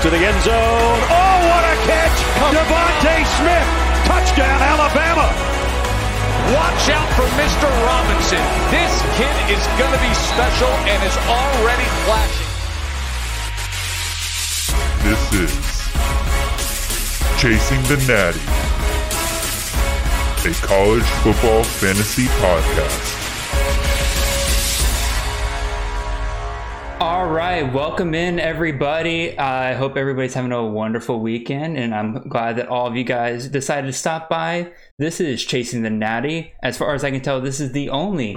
[0.00, 1.00] Goes to the end zone.
[1.12, 2.18] Oh, what a catch!
[2.56, 3.68] DeVonta Smith,
[4.08, 5.28] touchdown, Alabama.
[6.56, 7.68] Watch out for Mr.
[7.84, 8.40] Robinson.
[8.70, 12.48] This kid is going to be special and is already flashing.
[15.04, 15.52] This is
[17.38, 18.40] Chasing the Natty,
[20.48, 23.19] a college football fantasy podcast.
[27.00, 29.38] All right, welcome in everybody.
[29.38, 33.48] I hope everybody's having a wonderful weekend, and I'm glad that all of you guys
[33.48, 34.70] decided to stop by.
[34.98, 36.52] This is Chasing the Natty.
[36.62, 38.36] As far as I can tell, this is the only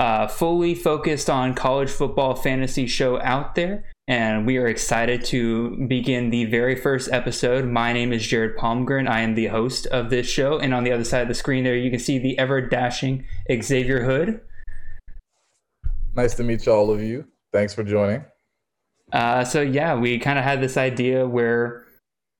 [0.00, 5.86] uh, fully focused on college football fantasy show out there, and we are excited to
[5.86, 7.66] begin the very first episode.
[7.66, 9.08] My name is Jared Palmgren.
[9.08, 11.62] I am the host of this show, and on the other side of the screen
[11.62, 14.40] there, you can see the ever dashing Xavier Hood.
[16.16, 17.26] Nice to meet all of you.
[17.52, 18.24] Thanks for joining.
[19.12, 21.86] Uh, so yeah, we kind of had this idea where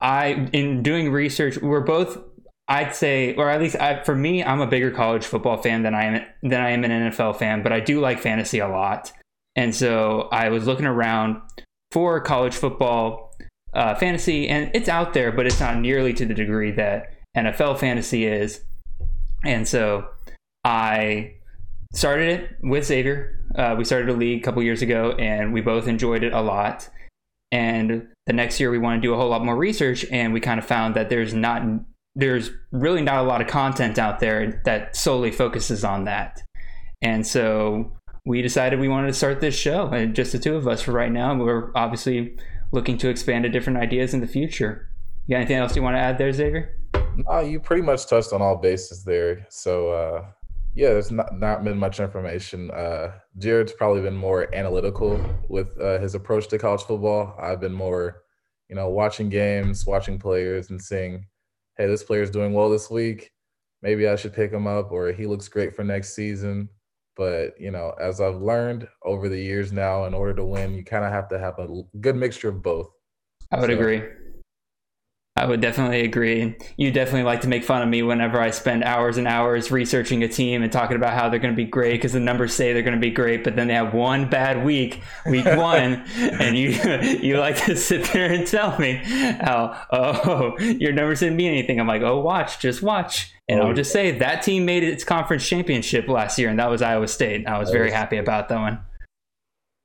[0.01, 2.19] I, in doing research, we're both,
[2.67, 5.95] I'd say, or at least I, for me, I'm a bigger college football fan than
[5.95, 9.13] I am than I am an NFL fan, but I do like fantasy a lot,
[9.55, 11.43] and so I was looking around
[11.91, 13.37] for college football
[13.75, 17.79] uh, fantasy, and it's out there, but it's not nearly to the degree that NFL
[17.79, 18.63] fantasy is,
[19.45, 20.09] and so
[20.65, 21.35] I
[21.93, 23.42] started it with Xavier.
[23.55, 26.41] Uh, we started a league a couple years ago, and we both enjoyed it a
[26.41, 26.89] lot.
[27.51, 30.41] And the next year, we want to do a whole lot more research, and we
[30.41, 31.63] kind of found that there's not
[32.15, 36.43] there's really not a lot of content out there that solely focuses on that.
[37.01, 37.91] And so
[38.27, 40.93] we decided we wanted to start this show, and just the two of us for
[40.93, 41.35] right now.
[41.35, 42.39] We're obviously
[42.71, 44.89] looking to expand to different ideas in the future.
[45.27, 46.79] You got anything else you want to add there, Xavier?
[47.31, 49.47] Uh, you pretty much touched on all bases there.
[49.51, 50.25] So uh,
[50.75, 52.71] yeah, there's not, not been much information.
[52.71, 57.37] Uh, Jared's probably been more analytical with uh, his approach to college football.
[57.41, 58.23] I've been more,
[58.69, 61.27] you know, watching games, watching players, and seeing,
[61.77, 63.31] hey, this player's doing well this week.
[63.83, 66.69] Maybe I should pick him up, or he looks great for next season.
[67.17, 70.85] But you know, as I've learned over the years now, in order to win, you
[70.85, 72.89] kind of have to have a good mixture of both.
[73.51, 74.03] I would so, agree.
[75.35, 76.55] I would definitely agree.
[76.77, 80.23] You definitely like to make fun of me whenever I spend hours and hours researching
[80.23, 82.75] a team and talking about how they're going to be great because the numbers say
[82.75, 86.59] they're going to be great, but then they have one bad week, week one, and
[86.59, 86.69] you
[87.23, 91.81] you like to sit there and tell me how oh your numbers didn't mean anything.
[91.81, 95.03] I'm like, oh watch, just watch, and oh, I'll just say that team made its
[95.03, 97.47] conference championship last year, and that was Iowa State.
[97.47, 98.81] I was very happy about that one.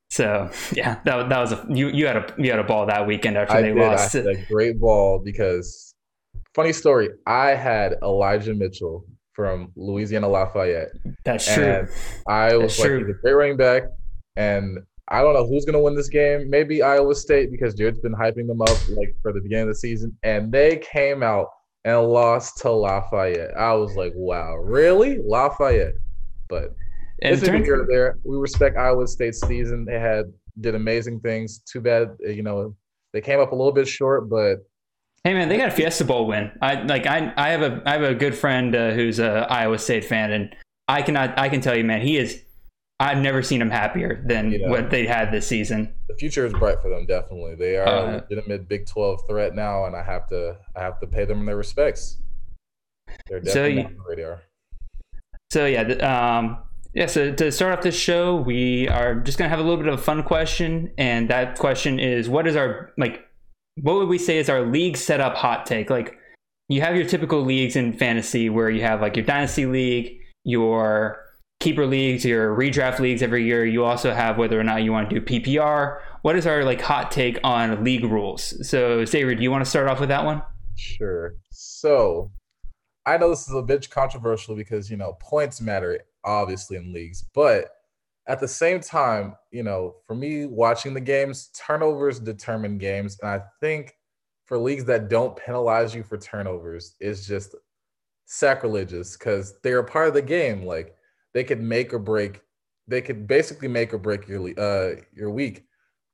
[0.09, 3.05] So yeah, that, that was a you you had a you had a ball that
[3.05, 3.77] weekend after I they did.
[3.77, 4.15] lost.
[4.15, 5.93] I had a great ball because
[6.53, 7.09] funny story.
[7.25, 10.89] I had Elijah Mitchell from Louisiana Lafayette.
[11.23, 11.87] That's true.
[12.27, 12.99] I was That's like, true.
[12.99, 13.83] he's a great running back,
[14.35, 14.79] and
[15.09, 16.49] I don't know who's gonna win this game.
[16.49, 19.75] Maybe Iowa State because Jared's been hyping them up like for the beginning of the
[19.75, 21.47] season, and they came out
[21.85, 23.55] and lost to Lafayette.
[23.57, 25.93] I was like, wow, really, Lafayette?
[26.49, 26.75] But
[27.21, 28.17] and this here there.
[28.23, 29.85] We respect Iowa State's season.
[29.85, 30.25] They had
[30.59, 31.59] did amazing things.
[31.59, 32.75] Too bad, you know,
[33.13, 34.59] they came up a little bit short, but
[35.23, 36.51] Hey man, they got a Fiesta Bowl win.
[36.61, 39.77] I like I I have a I have a good friend uh, who's a Iowa
[39.77, 40.55] State fan, and
[40.87, 42.43] I cannot I can tell you, man, he is.
[42.99, 45.93] I've never seen him happier than you know, what they had this season.
[46.07, 47.55] The future is bright for them, definitely.
[47.55, 50.99] They are uh, a legitimate Big Twelve threat now, and I have to I have
[51.01, 52.19] to pay them their respects.
[53.27, 54.41] They're definitely so, on the radar.
[55.51, 56.59] So yeah, um,
[56.93, 59.87] yeah, so to start off this show, we are just gonna have a little bit
[59.87, 63.23] of a fun question, and that question is, what is our like?
[63.81, 65.89] What would we say is our league setup hot take?
[65.89, 66.17] Like,
[66.69, 71.23] you have your typical leagues in fantasy where you have like your dynasty league, your
[71.59, 73.65] keeper leagues, your redraft leagues every year.
[73.65, 75.99] You also have whether or not you want to do PPR.
[76.21, 78.67] What is our like hot take on league rules?
[78.67, 80.41] So, Xavier, do you want to start off with that one?
[80.75, 81.35] Sure.
[81.51, 82.31] So,
[83.05, 87.23] I know this is a bit controversial because you know points matter obviously in leagues,
[87.33, 87.69] but
[88.27, 93.29] at the same time, you know, for me watching the games, turnovers determine games, and
[93.31, 93.93] I think
[94.45, 97.55] for leagues that don't penalize you for turnovers is just
[98.25, 100.65] sacrilegious because they're a part of the game.
[100.65, 100.95] Like
[101.33, 102.41] they could make or break,
[102.87, 105.65] they could basically make or break your uh your week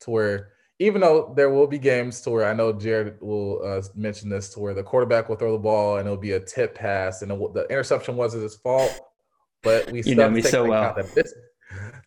[0.02, 0.50] to where
[0.80, 4.50] even though there will be games to where I know Jared will uh, mention this
[4.50, 7.32] to where the quarterback will throw the ball and it'll be a tip pass and
[7.32, 9.00] the interception wasn't his fault
[9.64, 10.96] but we you know me so well.
[11.16, 11.34] This,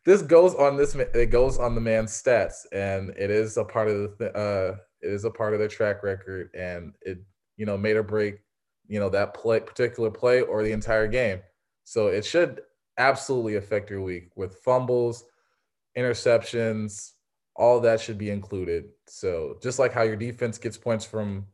[0.04, 3.88] this goes on this it goes on the man's stats, and it is a part
[3.88, 7.18] of the uh, it is a part of their track record, and it
[7.56, 8.36] you know made or break
[8.86, 11.40] you know that play particular play or the entire game.
[11.84, 12.60] So it should
[12.98, 15.24] absolutely affect your week with fumbles,
[15.96, 17.12] interceptions,
[17.54, 18.86] all that should be included.
[19.06, 21.46] So just like how your defense gets points from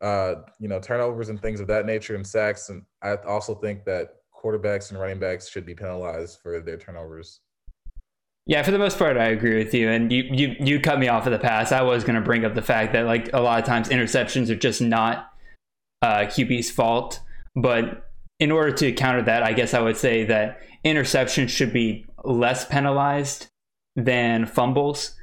[0.00, 2.68] uh, you know, turnovers and things of that nature and sacks.
[2.68, 7.40] And I also think that quarterbacks and running backs should be penalized for their turnovers.
[8.46, 9.90] Yeah, for the most part, I agree with you.
[9.90, 11.70] And you you you cut me off of the pass.
[11.70, 14.48] I was going to bring up the fact that like a lot of times interceptions
[14.48, 15.30] are just not
[16.00, 17.20] uh, QB's fault.
[17.54, 18.08] But
[18.40, 22.64] in order to counter that, I guess I would say that interceptions should be less
[22.64, 23.48] penalized
[23.96, 25.14] than fumbles.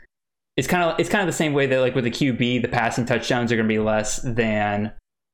[0.56, 2.68] It's kind of it's kind of the same way that like with the QB, the
[2.68, 4.94] passing touchdowns are going to be less than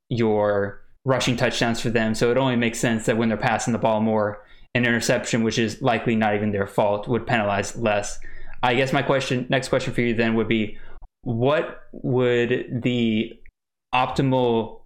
[0.09, 2.13] your rushing touchdowns for them.
[2.15, 4.43] So it only makes sense that when they're passing the ball more,
[4.75, 8.19] an interception, which is likely not even their fault, would penalize less.
[8.63, 10.77] I guess my question, next question for you then would be,
[11.23, 13.37] what would the
[13.93, 14.81] optimal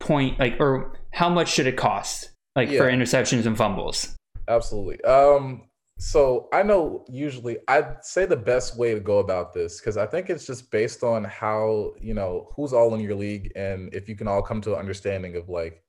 [0.00, 2.78] point like, or how much should it cost, like Yeah.
[2.78, 4.14] for interceptions and fumbles?
[4.46, 5.02] Absolutely.
[5.04, 5.67] Um,
[5.98, 10.06] so I know usually I'd say the best way to go about this because I
[10.06, 14.08] think it's just based on how you know who's all in your league and if
[14.08, 15.82] you can all come to an understanding of like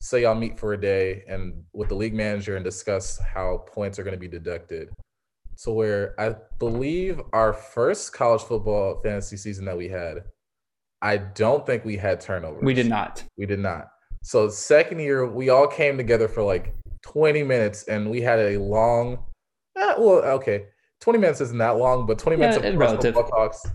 [0.00, 3.98] say y'all meet for a day and with the league manager and discuss how points
[3.98, 4.88] are going to be deducted.
[5.56, 10.24] So where I believe our first college football fantasy season that we had,
[11.00, 12.62] I don't think we had turnovers.
[12.62, 13.24] We did not.
[13.38, 13.88] We did not.
[14.22, 18.58] So second year, we all came together for like 20 minutes, and we had a
[18.58, 19.18] long.
[19.76, 20.66] Eh, well, okay,
[21.00, 23.00] 20 minutes isn't that long, but 20 minutes Yeah, of relative.
[23.00, 23.66] personal football talks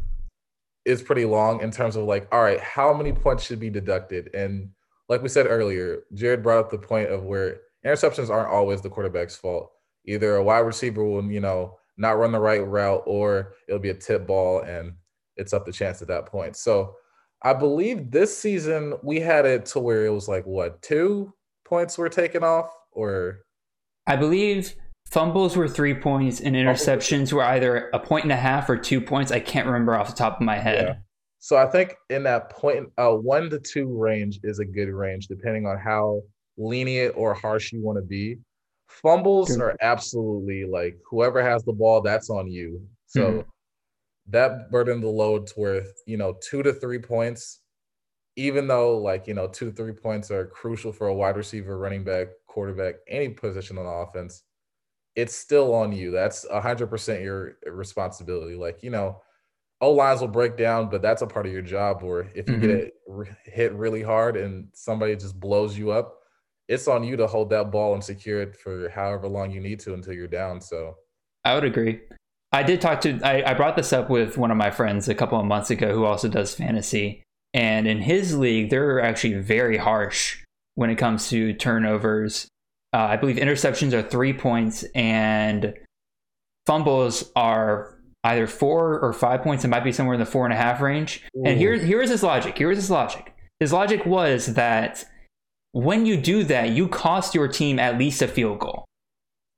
[0.85, 4.33] is pretty long in terms of like, all right, how many points should be deducted?
[4.33, 4.69] And
[5.09, 8.89] like we said earlier, Jared brought up the point of where interceptions aren't always the
[8.89, 9.71] quarterback's fault.
[10.05, 13.89] Either a wide receiver will, you know, not run the right route, or it'll be
[13.89, 14.93] a tip ball, and
[15.35, 16.55] it's up to chance at that point.
[16.55, 16.95] So
[17.43, 21.33] I believe this season we had it to where it was like what two
[21.65, 23.39] points were taken off, or
[24.07, 24.75] I believe
[25.05, 29.01] fumbles were three points and interceptions were either a point and a half or two
[29.01, 29.31] points.
[29.31, 30.85] I can't remember off the top of my head.
[30.87, 30.95] Yeah.
[31.39, 35.27] So I think in that point, uh, one to two range is a good range,
[35.27, 36.21] depending on how
[36.57, 38.37] lenient or harsh you want to be.
[38.87, 42.85] Fumbles are absolutely like whoever has the ball, that's on you.
[43.07, 43.45] So Mhm.
[44.27, 47.61] that burden the load to where you know two to three points,
[48.35, 51.77] even though like you know two to three points are crucial for a wide receiver,
[51.77, 54.43] running back, quarterback, any position on offense.
[55.15, 56.11] It's still on you.
[56.11, 58.55] That's hundred percent your responsibility.
[58.55, 59.21] Like you know,
[59.81, 62.03] O lines will break down, but that's a part of your job.
[62.03, 62.79] Or if you get Mhm.
[62.79, 66.17] it re- hit really hard and somebody just blows you up,
[66.67, 69.79] it's on you to hold that ball and secure it for however long you need
[69.81, 70.61] to until you're down.
[70.61, 70.95] So
[71.43, 71.99] I would agree.
[72.53, 75.15] I did talk to, I, I brought this up with one of my friends a
[75.15, 77.23] couple of months ago who also does fantasy.
[77.53, 80.43] And in his league, they're actually very harsh
[80.75, 82.47] when it comes to turnovers.
[82.93, 85.73] Uh, I believe interceptions are three points and
[86.65, 89.63] fumbles are either four or five points.
[89.63, 91.23] It might be somewhere in the four and a half range.
[91.45, 92.57] And here, here is his logic.
[92.57, 93.33] Here is his logic.
[93.59, 95.05] His logic was that
[95.71, 98.85] when you do that, you cost your team at least a field goal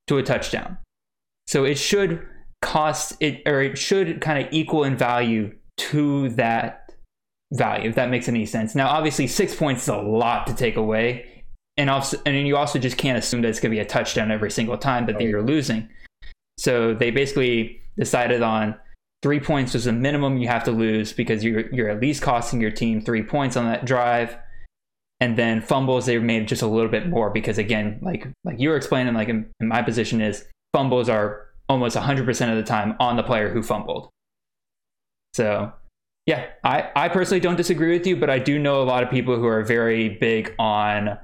[0.07, 0.77] to a touchdown.
[1.47, 2.25] So it should
[2.61, 6.91] cost it, or it should kind of equal in value to that
[7.51, 8.75] value, if that makes any sense.
[8.75, 11.32] Now, obviously, six points is a lot to take away,
[11.77, 13.85] and also, and then you also just can't assume that it's going to be a
[13.85, 15.89] touchdown every single time that Oh, you're losing.
[16.57, 18.75] So they basically decided on
[19.21, 22.61] three points was the minimum you have to lose because you're you're at least costing
[22.61, 24.37] your team three points on that drive.
[25.19, 28.69] And then fumbles, they made just a little bit more because again, like like you
[28.69, 32.95] were explaining, like in, in my position is fumbles are almost 100% of the time
[32.99, 34.09] on the player who fumbled.
[35.33, 35.71] So,
[36.25, 39.09] yeah, I, I personally don't disagree with you, but I do know a lot of
[39.09, 41.17] people who are very big on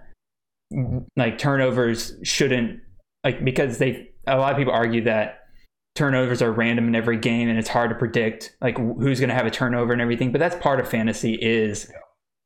[1.16, 2.80] like turnovers shouldn't
[3.24, 5.40] like because they a lot of people argue that
[5.96, 9.36] turnovers are random in every game and it's hard to predict like who's going to
[9.36, 11.92] have a turnover and everything but that's part of fantasy is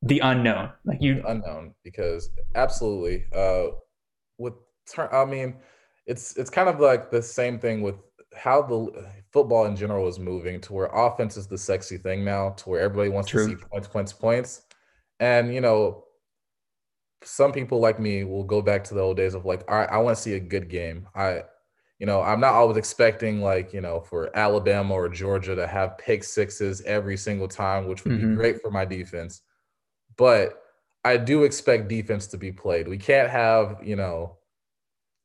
[0.01, 3.65] the unknown like you unknown because absolutely uh
[4.38, 4.53] with
[4.89, 5.56] turn i mean
[6.06, 7.96] it's it's kind of like the same thing with
[8.36, 12.51] how the football in general is moving to where offense is the sexy thing now
[12.51, 13.48] to where everybody wants True.
[13.48, 14.62] to see points points points
[15.20, 16.03] and you know
[17.25, 19.89] some people like me will go back to the old days of like all right
[19.89, 21.42] i want to see a good game i
[22.00, 25.98] you know i'm not always expecting like you know for alabama or georgia to have
[25.98, 28.32] pick sixes every single time which would Mhm.
[28.32, 29.42] be great for my defense
[30.18, 30.60] but
[31.06, 32.88] I do expect defense to be played.
[32.88, 34.38] We can't have, you know,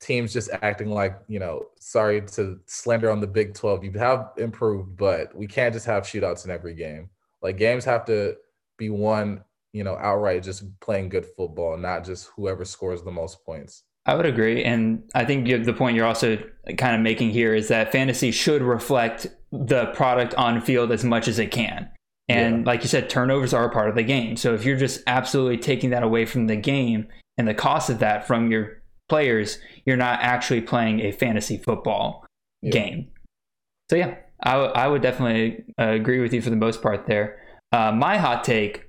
[0.00, 3.84] teams just acting like, you know, sorry to slander on the Big 12.
[3.84, 7.10] You have improved, but we can't just have shootouts in every game.
[7.42, 8.36] Like games have to
[8.76, 13.44] be won, you know, outright just playing good football, not just whoever scores the most
[13.44, 13.84] points.
[14.06, 16.38] I would agree, and I think the point you're also
[16.78, 21.28] kind of making here is that fantasy should reflect the product on field as much
[21.28, 21.90] as it can.
[22.28, 22.66] And yeah.
[22.66, 24.36] like you said, turnovers are a part of the game.
[24.36, 27.98] So if you're just absolutely taking that away from the game and the cost of
[28.00, 32.26] that from your players, you're not actually playing a fantasy football
[32.60, 32.70] yeah.
[32.70, 33.08] game.
[33.90, 37.06] So yeah, I, w- I would definitely uh, agree with you for the most part
[37.06, 37.40] there.
[37.72, 38.87] Uh, my hot take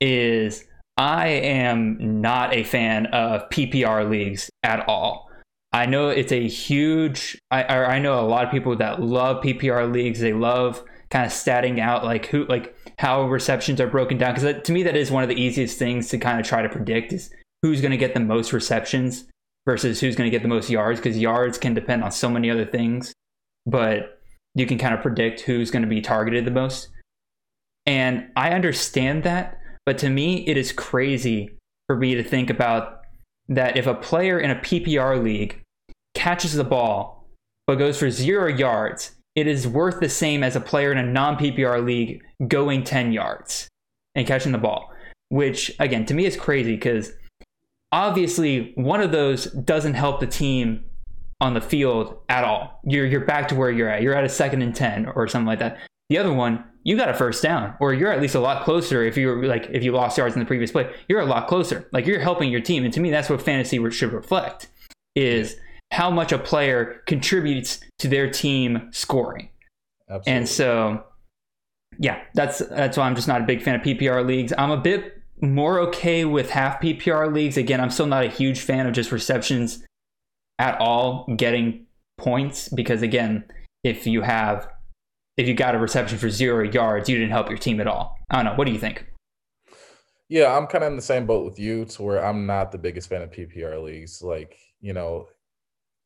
[0.00, 0.64] is
[0.96, 5.30] I am not a fan of PPR leagues at all.
[5.72, 7.38] I know it's a huge.
[7.50, 10.20] I I know a lot of people that love PPR leagues.
[10.20, 14.62] They love kind of statting out like who like how receptions are broken down because
[14.62, 17.12] to me that is one of the easiest things to kind of try to predict
[17.12, 17.30] is
[17.62, 19.26] who's going to get the most receptions
[19.64, 22.50] versus who's going to get the most yards because yards can depend on so many
[22.50, 23.12] other things
[23.66, 24.18] but
[24.54, 26.88] you can kind of predict who's going to be targeted the most
[27.84, 29.55] and i understand that
[29.86, 33.00] but to me it is crazy for me to think about
[33.48, 35.62] that if a player in a ppr league
[36.14, 37.28] catches the ball
[37.66, 41.02] but goes for zero yards it is worth the same as a player in a
[41.02, 43.68] non PPR league going 10 yards
[44.14, 44.90] and catching the ball,
[45.28, 47.12] which again, to me is crazy because
[47.92, 50.82] obviously one of those doesn't help the team
[51.42, 52.80] on the field at all.
[52.84, 54.00] You're, you're back to where you're at.
[54.00, 55.78] You're at a second and 10 or something like that.
[56.08, 59.02] The other one, you got a first down, or you're at least a lot closer.
[59.02, 61.48] If you were like, if you lost yards in the previous play, you're a lot
[61.48, 61.88] closer.
[61.92, 62.84] Like you're helping your team.
[62.84, 64.68] And to me, that's what fantasy should reflect
[65.16, 65.56] is
[65.90, 69.48] how much a player contributes to their team scoring.
[70.08, 70.32] Absolutely.
[70.32, 71.04] And so,
[71.98, 74.52] yeah, that's that's why I'm just not a big fan of PPR leagues.
[74.56, 77.56] I'm a bit more okay with half PPR leagues.
[77.56, 79.84] Again, I'm still not a huge fan of just receptions
[80.60, 83.44] at all getting points because again,
[83.82, 84.68] if you have
[85.36, 88.16] if you got a reception for zero yards, you didn't help your team at all.
[88.30, 88.54] I don't know.
[88.54, 89.06] What do you think?
[90.28, 92.78] Yeah, I'm kind of in the same boat with you to where I'm not the
[92.78, 94.22] biggest fan of PPR leagues.
[94.22, 95.28] Like, you know,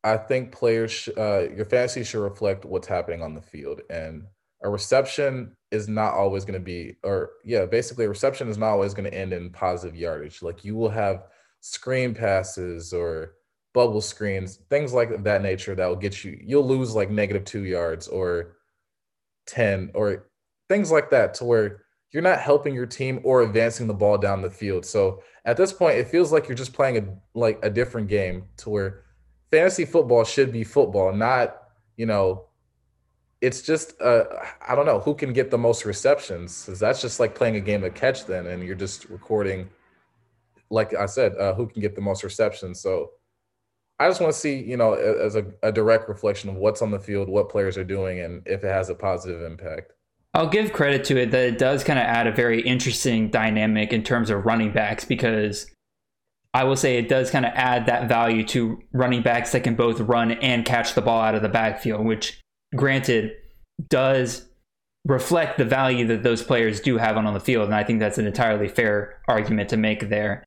[0.03, 3.81] I think players, uh, your fantasy should reflect what's happening on the field.
[3.89, 4.23] And
[4.63, 8.69] a reception is not always going to be, or yeah, basically, a reception is not
[8.69, 10.43] always going to end in positive yardage.
[10.43, 11.23] Like you will have
[11.61, 13.33] screen passes or
[13.73, 17.63] bubble screens, things like that nature that will get you, you'll lose like negative two
[17.63, 18.57] yards or
[19.47, 20.27] 10 or
[20.69, 24.41] things like that to where you're not helping your team or advancing the ball down
[24.41, 24.85] the field.
[24.85, 28.45] So at this point, it feels like you're just playing a like a different game
[28.57, 29.03] to where
[29.49, 31.57] fantasy football should be football, not,
[31.97, 32.47] you know,
[33.41, 34.25] it's just uh,
[34.67, 37.61] I don't know who can get the most receptions because that's just like playing a
[37.61, 39.69] game of catch then, and you're just recording,
[40.69, 42.79] like I said, uh, who can get the most receptions.
[42.79, 43.11] So
[44.01, 46.89] I just want to see, you know, as a, a direct reflection of what's on
[46.89, 49.93] the field, what players are doing, and if it has a positive impact.
[50.33, 53.93] I'll give credit to it that it does kind of add a very interesting dynamic
[53.93, 55.69] in terms of running backs because
[56.53, 59.75] I will say it does kind of add that value to running backs that can
[59.75, 62.41] both run and catch the ball out of the backfield, which,
[62.75, 63.33] granted,
[63.89, 64.47] does
[65.05, 67.65] reflect the value that those players do have on, on the field.
[67.65, 70.43] And I think that's an entirely fair argument to make there.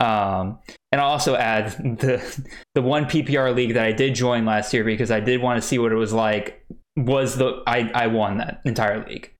[0.00, 0.58] Um,
[0.92, 4.82] and I'll also add the the one PPR league that I did join last year
[4.82, 6.66] because I did want to see what it was like.
[6.96, 9.32] Was the I I won that entire league,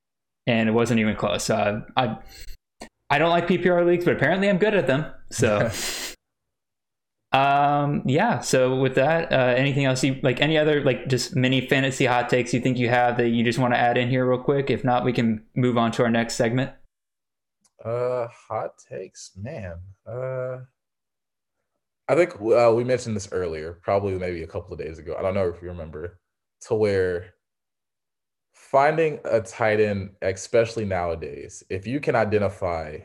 [0.46, 1.44] and it wasn't even close.
[1.44, 2.18] So I, I
[3.10, 5.06] I don't like PPR leagues, but apparently I'm good at them.
[5.32, 5.68] So,
[7.32, 8.38] um, yeah.
[8.38, 10.40] So with that, uh, anything else you like?
[10.40, 13.58] Any other like just mini fantasy hot takes you think you have that you just
[13.58, 14.70] want to add in here real quick?
[14.70, 16.70] If not, we can move on to our next segment.
[17.84, 19.76] Uh, hot takes, man.
[20.06, 20.58] Uh,
[22.08, 25.14] I think uh, we mentioned this earlier, probably maybe a couple of days ago.
[25.18, 26.18] I don't know if you remember,
[26.62, 27.34] to where
[28.52, 32.98] finding a tight end, especially nowadays, if you can identify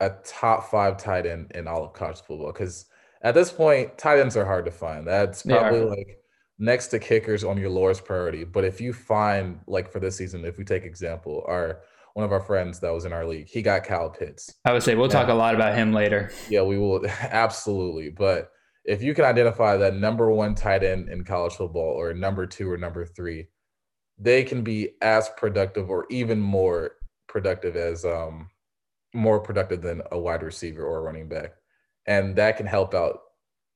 [0.00, 2.86] a top five tight end in all of college football, because
[3.22, 5.06] at this point, tight ends are hard to find.
[5.06, 5.84] That's probably yeah.
[5.84, 6.18] like
[6.58, 8.44] next to kickers on your lowest priority.
[8.44, 11.80] But if you find, like for this season, if we take example, our
[12.14, 14.54] one of our friends that was in our league, he got Kyle Pitts.
[14.64, 16.32] I would say we'll talk a lot about him later.
[16.48, 18.10] Yeah, we will absolutely.
[18.10, 18.50] But
[18.84, 22.70] if you can identify that number one tight end in college football or number two
[22.70, 23.48] or number three,
[24.18, 26.92] they can be as productive or even more
[27.26, 28.48] productive as um
[29.12, 31.52] more productive than a wide receiver or a running back.
[32.06, 33.20] And that can help out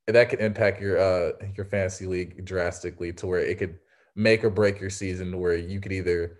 [0.06, 3.78] that can impact your uh your fantasy league drastically to where it could
[4.14, 6.38] make or break your season where you could either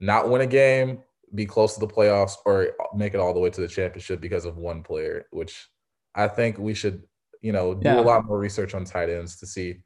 [0.00, 1.02] not win a game,
[1.34, 4.44] be close to the playoffs, or make it all the way to the championship because
[4.44, 5.68] of one player, which
[6.14, 7.02] I think we should,
[7.42, 8.00] you know, do yeah.
[8.00, 9.76] a lot more research on tight ends to see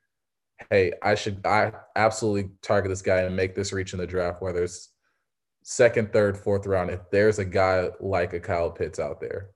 [0.68, 4.42] hey, I should I absolutely target this guy and make this reach in the draft,
[4.42, 4.92] whether it's
[5.62, 9.50] second, third, fourth round, if there's a guy like a Kyle Pitts out there.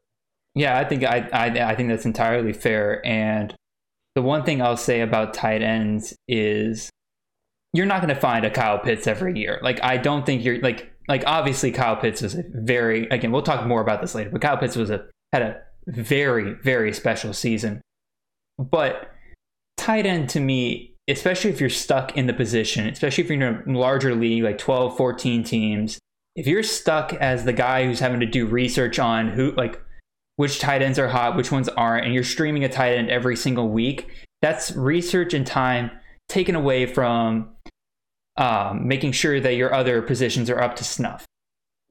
[0.54, 3.04] Yeah, I think I I, I think that's entirely fair.
[3.04, 3.54] And
[4.14, 6.90] the one thing I'll say about tight ends is
[7.72, 9.58] you're not going to find a Kyle Pitts every year.
[9.62, 13.42] Like I don't think you're like like obviously Kyle Pitts was a very again we'll
[13.42, 17.32] talk more about this later, but Kyle Pitts was a had a very very special
[17.32, 17.80] season.
[18.58, 19.10] But
[19.76, 23.74] tight end to me, especially if you're stuck in the position, especially if you're in
[23.74, 25.98] a larger league like 12, 14 teams,
[26.36, 29.80] if you're stuck as the guy who's having to do research on who like
[30.36, 33.36] which tight ends are hot, which ones aren't, and you're streaming a tight end every
[33.36, 34.10] single week,
[34.42, 35.90] that's research and time
[36.28, 37.53] taken away from
[38.36, 41.24] um, making sure that your other positions are up to snuff.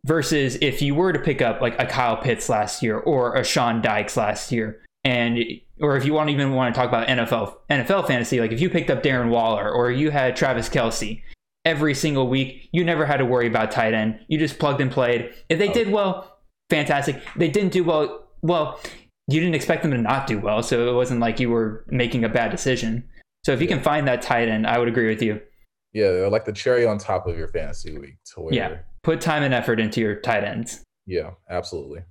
[0.06, 3.44] Versus if you were to pick up like a Kyle Pitts last year or a
[3.44, 5.40] Sean Dykes last year, and
[5.80, 8.70] or if you want even want to talk about NFL NFL fantasy, like if you
[8.70, 11.22] picked up Darren Waller or you had Travis Kelce
[11.66, 14.20] every single week, you never had to worry about tight end.
[14.28, 15.34] You just plugged and played.
[15.48, 16.38] If they did well,
[16.70, 17.22] fantastic.
[17.36, 18.28] They didn't do well.
[18.42, 18.80] Well,
[19.28, 22.26] you didn't expect them to not do well, so it wasn't like you were making
[22.26, 23.08] a bad decision.
[23.46, 25.40] So if you can find that tight end, I would agree with you.
[25.94, 28.18] Yeah, they're like the cherry on top of your fantasy week.
[28.34, 30.82] To where, Yeah, put time and effort into your tight ends.
[31.06, 32.02] yeah, absolutely.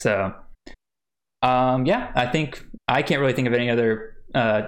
[0.00, 0.34] So,
[1.42, 4.62] um, yeah, I think I can't really think of any other uh,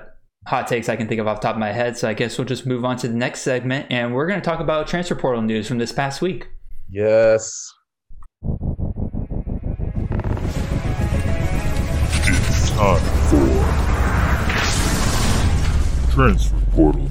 [0.46, 1.96] hot takes I can think of off the top of my head.
[1.98, 4.44] So I guess we'll just move on to the next segment, and we're going to
[4.44, 6.48] talk about transfer portal news from this past week.
[6.88, 7.72] Yes.
[12.32, 13.46] It's time for
[16.12, 17.09] Transfer Portal News.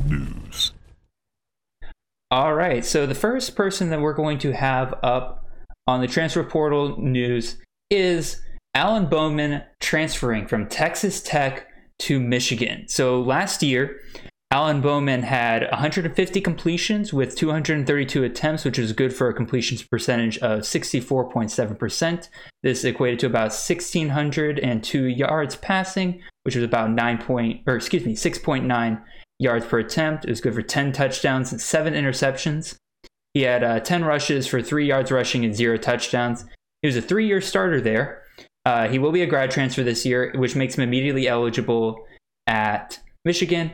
[2.31, 5.47] All right, so the first person that we're going to have up
[5.87, 7.57] on the transfer portal news
[7.89, 8.39] is
[8.75, 11.65] Alan Bowman transferring from Texas Tech
[11.97, 12.87] to Michigan.
[12.87, 14.01] So last year,
[14.51, 20.37] Alan Bowman had 150 completions with 232 attempts, which is good for a completions percentage
[20.37, 22.29] of 64.7%.
[22.61, 28.13] This equated to about 1,602 yards passing, which was about 9 point, or excuse me,
[28.13, 29.01] 6.9
[29.39, 30.25] yards per attempt.
[30.25, 32.75] It was good for 10 touchdowns and 7 interceptions.
[33.33, 36.45] He had uh, 10 rushes for 3 yards rushing and 0 touchdowns.
[36.81, 38.23] He was a three year starter there.
[38.65, 42.05] Uh, he will be a grad transfer this year, which makes him immediately eligible
[42.47, 43.71] at Michigan.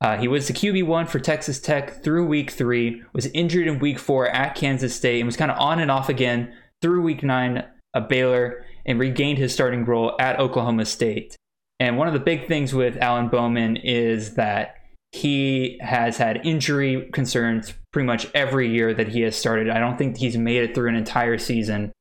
[0.00, 3.98] Uh, he was the QB1 for Texas Tech through week three, was injured in week
[3.98, 7.64] four at Kansas State, and was kind of on and off again through week nine
[7.94, 11.36] at Baylor and regained his starting role at Oklahoma State.
[11.78, 14.76] And one of the big things with Alan Bowman is that
[15.12, 19.68] he has had injury concerns pretty much every year that he has started.
[19.68, 21.92] I don't think he's made it through an entire season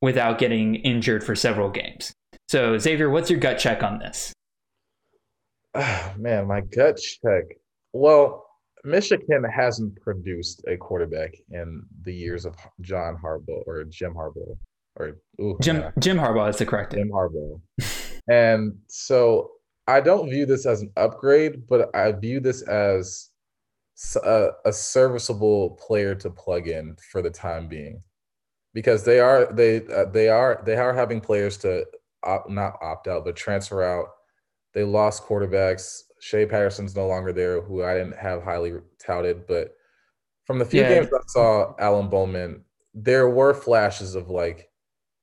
[0.00, 2.12] without getting injured for several games.
[2.48, 4.32] So, Xavier, what's your gut check on this?
[5.74, 7.44] Ah, man, my gut check.
[7.92, 8.46] Well,
[8.84, 14.56] Michigan hasn't produced a quarterback in the years of John Harbaugh or Jim Harbaugh
[14.96, 17.60] or ooh, Jim yeah, Jim Harbaugh is the correct Jim Harbaugh.
[18.28, 19.50] and so
[19.86, 23.30] I don't view this as an upgrade, but I view this as
[24.24, 28.02] a serviceable player to plug in for the time being,
[28.74, 31.84] because they are they uh, they are they are having players to
[32.22, 34.06] opt, not opt out but transfer out.
[34.72, 36.02] They lost quarterbacks.
[36.20, 39.74] Shea Patterson's no longer there, who I didn't have highly touted, but
[40.44, 40.88] from the few Yeah.
[40.88, 42.64] games I saw Alan Bowman,
[42.94, 44.70] there were flashes of like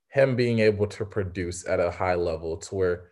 [0.09, 3.08] him being able to produce at a high level to where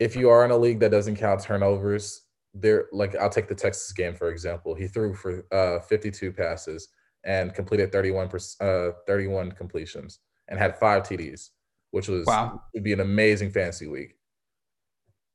[0.00, 2.22] if you are in a league that doesn't count turnovers,
[2.54, 4.74] there like I'll take the Texas game for example.
[4.74, 6.88] He threw for uh 52 passes
[7.24, 8.28] and completed 31
[8.60, 11.50] uh 31 completions and had five TDs,
[11.92, 12.60] which was Wow.
[12.74, 14.16] would be an amazing fantasy week.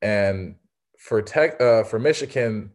[0.02, 0.56] And
[1.00, 2.72] for tech uh for Michigan,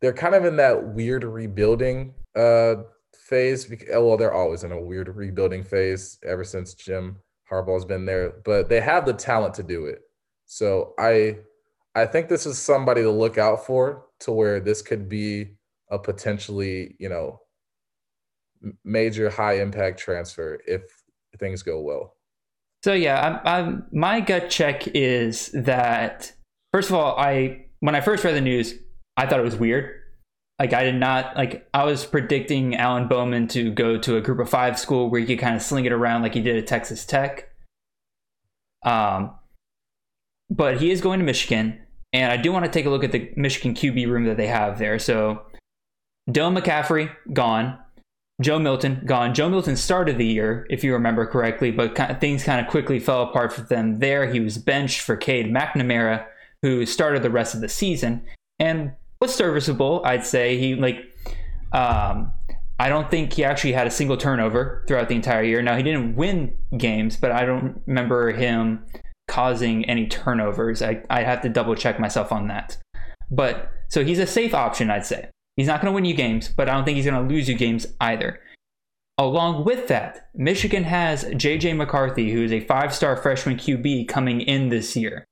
[0.00, 2.76] they're kind of in that weird rebuilding uh
[3.14, 3.66] phase.
[3.66, 7.16] bec- Well, they're always in a weird rebuilding phase ever since Jim
[7.50, 10.00] Harbaugh's been there, but they have the talent to do it.
[10.50, 11.38] So I
[11.94, 15.52] I think this is somebody to look out for to where this could be
[15.90, 17.40] a potentially, you know,
[18.84, 20.82] major high impact transfer if
[21.38, 22.16] things go well.
[22.82, 26.32] So yeah, I'm, I'm, my gut check is that
[26.72, 28.74] first of all, I when I first read the news,
[29.16, 30.00] I thought it was weird.
[30.58, 34.40] Like I did not like I was predicting Alan Bowman to go to a Group
[34.40, 36.66] of Five school where he could kind of sling it around like he did at
[36.66, 37.50] Texas Tech.
[38.82, 39.36] Um,
[40.50, 41.80] but he is going to Michigan,
[42.12, 44.48] and I do want to take a look at the Michigan QB room that they
[44.48, 44.98] have there.
[44.98, 45.42] So,
[46.28, 47.78] Dylan McCaffrey gone.
[48.40, 49.34] Joe Milton gone.
[49.34, 52.70] Joe Milton started the year, if you remember correctly, but kind of, things kind of
[52.70, 54.32] quickly fell apart for them there.
[54.32, 56.24] He was benched for Cade McNamara,
[56.62, 58.22] who started the rest of the season
[58.58, 60.56] and was serviceable, I'd say.
[60.56, 60.96] He like,
[61.72, 62.32] um,
[62.78, 65.60] I don't think he actually had a single turnover throughout the entire year.
[65.60, 68.86] Now he didn't win games, but I don't remember him
[69.30, 70.82] causing any turnovers.
[70.82, 72.76] I, I have to double check myself on that.
[73.30, 75.30] But so he's a safe option, I'd say.
[75.56, 77.48] He's not going to win you games, but I don't think he's going to lose
[77.48, 78.40] you games either.
[79.18, 84.40] Along with that, Michigan has JJ McCarthy, who is a five star freshman QB coming
[84.40, 85.24] in this year.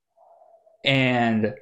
[0.85, 1.55] And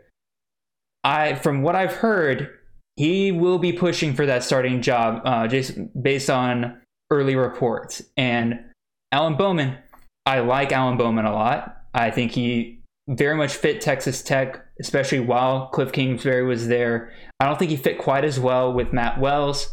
[1.05, 2.51] I, from what I've heard,
[2.97, 8.03] he will be pushing for that starting job uh, just based on early reports.
[8.17, 8.61] And
[9.13, 9.79] Alan Bowman,
[10.27, 11.76] I like Alan Bowman a lot.
[11.97, 17.11] I think he very much fit Texas Tech, especially while Cliff Kingsbury was there.
[17.41, 19.73] I don't think he fit quite as well with Matt Wells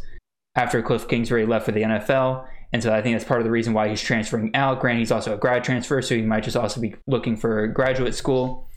[0.56, 2.46] after Cliff Kingsbury left for the NFL.
[2.72, 4.80] And so I think that's part of the reason why he's transferring out.
[4.80, 8.14] Grant, he's also a grad transfer, so he might just also be looking for graduate
[8.14, 8.68] school.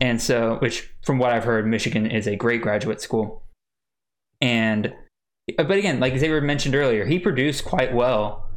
[0.00, 3.42] And so, which from what I've heard, Michigan is a great graduate school.
[4.40, 4.94] And,
[5.56, 8.48] but again, like Xavier mentioned earlier, he produced quite well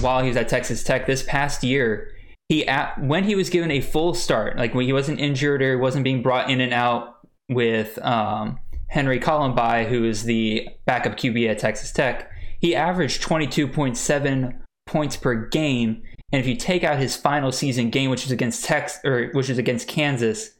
[0.00, 2.10] while he was at Texas Tech this past year.
[2.50, 5.78] He at, when he was given a full start, like when he wasn't injured or
[5.78, 8.58] wasn't being brought in and out with um,
[8.88, 15.46] Henry Colombi, who is the backup QB at Texas Tech, he averaged 22.7 points per
[15.46, 16.02] game.
[16.32, 19.48] And if you take out his final season game, which is against Tex or which
[19.48, 20.50] is against Kansas,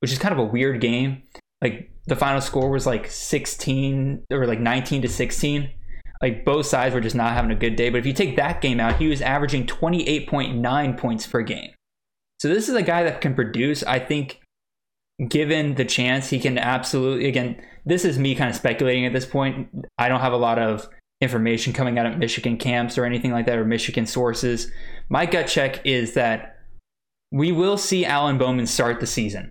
[0.00, 1.22] which is kind of a weird game,
[1.62, 5.70] like the final score was like 16 or like 19 to 16.
[6.20, 7.90] Like both sides were just not having a good day.
[7.90, 11.70] But if you take that game out, he was averaging 28.9 points per game.
[12.40, 13.82] So this is a guy that can produce.
[13.82, 14.40] I think
[15.28, 19.26] given the chance, he can absolutely again, this is me kind of speculating at this
[19.26, 19.68] point.
[19.96, 20.88] I don't have a lot of
[21.20, 24.70] information coming out of Michigan camps or anything like that or Michigan sources.
[25.08, 26.58] My gut check is that
[27.32, 29.50] we will see Alan Bowman start the season.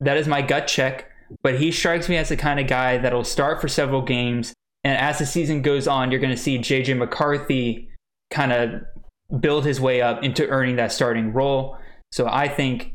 [0.00, 1.10] That is my gut check,
[1.42, 4.52] but he strikes me as the kind of guy that'll start for several games.
[4.84, 7.88] And as the season goes on, you're going to see JJ McCarthy
[8.30, 11.78] kind of build his way up into earning that starting role.
[12.12, 12.92] So I think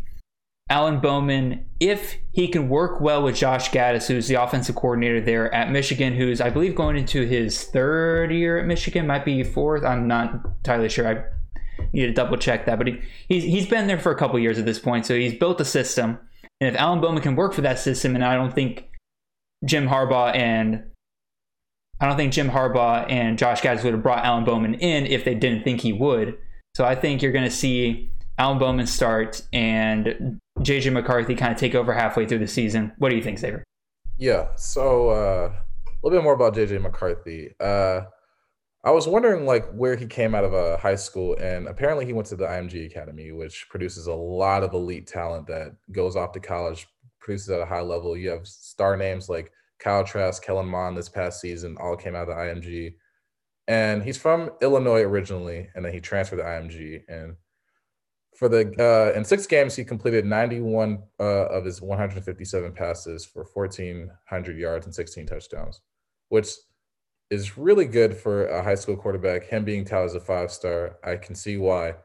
[0.69, 5.54] Alan Bowman, if he can work well with Josh Gattis, who's the offensive coordinator there
[5.54, 9.84] at Michigan, who's I believe going into his third year at Michigan, might be fourth.
[9.84, 11.08] I'm not entirely sure.
[11.08, 11.23] I
[11.91, 14.60] need to double check that, but he, he's he's been there for a couple years
[14.60, 16.19] at this point, so he's built a system.
[16.62, 18.89] And if Alan Bowman can work for that system, and I don't think
[19.65, 20.84] Jim Harbaugh and
[21.99, 25.25] I don't think Jim Harbaugh and Josh Gattis would have brought Alan Bowman in if
[25.25, 26.38] they didn't think he would.
[26.75, 31.59] So I think you're going to see Alan Bowman start and JJ McCarthy kind of
[31.59, 32.93] take over halfway through the season.
[32.97, 33.63] What do you think, Xavier?
[34.17, 34.47] Yeah.
[34.55, 37.53] So uh, a little bit more about JJ McCarthy.
[37.59, 38.01] Uh,
[38.83, 42.05] I was wondering like where he came out of a uh, high school, and apparently
[42.05, 46.15] he went to the IMG Academy, which produces a lot of elite talent that goes
[46.15, 46.88] off to college,
[47.19, 48.15] produces at a high level.
[48.15, 52.29] You have star names like Kyle Trask, Kellen Mond this past season, all came out
[52.29, 52.95] of the IMG.
[53.67, 57.03] And he's from Illinois originally, and then he transferred to IMG.
[57.07, 57.35] And
[58.35, 63.45] for the uh, in six games, he completed 91 uh, of his 157 passes for
[63.53, 65.81] 1,400 yards and 16 touchdowns,
[66.29, 66.49] which
[67.29, 69.43] is really good for a high school quarterback.
[69.43, 71.95] Him being touted as a five star, I can see why.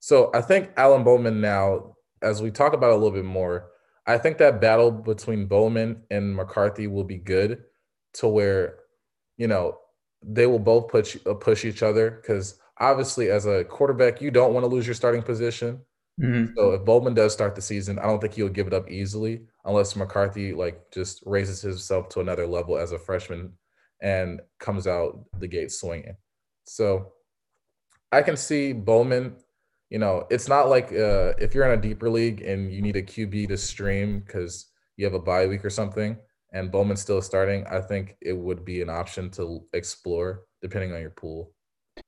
[0.00, 3.71] So I think Alan Bowman now, as we talk about a little bit more,
[4.06, 7.62] I think that battle between Bowman and McCarthy will be good
[8.14, 8.78] to where,
[9.36, 9.78] you know,
[10.24, 14.54] they will both push uh, push each other because obviously as a quarterback, you don't
[14.54, 15.80] want to lose your starting position.
[16.20, 16.54] Mm-hmm.
[16.56, 19.42] So if Bowman does start the season, I don't think he'll give it up easily
[19.64, 23.52] unless McCarthy like just raises himself to another level as a freshman
[24.00, 26.16] and comes out the gate swinging.
[26.64, 27.12] So
[28.10, 29.36] I can see Bowman.
[29.92, 32.96] You know, it's not like uh, if you're in a deeper league and you need
[32.96, 36.16] a QB to stream because you have a bye week or something,
[36.54, 37.66] and Bowman's still starting.
[37.66, 41.52] I think it would be an option to explore depending on your pool.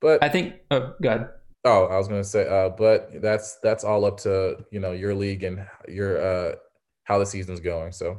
[0.01, 1.29] But I think oh god.
[1.63, 5.13] Oh, I was gonna say, uh, but that's that's all up to you know your
[5.13, 6.55] league and your uh
[7.03, 7.91] how the season's going.
[7.91, 8.17] So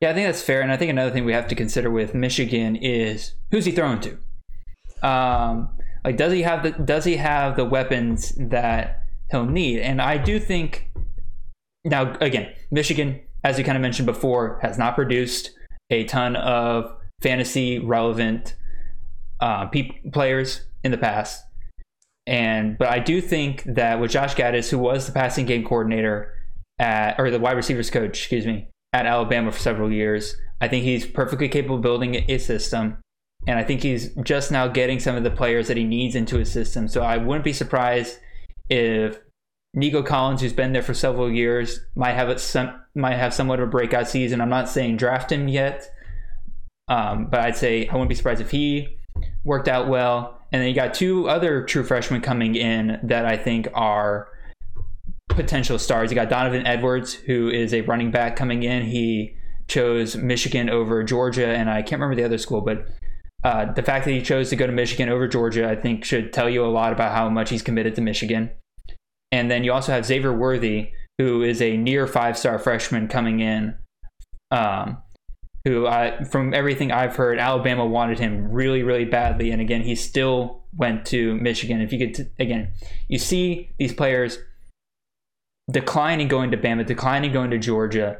[0.00, 0.62] yeah, I think that's fair.
[0.62, 4.00] And I think another thing we have to consider with Michigan is who's he throwing
[4.00, 4.18] to?
[5.08, 5.68] Um,
[6.08, 9.80] like does he have the does he have the weapons that he'll need?
[9.80, 10.90] And I do think
[11.84, 15.50] now again, Michigan, as you kind of mentioned before, has not produced
[15.90, 18.56] a ton of fantasy relevant
[19.40, 21.44] uh, pe- players in the past.
[22.26, 26.32] And but I do think that with Josh Gattis, who was the passing game coordinator
[26.78, 30.84] at or the wide receivers coach, excuse me, at Alabama for several years, I think
[30.84, 32.96] he's perfectly capable of building a system.
[33.48, 36.36] And I think he's just now getting some of the players that he needs into
[36.36, 36.86] his system.
[36.86, 38.18] So I wouldn't be surprised
[38.68, 39.18] if
[39.72, 43.68] Nico Collins, who's been there for several years, might have some might have somewhat of
[43.68, 44.42] a breakout season.
[44.42, 45.90] I'm not saying draft him yet,
[46.88, 48.98] um, but I'd say I wouldn't be surprised if he
[49.44, 50.42] worked out well.
[50.52, 54.28] And then you got two other true freshmen coming in that I think are
[55.28, 56.10] potential stars.
[56.10, 58.82] You got Donovan Edwards, who is a running back coming in.
[58.82, 59.36] He
[59.68, 62.86] chose Michigan over Georgia, and I can't remember the other school, but
[63.44, 66.32] uh, the fact that he chose to go to Michigan over Georgia, I think, should
[66.32, 68.50] tell you a lot about how much he's committed to Michigan.
[69.30, 73.40] And then you also have Xavier Worthy, who is a near five star freshman coming
[73.40, 73.76] in.
[74.50, 74.98] Um,
[75.64, 79.50] who, I, from everything I've heard, Alabama wanted him really, really badly.
[79.50, 81.80] And again, he still went to Michigan.
[81.80, 82.72] If you could, t- again,
[83.08, 84.38] you see these players
[85.70, 88.18] declining going to Bama, declining going to Georgia,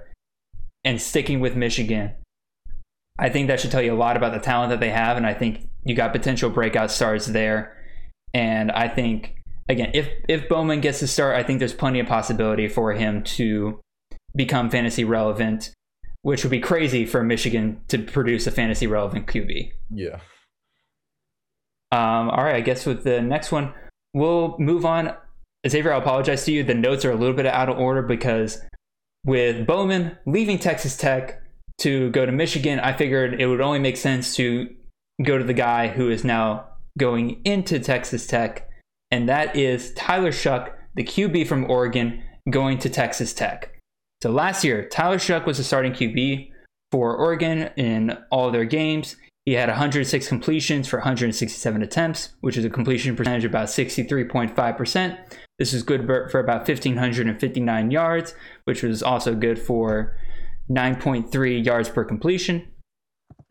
[0.84, 2.12] and sticking with Michigan.
[3.18, 5.16] I think that should tell you a lot about the talent that they have.
[5.16, 7.76] And I think you got potential breakout stars there.
[8.32, 12.06] And I think again, if if Bowman gets to start, I think there's plenty of
[12.06, 13.80] possibility for him to
[14.34, 15.72] become fantasy relevant,
[16.22, 19.72] which would be crazy for Michigan to produce a fantasy relevant QB.
[19.90, 20.20] Yeah.
[21.90, 23.72] Um, all right, I guess with the next one,
[24.14, 25.14] we'll move on.
[25.66, 26.62] Xavier, I apologize to you.
[26.62, 28.60] The notes are a little bit out of order because
[29.24, 31.42] with Bowman leaving Texas Tech
[31.78, 34.68] to go to Michigan, I figured it would only make sense to
[35.22, 38.68] go to the guy who is now going into Texas Tech,
[39.10, 43.78] and that is Tyler Shough, the QB from Oregon, going to Texas Tech.
[44.22, 46.50] So last year, Tyler Shough was the starting QB
[46.90, 49.16] for Oregon in all their games.
[49.44, 55.18] He had 106 completions for 167 attempts, which is a completion percentage of about 63.5%.
[55.58, 60.16] This is good for about 1,559 yards, which was also good for
[60.70, 62.66] 9.3 yards per completion.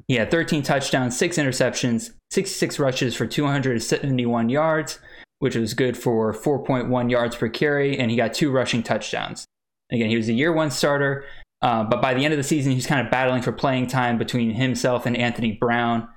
[0.08, 5.00] He had 13 touchdowns, 6 interceptions, 66 rushes for 271 yards,
[5.40, 9.46] which was good for 4.1 yards per carry, and he got two rushing touchdowns.
[9.92, 11.26] Again, he was a year one starter,
[11.62, 14.18] uh, but by the end of the season, he's kind of battling for playing time
[14.18, 16.08] between himself and Anthony Brown.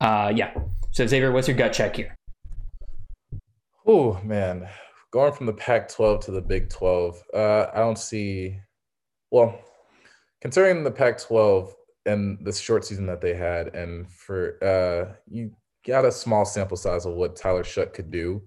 [0.00, 0.54] Uh, yeah.
[0.90, 2.14] So, Xavier, what's your gut check here?
[3.86, 4.68] Oh, man.
[5.12, 8.58] Going from the Pac 12 to the Big 12, uh, I don't see,
[9.30, 9.58] well,
[10.44, 15.50] considering the Pac 12 and the short season that they had, and for, uh, you
[15.86, 18.42] got a small sample size of what Tyler Shough could do.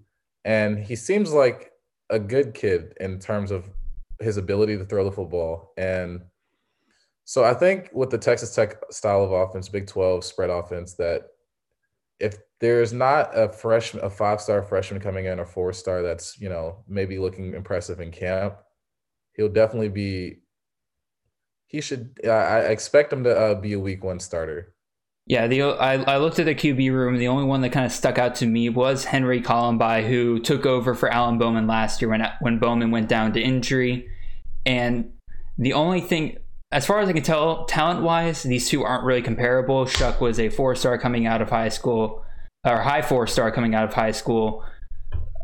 [0.46, 1.72] And he seems like
[2.12, 3.68] a good kid in terms of
[4.20, 5.74] his ability to throw the football.
[5.76, 6.22] And
[7.26, 11.24] so I think with the Texas Tech style of offense, Big 12 spread offense, that
[12.20, 16.40] if there's not a freshman, a five star freshman coming in or four star that's,
[16.40, 18.56] you know, maybe looking impressive in camp,
[19.34, 20.42] he'll definitely be,
[21.68, 24.74] he should, I expect him to uh, be a week one starter.
[25.28, 27.18] Yeah, the I, I looked at the QB room.
[27.18, 30.66] The only one that kind of stuck out to me was Henry Colombi, who took
[30.66, 34.08] over for Alan Bowman last year when when Bowman went down to injury.
[34.66, 35.12] And
[35.58, 36.38] the only thing,
[36.72, 39.86] as far as I can tell, talent wise, these two aren't really comparable.
[39.86, 42.24] Shough was a four star coming out of high school,
[42.66, 44.64] or high four star coming out of high school.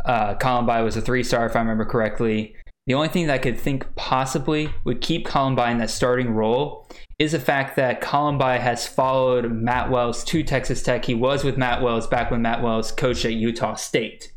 [0.05, 2.55] Uh, Colombi was a three star, if I remember correctly.
[2.85, 6.89] The only thing that I could think possibly would keep Colombi in that starting role
[7.17, 11.05] is the fact that Colombi has followed Matt Wells to Texas Tech.
[11.05, 14.33] He was with Matt Wells back when Matt Wells coached at Utah State.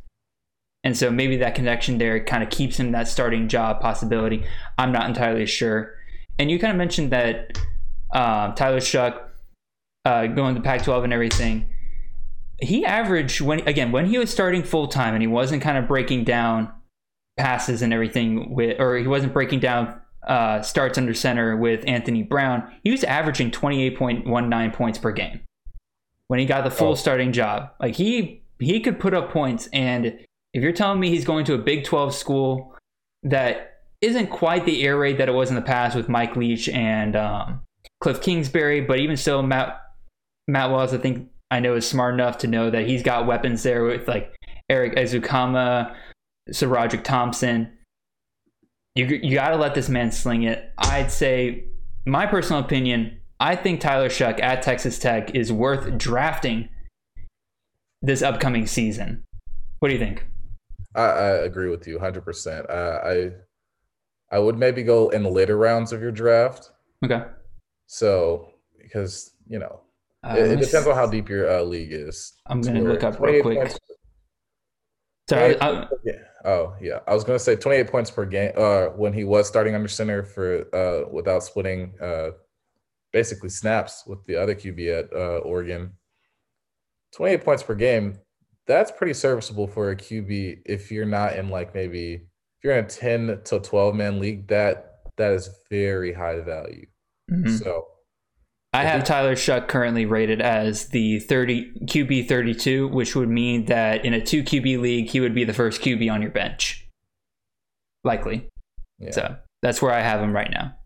[0.84, 4.44] And so maybe that connection there kind of keeps him that starting job possibility.
[4.78, 5.96] I'm not entirely sure.
[6.38, 7.58] And you kind of mentioned that
[8.14, 9.20] uh, Tyler Shough
[10.04, 11.68] uh, going to Pac 12 and everything.
[12.60, 15.88] He averaged, when again, when he was starting full time and he wasn't kind of
[15.88, 16.72] breaking down
[17.36, 22.22] passes and everything with, or he wasn't breaking down uh, starts under center with Anthony
[22.22, 25.40] Brown, he was averaging 28.19 points per game
[26.28, 26.94] when he got the full oh.
[26.94, 27.70] starting job.
[27.80, 30.06] Like he he could put up points, and
[30.52, 32.74] if you're telling me he's going to a Big 12 school
[33.22, 36.68] that isn't quite the air raid that it was in the past with Mike Leach
[36.68, 37.60] and um,
[38.00, 39.80] Cliff Kingsbury, but even still, Matt
[40.48, 43.62] Matt Wells, I think I know is smart enough to know that he's got weapons
[43.62, 44.34] there with like
[44.68, 44.94] Erik
[46.48, 47.72] Ezukanma, SaRodorick Thompson
[48.96, 50.72] you you got to let this man sling it.
[50.78, 51.64] I'd say,
[52.06, 56.70] my personal opinion, I think Tyler Shough at Texas Tech is worth drafting
[58.00, 59.22] this upcoming season.
[59.80, 60.26] What do you think?
[60.94, 62.70] I, I agree with you 100%.
[62.70, 63.32] I
[64.34, 66.70] I would maybe go in the later rounds of your draft.
[67.04, 67.22] Okay.
[67.86, 68.48] So,
[68.80, 69.82] because, you know,
[70.24, 72.32] uh, it, it depends on how deep your uh, league is.
[72.46, 73.58] I'm going to look up real quick.
[73.58, 73.78] Points,
[75.28, 75.60] Sorry.
[75.60, 76.14] I, yeah.
[76.46, 78.52] Oh yeah, I was gonna say 28 points per game.
[78.56, 82.30] Uh, when he was starting under center for uh without splitting uh
[83.12, 85.92] basically snaps with the other QB at uh, Oregon.
[87.14, 88.18] 28 points per game.
[88.66, 92.84] That's pretty serviceable for a QB if you're not in like maybe if you're in
[92.84, 94.48] a 10 to 12 man league.
[94.48, 96.86] That that is very high value.
[97.30, 97.56] Mm-hmm.
[97.56, 97.86] So
[98.76, 104.04] I have Tyler Shough currently rated as the 30 QB 32, which would mean that
[104.04, 106.86] in a two QB league, he would be the first QB on your bench.
[108.04, 108.48] likely.
[108.98, 109.10] Yeah.
[109.12, 110.76] So that's where I have him right now.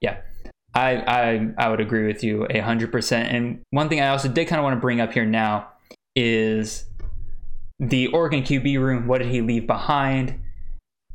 [0.00, 0.20] Yeah,
[0.74, 3.34] I I I would agree with you a hundred percent.
[3.34, 5.68] And one thing I also did kind of want to bring up here now
[6.16, 6.86] is
[7.78, 9.06] the Oregon QB room.
[9.06, 10.40] What did he leave behind?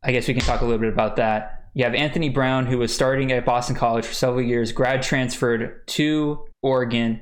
[0.03, 1.56] I guess we can talk a little bit about that.
[1.73, 5.85] You have Anthony Brown, who was starting at Boston College for several years, grad transferred
[5.87, 7.21] to Oregon.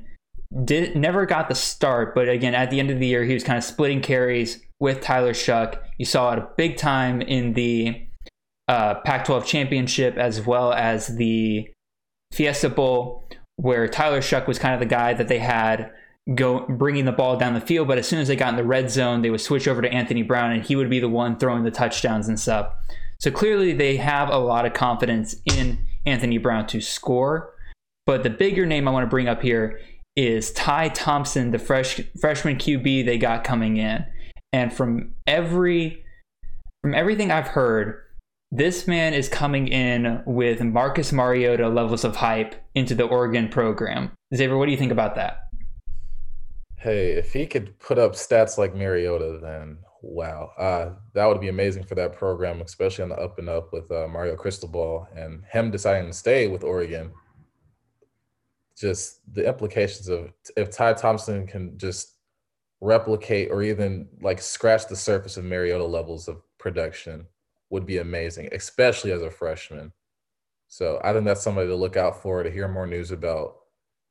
[0.64, 3.44] Did never got the start, but again, at the end of the year, he was
[3.44, 5.78] kind of splitting carries with Tyler Shough.
[5.98, 8.08] You saw it a big time in the
[8.68, 11.70] uh, Pac-12 championship as well as the
[12.32, 13.24] Fiesta Bowl,
[13.58, 15.92] where Tyler Shough was kind of the guy that they had
[16.34, 17.88] go bringing the ball down the field.
[17.88, 19.92] But as soon as they got in the red zone, they would switch over to
[19.92, 22.74] Anthony Brown, and he would be the one throwing the touchdowns and stuff.
[23.26, 27.56] So clearly, they have a lot of confidence in Anthony Brown to score.
[28.06, 29.80] But the bigger name I want to bring up here
[30.16, 34.06] is Ty Thompson, the fresh freshman QB they got coming in.
[34.54, 36.06] And from every
[36.84, 38.00] from everything I've heard,
[38.52, 44.12] this man is coming in with Marcus Mariota levels of hype into the Oregon program.
[44.36, 45.48] Xavier, what do you think about that?
[46.78, 51.50] Hey, if he could put up stats like Mariota, then wow, uh, that would be
[51.50, 55.44] amazing for that program, especially on the up and up with uh, Mario Cristobal and
[55.52, 57.12] him deciding to stay with Oregon.
[58.78, 62.14] Just the implications of if Ty Thompson can just
[62.82, 67.26] replicate or even like scratch the surface of Mariota levels of production
[67.72, 69.92] would be amazing, especially as a freshman.
[70.68, 73.56] So I think that's somebody to look out for to hear more news about.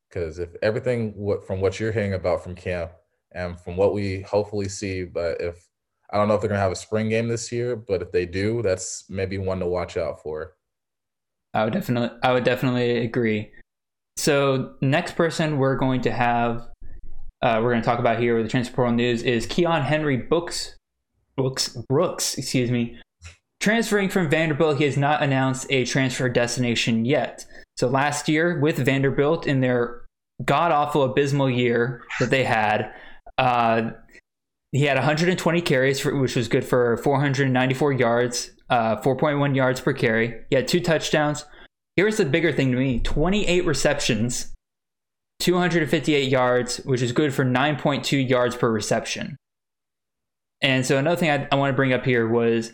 [0.08, 1.12] Because if everything
[1.46, 2.92] from what you're hearing about from camp
[3.32, 5.68] and from what we hopefully see, but if
[6.12, 8.26] I don't know if they're gonna have a spring game this year, but if they
[8.26, 10.54] do, that's maybe one to watch out for.
[11.54, 13.50] I would definitely I would definitely agree.
[14.16, 16.68] So next person we're going to have
[17.42, 20.76] uh, we're going to talk about here with the transfer news is Keon Henry Books
[21.36, 22.98] Books Brooks, excuse me,
[23.60, 24.78] transferring from Vanderbilt.
[24.78, 27.44] He has not announced a transfer destination yet.
[27.76, 30.04] So last year with Vanderbilt in their
[30.44, 32.92] god awful abysmal year that they had,
[33.38, 33.90] uh,
[34.74, 39.92] he had 120 carries, for, which was good for 494 yards, uh, 4.1 yards per
[39.92, 40.40] carry.
[40.50, 41.44] He had two touchdowns.
[41.94, 44.52] Here's the bigger thing to me 28 receptions,
[45.38, 49.36] 258 yards, which is good for 9.2 yards per reception.
[50.60, 52.72] And so another thing I, I want to bring up here was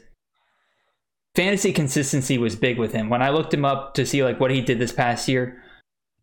[1.35, 3.11] fantasy consistency was big with him.
[3.11, 5.63] When I looked him up to see like what he did this past year,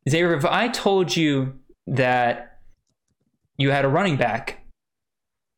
[0.10, 2.62] Xavier, if I told you that
[3.58, 4.57] you had a running back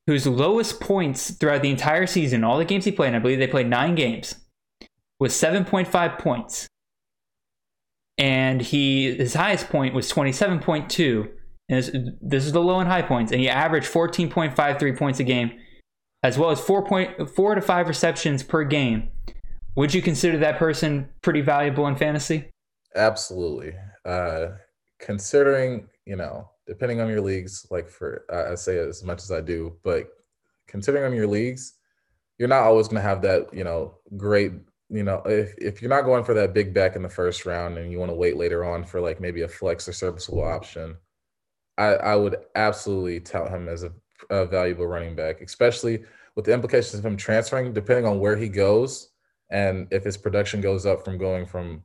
[0.10, 3.38] whose lowest points throughout the entire season, all the games he played, and I believe
[3.38, 4.34] they played nine games,
[5.20, 6.68] was 7.5 points.
[8.18, 11.30] And he his highest point was 27.2.
[11.70, 11.92] And this,
[12.22, 13.32] this is the low and high points.
[13.32, 15.52] And he averaged 14.53 points a game,
[16.24, 19.10] as well as 4.4 to 5 receptions per game.
[19.76, 22.50] Would you consider that person pretty valuable in fantasy?
[22.96, 23.76] Absolutely.
[24.04, 24.48] Uh,
[25.00, 29.42] considering, you know, depending on your leagues, like for I say as much as I
[29.42, 30.08] do, but
[30.68, 31.74] considering on your leagues,
[32.38, 34.52] you're not always going to have that, you know, great,
[34.90, 37.80] you know, if, if you're not going for that big back in the first round
[37.80, 40.96] and you want to wait later on for like maybe a flex or serviceable option,
[41.80, 43.92] I, I would absolutely tout him as a,
[44.30, 46.04] a valuable running back, especially
[46.36, 49.10] with the implications of him transferring, depending on where he goes
[49.50, 51.82] and if his production goes up from going from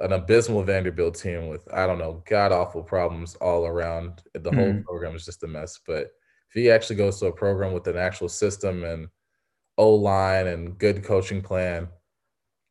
[0.00, 4.22] an abysmal Vanderbilt team with I don't know god awful problems all around.
[4.32, 4.58] The mm-hmm.
[4.58, 5.78] whole program is just a mess.
[5.86, 6.04] But
[6.48, 9.08] if he actually goes to a program with an actual system and
[9.78, 11.88] O line and good coaching plan,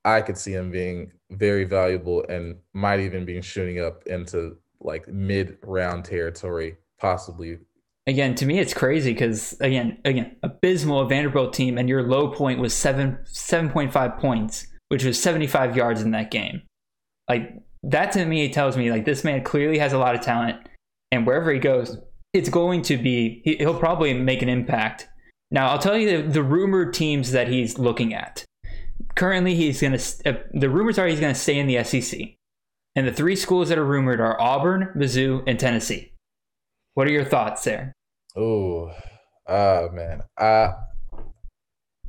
[0.05, 5.07] I could see him being very valuable and might even be shooting up into like
[5.07, 7.59] mid round territory, possibly.
[8.07, 12.59] Again, to me, it's crazy because again, again, abysmal Vanderbilt team, and your low point
[12.59, 16.63] was seven seven point five points, which was seventy five yards in that game.
[17.29, 20.57] Like that to me tells me like this man clearly has a lot of talent,
[21.11, 21.97] and wherever he goes,
[22.33, 25.07] it's going to be he'll probably make an impact.
[25.51, 28.43] Now I'll tell you the, the rumored teams that he's looking at.
[29.15, 32.19] Currently, he's gonna uh, the rumors are he's gonna stay in the SEC,
[32.95, 36.13] and the three schools that are rumored are Auburn, Mizzou, and Tennessee.
[36.95, 37.93] What are your thoughts there?
[38.35, 38.91] Oh,
[39.47, 40.71] uh man, uh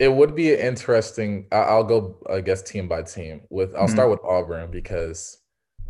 [0.01, 1.47] it would be an interesting.
[1.53, 3.43] I'll go, I guess, team by team.
[3.51, 3.93] With I'll mm-hmm.
[3.93, 5.39] start with Auburn because,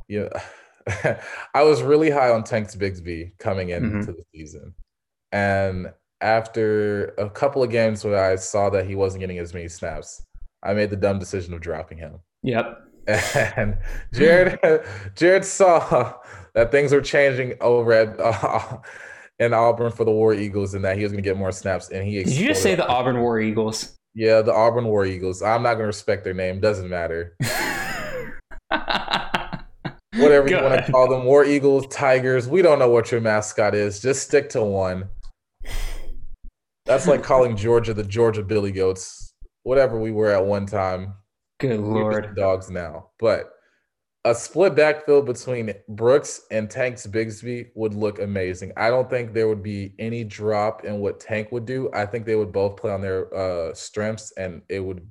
[0.08, 1.16] you know,
[1.54, 4.10] I was really high on Tanks Bigsby coming into mm-hmm.
[4.10, 4.74] the season,
[5.30, 9.68] and after a couple of games where I saw that he wasn't getting as many
[9.68, 10.22] snaps,
[10.64, 12.18] I made the dumb decision of dropping him.
[12.42, 12.78] Yep.
[13.56, 13.78] And
[14.12, 14.58] Jared,
[15.16, 16.14] Jared saw
[16.54, 18.78] that things were changing over at uh,
[19.38, 21.88] in Auburn for the War Eagles, and that he was going to get more snaps.
[21.90, 23.96] And he did you just say the Auburn War Eagles?
[24.14, 25.42] Yeah, the Auburn War Eagles.
[25.42, 26.60] I'm not gonna respect their name.
[26.60, 27.36] Doesn't matter.
[30.16, 32.48] Whatever you want to call them, War Eagles, Tigers.
[32.48, 34.00] We don't know what your mascot is.
[34.00, 35.08] Just stick to one.
[36.84, 39.32] That's like calling Georgia the Georgia Billy Goats.
[39.62, 41.14] Whatever we were at one time.
[41.60, 42.34] Good lord.
[42.34, 43.10] Dogs now.
[43.18, 43.50] But
[44.24, 48.72] a split backfield between Brooks and Tank's Bigsby would look amazing.
[48.76, 51.90] I don't think there would be any drop in what Tank would do.
[51.94, 55.08] I think they would both play on their uh, strengths, and it would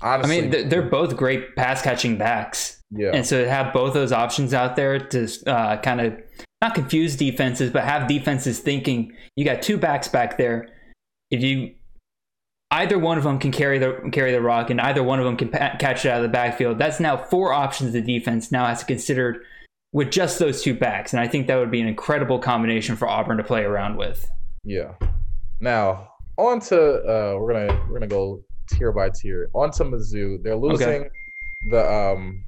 [0.00, 0.38] honestly.
[0.38, 2.80] I mean, they're both great pass catching backs.
[2.90, 3.10] Yeah.
[3.12, 6.14] And so to have both those options out there to uh, kind of
[6.60, 10.68] not confuse defenses, but have defenses thinking you got two backs back there.
[11.30, 11.74] If you
[12.72, 15.36] either one of them can carry the carry the rock, and either one of them
[15.36, 16.78] can pa- catch it out of the backfield.
[16.78, 19.42] That's now four options the defense now has to consider
[19.92, 23.06] with just those two backs, and I think that would be an incredible combination for
[23.06, 24.28] Auburn to play around with.
[24.64, 24.94] Yeah.
[25.60, 26.08] Now
[26.38, 29.50] on to uh, we're gonna we're gonna go tier by tier.
[29.54, 30.42] On to Mizzou.
[30.42, 31.10] They're losing okay.
[31.70, 32.44] the um.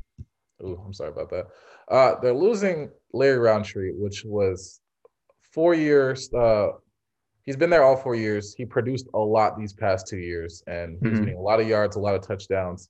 [0.63, 1.47] Ooh, I'm sorry about that.
[1.91, 4.81] Uh, they're losing Larry Rountree, which was
[5.53, 6.69] four years uh,
[7.47, 8.55] he's been there all four years.
[8.55, 11.25] He produced a lot these past two years, and he's mm-hmm.
[11.25, 12.89] getting a lot of yards, a lot of touchdowns.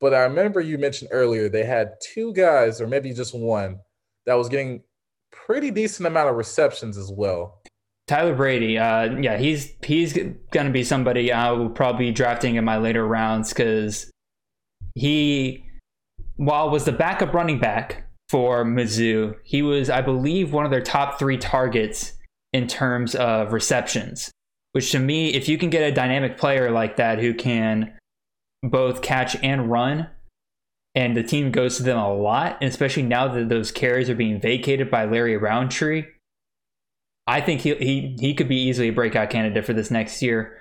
[0.00, 3.78] But I remember you mentioned earlier they had two guys, or maybe just one,
[4.26, 4.82] that was getting
[5.30, 7.62] pretty decent amount of receptions as well.
[8.06, 10.18] Tyler Brady, uh, yeah, he's he's
[10.52, 14.10] gonna be somebody I will probably be drafting in my later rounds because
[14.94, 15.64] he,
[16.36, 20.82] while was the backup running back for Mizzou, he was, I believe, one of their
[20.82, 22.13] top three targets
[22.54, 24.30] in terms of receptions,
[24.72, 27.98] which to me, if you can get a dynamic player like that who can
[28.62, 30.08] both catch and run,
[30.94, 34.14] and the team goes to them a lot, and especially now that those carries are
[34.14, 36.04] being vacated by Larry Rountree,
[37.26, 40.60] I think he he he could be easily a breakout candidate for this next year.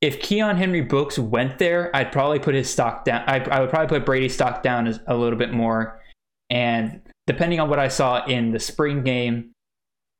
[0.00, 3.24] If Keon Henry Books went there, I'd probably put his stock down.
[3.26, 6.00] I, I would probably put Brady's stock down a little bit more.
[6.48, 9.52] And depending on what I saw in the spring game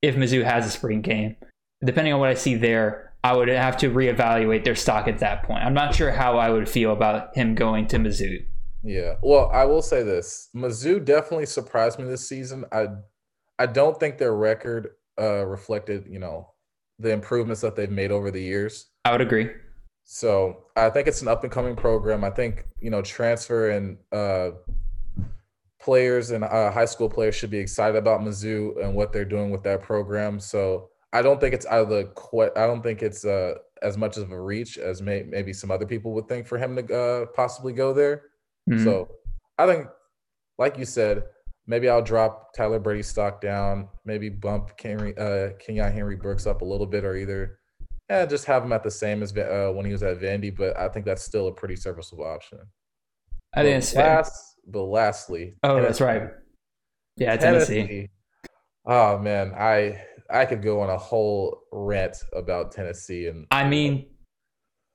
[0.03, 1.36] if Mizzou has a spring game.
[1.84, 5.42] Depending on what I see there, I would have to reevaluate their stock at that
[5.42, 5.64] point.
[5.64, 8.47] I'm not sure how I would feel about him going to Mizzou.
[8.82, 9.14] Yeah.
[9.20, 10.49] Well, I will say this.
[10.55, 12.64] Mizzou definitely surprised me this season.
[12.70, 12.86] I
[13.59, 14.90] I don't think their record
[15.20, 16.53] uh reflected, you know,
[16.99, 18.86] the improvements that they've made over the years.
[19.05, 19.51] I would agree.
[20.05, 22.22] So I think it's an up and coming program.
[22.22, 24.51] I think, you know, transfer and uh
[25.87, 29.51] players and uh, high school players should be excited about Mizzou and what they're doing
[29.51, 30.41] with that program.
[30.41, 32.11] So I don't think it's out of the
[32.57, 35.87] I don't think it's uh, as much of a reach as may, maybe some other
[35.87, 38.24] people would think for him to uh, possibly go there.
[38.68, 38.82] Mm-hmm.
[38.82, 39.12] So
[39.59, 39.87] I think,
[40.59, 41.22] like you said,
[41.68, 46.62] maybe I'll drop Tyler Brady stock down, maybe bump Henry, uh, Kenyon Henry Brooks up
[46.62, 47.61] a little bit, or either
[48.11, 50.55] yeah, just have him at the same as uh, when he was at Vandy.
[50.55, 52.59] But I think that's still a pretty serviceable option.
[53.55, 55.87] I think it's last, but lastly, oh, Tennessee.
[55.87, 56.23] that's right.
[57.17, 57.75] Yeah, Tennessee.
[57.75, 58.11] Tennessee.
[58.85, 64.07] Oh man, I I could go on a whole rant about Tennessee and I mean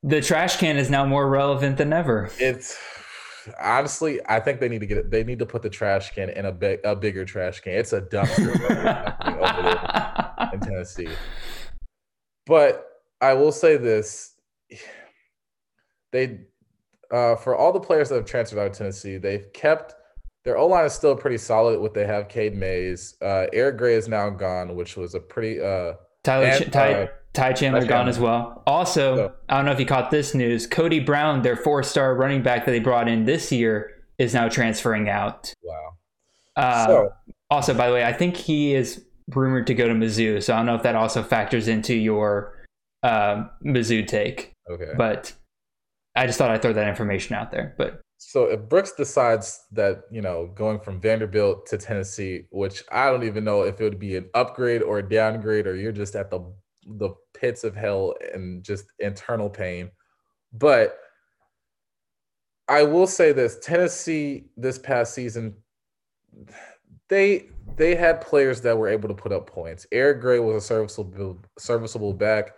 [0.03, 2.29] the trash can is now more relevant than ever.
[2.39, 2.77] It's
[3.61, 5.11] honestly, I think they need to get it.
[5.11, 7.73] They need to put the trash can in a big, a bigger trash can.
[7.73, 11.09] It's a dumpster over there in Tennessee.
[12.45, 12.85] But
[13.19, 14.33] I will say this:
[16.11, 16.41] they
[17.11, 19.95] uh, for all the players that have transferred out of Tennessee, they've kept
[20.43, 21.79] their O line is still pretty solid.
[21.79, 25.61] What they have, Cade Mays, uh, Eric Gray is now gone, which was a pretty
[25.61, 25.93] uh,
[26.23, 28.63] Tyler and, Ty, uh, Ty Chandler gone as well.
[28.65, 30.65] Also, so, I don't know if you caught this news.
[30.65, 35.09] Cody Brown, their four-star running back that they brought in this year, is now transferring
[35.09, 35.53] out.
[35.63, 35.89] Wow.
[36.55, 37.09] Uh, so,
[37.49, 40.57] also, by the way, I think he is rumored to go to Mizzou, so I
[40.57, 42.65] don't know if that also factors into your
[43.03, 44.53] uh, Mizzou take.
[44.69, 44.91] Okay.
[44.97, 45.33] But
[46.15, 47.73] I just thought I'd throw that information out there.
[47.77, 53.09] But so if Brooks decides that, you know, going from Vanderbilt to Tennessee, which I
[53.09, 56.15] don't even know if it would be an upgrade or a downgrade, or you're just
[56.15, 56.41] at the
[56.85, 59.91] the pits of hell and just internal pain.
[60.53, 60.97] But
[62.67, 65.55] I will say this Tennessee this past season,
[67.09, 69.85] they they had players that were able to put up points.
[69.91, 72.53] Eric Gray was a serviceable serviceable back.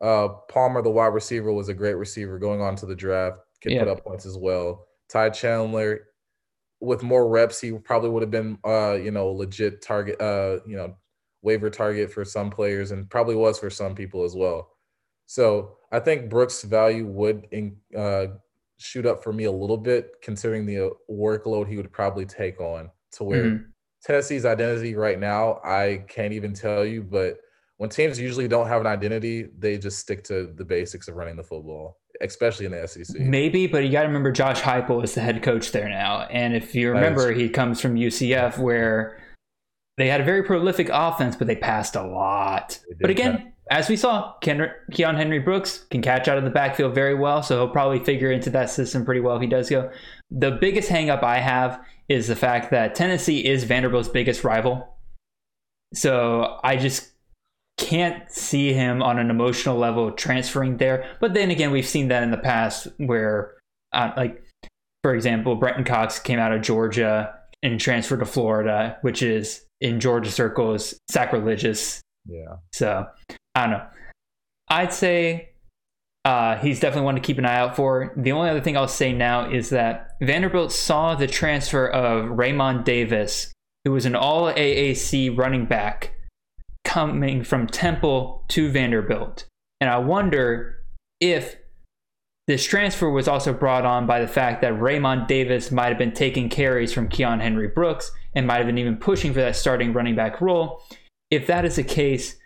[0.00, 3.38] Uh, Palmer, the wide receiver, was a great receiver going on to the draft.
[3.62, 3.80] Could yeah.
[3.80, 4.86] put up points as well.
[5.08, 6.08] Ty Chandler,
[6.80, 10.76] with more reps, he probably would have been, uh, you know, legit target, uh, you
[10.76, 10.94] know,
[11.42, 14.70] waiver target for some players, and probably was for some people as well.
[15.26, 18.26] So I think Brooks' value would in, uh,
[18.78, 22.90] shoot up for me a little bit, considering the workload he would probably take on.
[23.12, 23.64] To where mm-hmm.
[24.04, 27.38] Tennessee's identity right now, I can't even tell you, but
[27.78, 31.36] when teams usually don't have an identity, they just stick to the basics of running
[31.36, 31.98] the football.
[32.20, 33.20] especially in the SEC.
[33.20, 36.54] Maybe, but you got to remember Josh Heupel is the head coach there now, and
[36.54, 39.20] if you remember, he comes from UCF where
[39.96, 42.78] they had a very prolific offense, but they passed a lot.
[43.00, 46.94] But again, as we saw, Ken, Keon Henry Brooks can catch out of the backfield
[46.94, 49.90] very well, so he'll probably figure into that system pretty well if he does go.
[50.30, 54.96] The biggest hangup I have is the fact that Tennessee is Vanderbilt's biggest rival.
[55.94, 57.12] So I just
[57.78, 61.08] can't see him on an emotional level transferring there.
[61.20, 63.54] But then again, we've seen that in the past where,
[63.92, 64.42] uh, like,
[65.02, 70.00] for example, Brenton Cox came out of Georgia and transferred to Florida, which is in
[70.00, 72.02] Georgia circles sacrilegious.
[72.26, 72.56] Yeah.
[72.72, 73.06] So
[73.54, 73.86] I don't know.
[74.68, 75.50] I'd say
[76.24, 78.12] uh, he's definitely one to keep an eye out for.
[78.16, 82.84] The only other thing I'll say now is that Vanderbilt saw the transfer of Re'Mahn
[82.84, 83.52] Davis,
[83.84, 86.17] who was an all AAC running back
[86.88, 89.44] coming from Temple to Vanderbilt.
[89.78, 90.78] And I wonder
[91.20, 91.56] if
[92.46, 96.14] this transfer was also brought on by the fact that Re'Mahn Davis might have been
[96.14, 99.92] taking carries from Keon Henry Brooks and might have been even pushing for that starting
[99.92, 100.82] running back role.
[101.30, 102.36] If that is the case,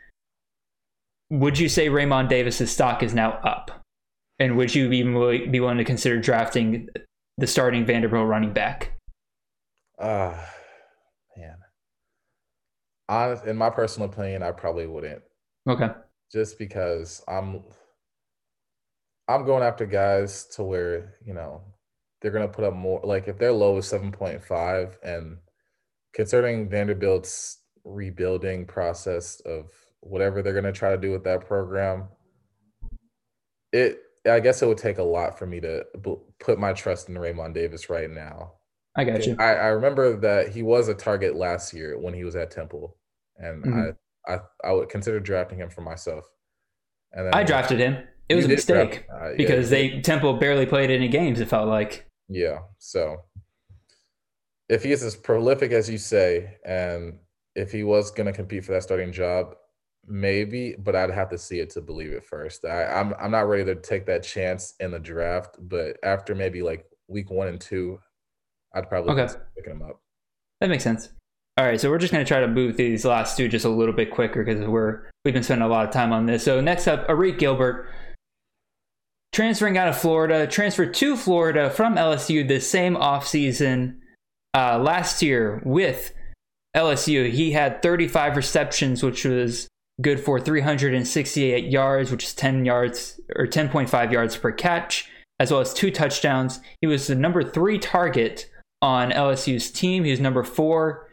[1.30, 3.80] would you say Re'Mahn Davis's stock is now up?
[4.40, 6.88] And would you even be willing to consider drafting
[7.38, 8.99] the starting Vanderbilt running back?
[10.01, 10.34] Man.
[13.12, 15.22] Honest, in my personal opinion, I probably wouldn't,
[15.68, 15.90] Okay.
[16.32, 17.62] just because I'm
[19.28, 21.62] I'm going after guys to where you know
[22.20, 23.00] they're gonna put up more.
[23.04, 25.38] Like if their low is seven point five, and
[26.14, 29.66] considering Vanderbilt's rebuilding process of
[30.00, 32.08] whatever they're gonna try to do with that program,
[33.72, 37.08] it I guess it would take a lot for me to b- put my trust
[37.08, 38.52] in Re'Mahn Davis right now.
[38.94, 39.34] I got you.
[39.38, 42.96] I, I remember that he was a target last year when he was at Temple,
[43.37, 43.97] and Mhm.
[44.28, 46.24] I, I I would consider drafting him for myself.
[47.12, 47.99] And then I drafted him.
[48.28, 51.41] It was a did draft- mistake uh, yeah, because they Temple barely played any games.
[51.41, 52.07] It felt like.
[52.28, 52.61] Yeah.
[52.78, 53.24] So
[54.68, 57.18] if he is as prolific as you say, and
[57.55, 59.55] if he was going to compete for that starting job,
[60.07, 62.64] maybe, but I'd have to see it to believe it first.
[62.64, 66.62] I, I'm I'm not ready to take that chance in the draft, but after maybe
[66.62, 67.99] like week one and two,
[68.74, 69.35] I'd probably Okay.
[69.57, 70.01] picking him up.
[70.61, 71.11] That makes sense.
[71.59, 73.68] All right, so we're just going to try to move these last two just a
[73.68, 76.44] little bit quicker because we're we've been spending a lot of time on this.
[76.44, 77.90] So next up, Arik Gilbert,
[79.34, 83.98] transferring out of Florida, transferred to Florida from LSU this same offseason.
[84.55, 86.14] Uh, last year with
[86.74, 89.68] LSU, he had 35 receptions, which was
[90.00, 95.61] good for 368 yards, which is 10 yards or 10.5 yards per catch, as well
[95.61, 96.61] as two touchdowns.
[96.80, 98.48] He was the number three target
[98.80, 100.05] on LSU's team.
[100.05, 101.09] He was number four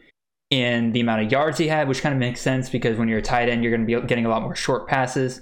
[0.49, 3.19] in the amount of yards he had, which kind of makes sense because when you're
[3.19, 5.41] a tight end, you're going to be getting a lot more short passes.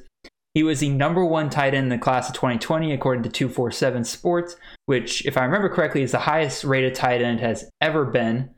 [0.53, 4.03] He was the number one tight end in the class of 2020, according to 247
[4.03, 4.55] Sports,
[4.85, 8.49] which, if I remember correctly, is the highest rated tight end has ever been.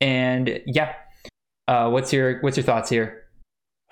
[0.00, 0.94] And yeah,
[1.66, 3.22] uh, what's your what's your thoughts here?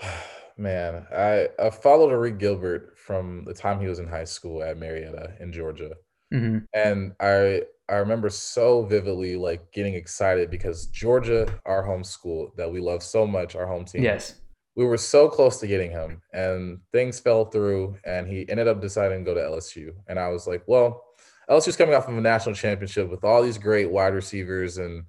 [0.58, 4.76] Man, I, I followed Arik Gilbert from the time he was in high school at
[4.76, 5.92] Marietta in Georgia.
[6.30, 7.62] hmm And I
[7.93, 13.03] I remember so vividly like getting excited because Georgia, our home school that we love
[13.03, 14.03] so much, our home team.
[14.03, 14.36] Yes.
[14.76, 18.80] We were so close to getting him and things fell through and he ended up
[18.80, 19.90] deciding to go to LSU.
[20.09, 21.05] And I was like, well,
[21.51, 25.05] LSU's coming off of a national championship with all these great wide receivers and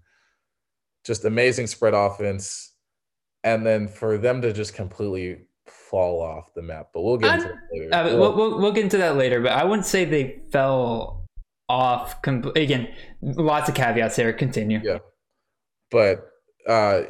[1.06, 2.74] just amazing spread offense.
[3.46, 6.90] And then for them to just completely fall off the map.
[6.94, 7.96] But we'll get I- into it later.
[7.96, 11.23] Uh, we'll, we'll, we'll get into that later, but I wouldn't say they fell
[11.74, 12.22] off.
[12.22, 12.88] Com- again,
[13.22, 14.32] lots of caveats there.
[14.34, 14.80] Continue.
[14.84, 15.00] Yeah.
[15.92, 16.30] but
[16.68, 17.02] uh,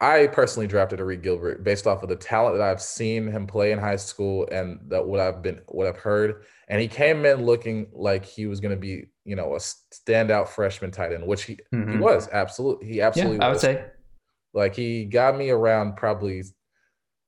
[0.00, 3.72] I personally drafted Arik Gilbert based off of the talent that I've seen him play
[3.72, 6.44] in high school and that what I've been what I've heard.
[6.68, 10.48] And he came in looking like he was going to be, you know, a standout
[10.48, 12.00] freshman tight end, which he, he Mhm.
[12.00, 12.86] was absolutely.
[12.88, 13.38] He absolutely.
[13.38, 13.84] Yeah, I would say.
[14.54, 16.42] Like he got me around probably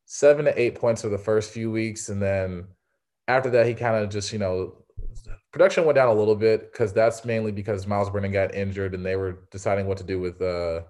[0.07, 2.67] seven to eight points for the first few weeks, and then
[3.29, 4.85] after that, he kind of just you know
[5.53, 9.05] production went down a little bit because that's mainly because Myles Brennan got injured, and
[9.05, 10.83] they were deciding what to do with uh,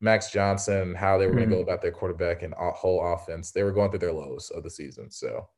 [0.00, 3.52] Max Johnson how they were going to go about their quarterback and whole offense.
[3.52, 5.48] They were going through their lows of the season, so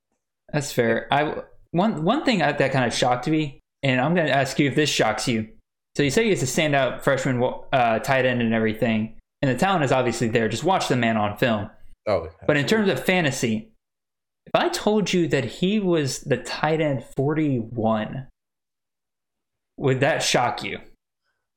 [0.53, 1.09] That's fair.
[1.13, 4.69] I one one thing that, kind of shocked me, and I'm going to ask you
[4.69, 5.49] if this shocks you.
[5.97, 9.85] So you say he's a standout freshman uh, tight end and everything, and the talent
[9.85, 10.49] is obviously there.
[10.49, 11.71] Just watch the man on film.
[12.07, 13.74] oh, But in terms of fantasy,
[14.47, 18.29] if I told you that he was the tight end 41,
[19.79, 20.79] would that shock you?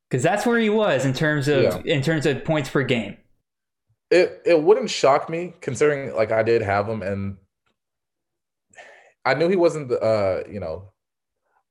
[0.09, 1.81] Because that's where he was in terms of Yeah.
[1.85, 3.17] in terms of points per game.
[4.09, 7.37] It it wouldn't shock me considering like I did have him and
[9.25, 10.93] I knew he wasn't the uh you know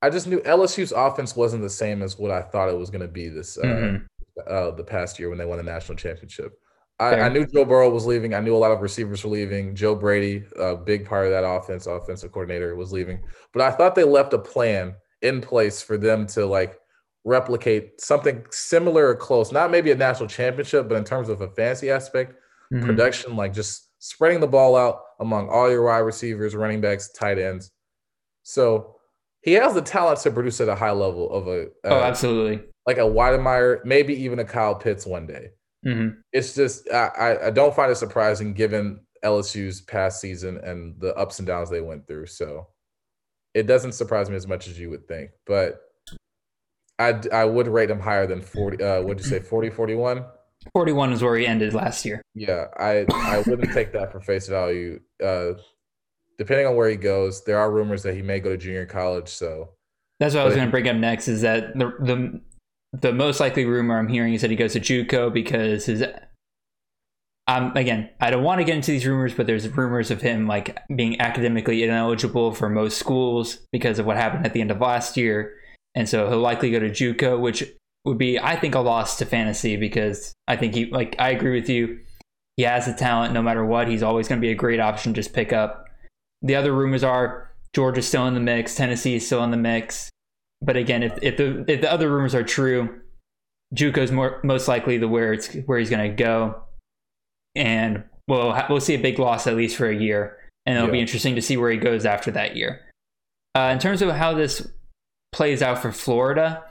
[0.03, 3.01] I just knew LSU's offense wasn't the same as what I thought it was going
[3.01, 4.07] to be this uh, Mhm.
[4.47, 6.53] uh, the past year when they won the national championship.
[6.99, 8.33] I, I knew Joe Burrow was leaving.
[8.35, 9.75] I knew a lot of receivers were leaving.
[9.75, 13.23] Joe Brady, a big part of that offense, offensive coordinator, was leaving.
[13.53, 16.79] But I thought they left a plan in place for them to like
[17.25, 19.53] replicate something similar or close.
[19.53, 22.35] Not maybe a national championship, but in terms of a fantasy aspect,
[22.73, 22.85] Mhm.
[22.87, 27.39] production, like just spreading the ball out among all your wide receivers, running backs, tight
[27.39, 27.71] ends.
[28.43, 28.97] So
[29.43, 32.65] he has the talent to produce at a high level of a Oh, uh, absolutely.
[32.87, 35.51] like a Weidemeyer, maybe even a Kyle Pitts one day.
[35.87, 41.15] Hmm It's just I, I- don't find it surprising given LSU's past season and the
[41.17, 42.27] ups and downs they went through.
[42.27, 42.69] So
[43.55, 45.81] it doesn't surprise me as much as you would think, but
[46.99, 50.25] I I would rate him higher than 40 uh what'd you say 40 41?
[50.73, 52.21] 41 is where he ended last year.
[52.35, 55.01] Yeah, I I wouldn't take that for face value.
[55.23, 55.53] Uh
[56.39, 59.29] depending on where he goes, there are rumors that he may go to junior college,
[59.29, 59.71] so
[60.21, 61.29] That's what I was going to bring up next.
[61.29, 62.41] Is that the the
[63.01, 66.05] the most likely rumor I'm hearing is that he goes to JUCO because his.
[67.49, 70.49] Um, again, I don't want to get into these rumors, but there's rumors of him
[70.49, 74.81] like being academically ineligible for most schools because of what happened at the end of
[74.81, 75.55] last year,
[75.95, 77.65] and so he'll likely go to JUCO, which
[78.05, 81.61] would be, I think, a loss to fantasy because I think he like I agree
[81.61, 82.01] with you.
[82.57, 83.89] He has the talent, no matter what.
[83.89, 85.13] He's always going to be a great option.
[85.13, 85.85] to Just pick up.
[86.43, 90.11] The other rumors are Georgia's still in the mix, Tennessee is still in the mix.
[90.63, 93.01] But again, if, if the if the other rumors are true,
[93.75, 96.63] JUCO's more most likely the where it's where he's going to go,
[97.55, 100.89] and we'll ha- we'll see a big loss at least for a year, and it'll
[100.93, 102.81] be interesting to see where he goes after that year.
[103.55, 104.67] Uh, in terms of how this
[105.33, 106.65] plays out for Florida,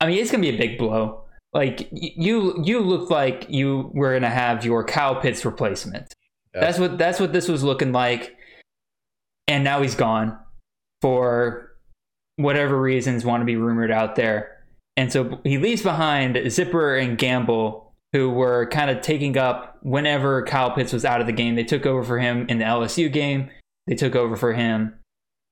[0.00, 1.24] I mean it's going to be a big blow.
[1.52, 6.12] Like y- you you look like you were going to have your Kyle Pitts replacement.
[6.52, 8.36] That's what that's what this was looking like.
[9.46, 10.38] And now he's gone
[11.02, 11.69] for
[12.42, 14.58] whatever reasons want to be rumored out there.
[14.96, 20.42] And so he leaves behind Zipper and Gamble, who were kind of taking up whenever
[20.44, 21.54] Kyle Pitts was out of the game.
[21.54, 23.50] They took over for him in the LSU game.
[23.86, 24.98] They took over for him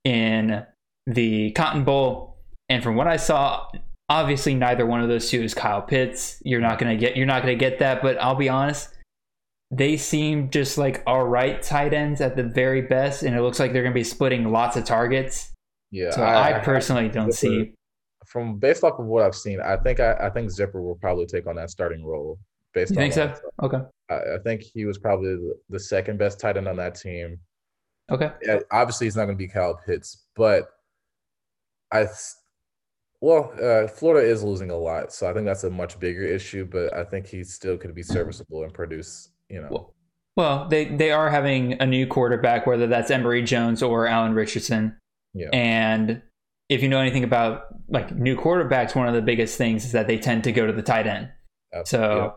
[0.04, 0.64] in
[1.06, 2.36] the Cotton Bowl.
[2.68, 3.66] And from what I saw,
[4.08, 6.40] obviously neither one of those two is Kyle Pitts.
[6.44, 8.90] You're not gonna get you're not gonna get that, but I'll be honest,
[9.70, 13.58] they seem just like all right tight ends at the very best, and it looks
[13.58, 15.52] like they're to be splitting lots of targets.
[15.90, 16.10] Yeah.
[16.10, 17.72] So I, personally don't see.
[18.26, 21.26] from based off of what I've seen, I think I, I think Zipper will probably
[21.26, 22.38] take on that starting role.
[22.74, 23.34] Based You think so?
[23.62, 23.78] Okay.
[24.10, 27.38] I, I think he was probably the, the second best tight end on that team.
[28.10, 28.30] Okay.
[28.42, 30.68] Yeah, obviously he's not going to be Kyle Pitts, but
[31.92, 32.06] I,
[33.20, 36.64] well, uh, Florida is losing a lot, so I think that's a much bigger issue.
[36.64, 39.30] But I think he still could be serviceable and produce.
[39.48, 39.94] You know, Well,
[40.36, 44.96] Well, they they are having a new quarterback, whether that's Emory Jones or Allen Richardson.
[45.38, 46.22] Yeah, And
[46.68, 50.06] if you know anything about like new quarterbacks, one of the biggest things is that
[50.06, 51.30] they tend to go to the tight end.
[51.72, 52.16] absolutely.
[52.16, 52.34] So,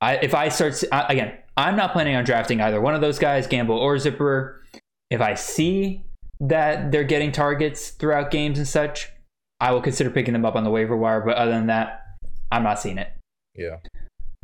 [0.00, 3.18] I if I start I- again, I'm not planning on drafting either one of those
[3.18, 4.62] guys, Gamble or Zipper.
[5.10, 6.04] If I see
[6.40, 9.08] that they're getting targets throughout games and such,
[9.60, 11.20] I will consider picking them up on the waiver wire.
[11.20, 12.04] But other than that,
[12.52, 13.08] I'm not seeing it.
[13.56, 13.78] yeah,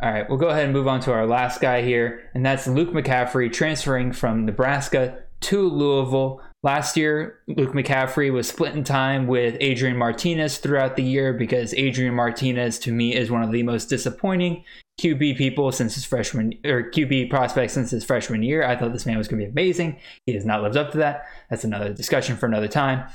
[0.03, 2.66] All right, we'll go ahead and move on to our last guy here, and that's
[2.66, 6.42] Luke McCaffrey transferring from Nebraska to Louisville.
[6.65, 12.15] Last year, Luke McCaffrey was splitting time with Adrian Martinez throughout the year because Adrian
[12.15, 14.65] Martinez, to me, is one of the most disappointing
[14.99, 18.65] QB people since his freshman or QB prospect since his freshman year.
[18.65, 20.01] I thought this man was going to be amazing.
[20.25, 21.27] He has not lived up to that.
[21.51, 23.09] That's another discussion for another time.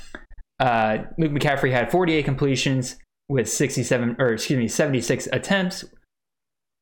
[0.60, 2.98] Uh, Luke McCaffrey had 48 completions
[3.28, 5.84] with 67 or excuse me 76 attempts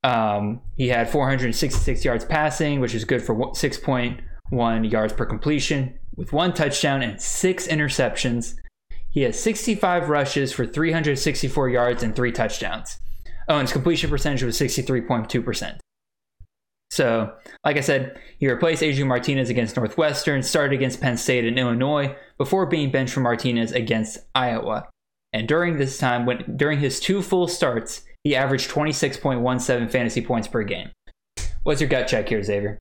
[0.04, 6.32] um, he had 466 yards passing, which is good for 6.1 yards per completion, with
[6.32, 8.56] one touchdown and six interceptions.
[9.08, 12.98] He has 65 rushes for 364 yards and three touchdowns.
[13.48, 15.78] His completion percentage was 63.2%.
[16.90, 17.32] So,
[17.64, 22.14] like I said, he replaced Adrian Martinez against Northwestern, started against Penn State and Illinois
[22.36, 24.88] before being benched for Martinez against Iowa.
[25.32, 30.48] And during this time, when during his two full starts, he averaged 26.17 fantasy points
[30.48, 30.90] per game.
[31.62, 32.78] What's your gut check here, Xavier?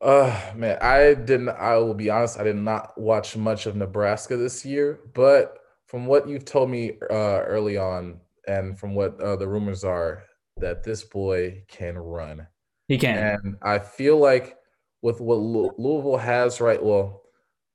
[0.00, 1.48] Uh man, I didn't.
[1.50, 2.38] I will be honest.
[2.38, 6.92] I did not watch much of Nebraska this year, but from what you've told me
[7.10, 10.24] uh, early on, and from what uh, the rumors are,
[10.56, 12.46] that this boy can run.
[12.88, 13.16] He can.
[13.16, 14.56] And I feel like
[15.02, 17.22] with what Louisville has right, well,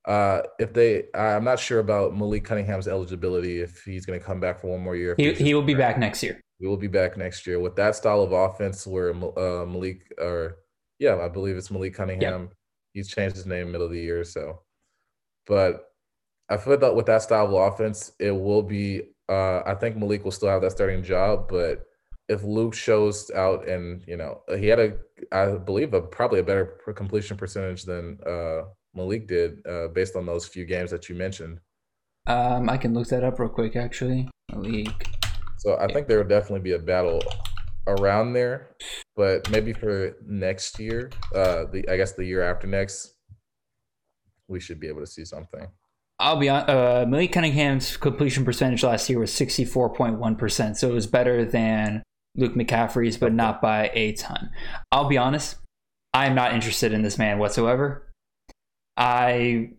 [0.05, 4.39] uh, if they, I'm not sure about Malik Cunningham's eligibility if he's going to come
[4.39, 5.15] back for one more year.
[5.17, 6.41] He, he will be back next year.
[6.59, 10.57] We will be back next year with that style of offense where uh, Malik, or
[10.99, 12.49] yeah, I believe it's Malik Cunningham.
[12.93, 14.61] He's changed his name middle of the year, so.
[15.47, 15.91] But
[16.49, 19.03] I feel that with that style of offense, it will be.
[19.27, 21.85] Uh, I think Malik will still have that starting job, but
[22.27, 24.97] if Luke shows out and you know he had a,
[25.31, 30.25] I believe a probably a better completion percentage than uh, Malik did, uh, based on
[30.25, 31.59] those few games that you mentioned.
[32.27, 34.29] Um, I can look that up real quick, actually.
[34.51, 35.07] Malik.
[35.57, 37.21] So I think there will definitely be a battle
[37.87, 38.69] around there,
[39.19, 43.15] but maybe for next year, uh, the I guess the year after next,
[44.47, 45.67] we should be able to see something.
[46.19, 46.69] I'll be on.
[46.69, 50.93] Uh, Malik Cunningham's completion percentage last year was sixty four point one percent, so it
[50.93, 52.01] was better than
[52.37, 54.51] Luke McCaffrey's, but not by a ton.
[54.89, 55.57] I'll be honest,
[56.13, 58.09] I'm not interested in this man whatsoever.
[58.95, 59.71] I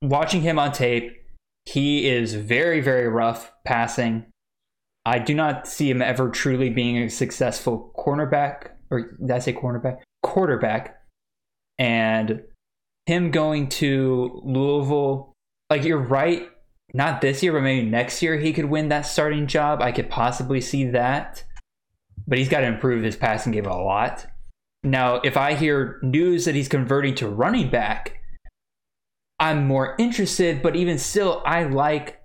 [0.00, 1.12] watching him on tape,
[1.66, 4.24] he is very very rough passing.
[5.04, 9.52] I do not see him ever truly being a successful cornerback, or did I say
[9.52, 9.98] cornerback?
[10.22, 10.96] Quarterback.
[11.78, 12.42] And
[13.06, 15.32] him going to Louisville,
[15.70, 16.48] like you're right,
[16.94, 19.82] not this year, but maybe next year he could win that starting job.
[19.82, 21.44] I could possibly see that.
[22.26, 24.26] But he's got to improve his passing game a lot.
[24.84, 28.18] Now, if I hear news that he's converting to running back,
[29.40, 32.20] I'm more interested, but even still, I like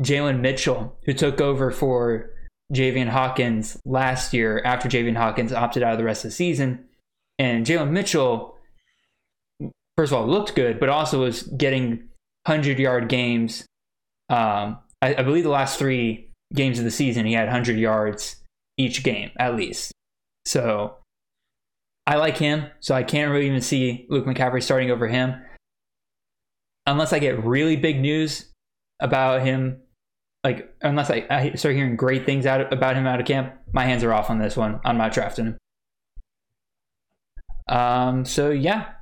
[0.00, 2.30] Jalen Mitchell, who took over for
[2.72, 6.84] Javian Hawkins last year after Javian Hawkins opted out of the rest of the season.
[7.38, 8.58] And Jalen Mitchell,
[9.96, 12.08] first of all, looked good, but also was getting
[12.44, 13.64] 100 yard games.
[14.28, 18.36] Um, I, I believe the last three games of the season, he had 100 yards
[18.76, 19.92] each game, at least.
[20.44, 20.96] So
[22.06, 22.66] I like him.
[22.80, 25.34] So I can't really even see Luke McCaffrey starting over him.
[26.86, 28.46] Unless I get really big news
[29.00, 29.82] about him
[30.46, 33.84] like unless I, I start hearing great things out about him out of camp, my
[33.84, 34.78] hands are off on this one.
[34.84, 35.58] I'm not drafting him.
[37.68, 38.24] Um.
[38.24, 38.92] So yeah.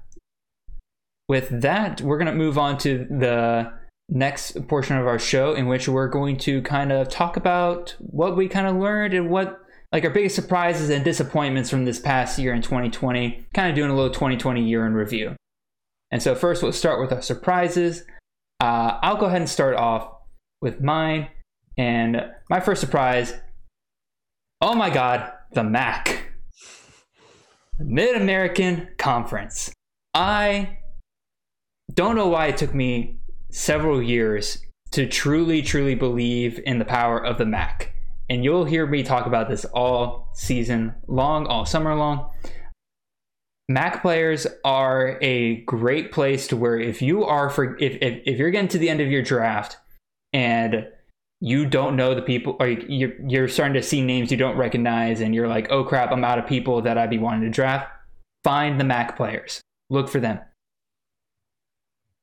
[1.28, 3.70] With that, we're gonna move on to the
[4.08, 8.38] next portion of our show, in which we're going to kind of talk about what
[8.38, 9.60] we kind of learned and what
[9.92, 13.46] like our biggest surprises and disappointments from this past year in 2020.
[13.52, 15.36] Kind of doing a little 2020 year in review.
[16.10, 18.04] And so first, we'll start with our surprises.
[18.60, 20.08] Uh, I'll go ahead and start off
[20.62, 21.28] with mine.
[21.76, 23.34] And my first surprise
[24.60, 26.32] oh my God, the MAC,
[27.78, 29.70] Mid American Conference.
[30.14, 30.78] I
[31.92, 33.18] don't know why it took me
[33.50, 37.92] several years to truly, truly believe in the power of the MAC.
[38.30, 42.30] And you'll hear me talk about this all season long, all summer long.
[43.68, 48.38] Mac players are a great place to where if you are for if, if, if
[48.38, 49.76] you're getting to the end of your draft
[50.32, 50.86] and
[51.44, 55.20] you don't know the people or you're, you're starting to see names you don't recognize
[55.20, 57.90] and you're like oh crap i'm out of people that i'd be wanting to draft.
[58.42, 59.60] Find the mac players.
[59.90, 60.38] Look for them.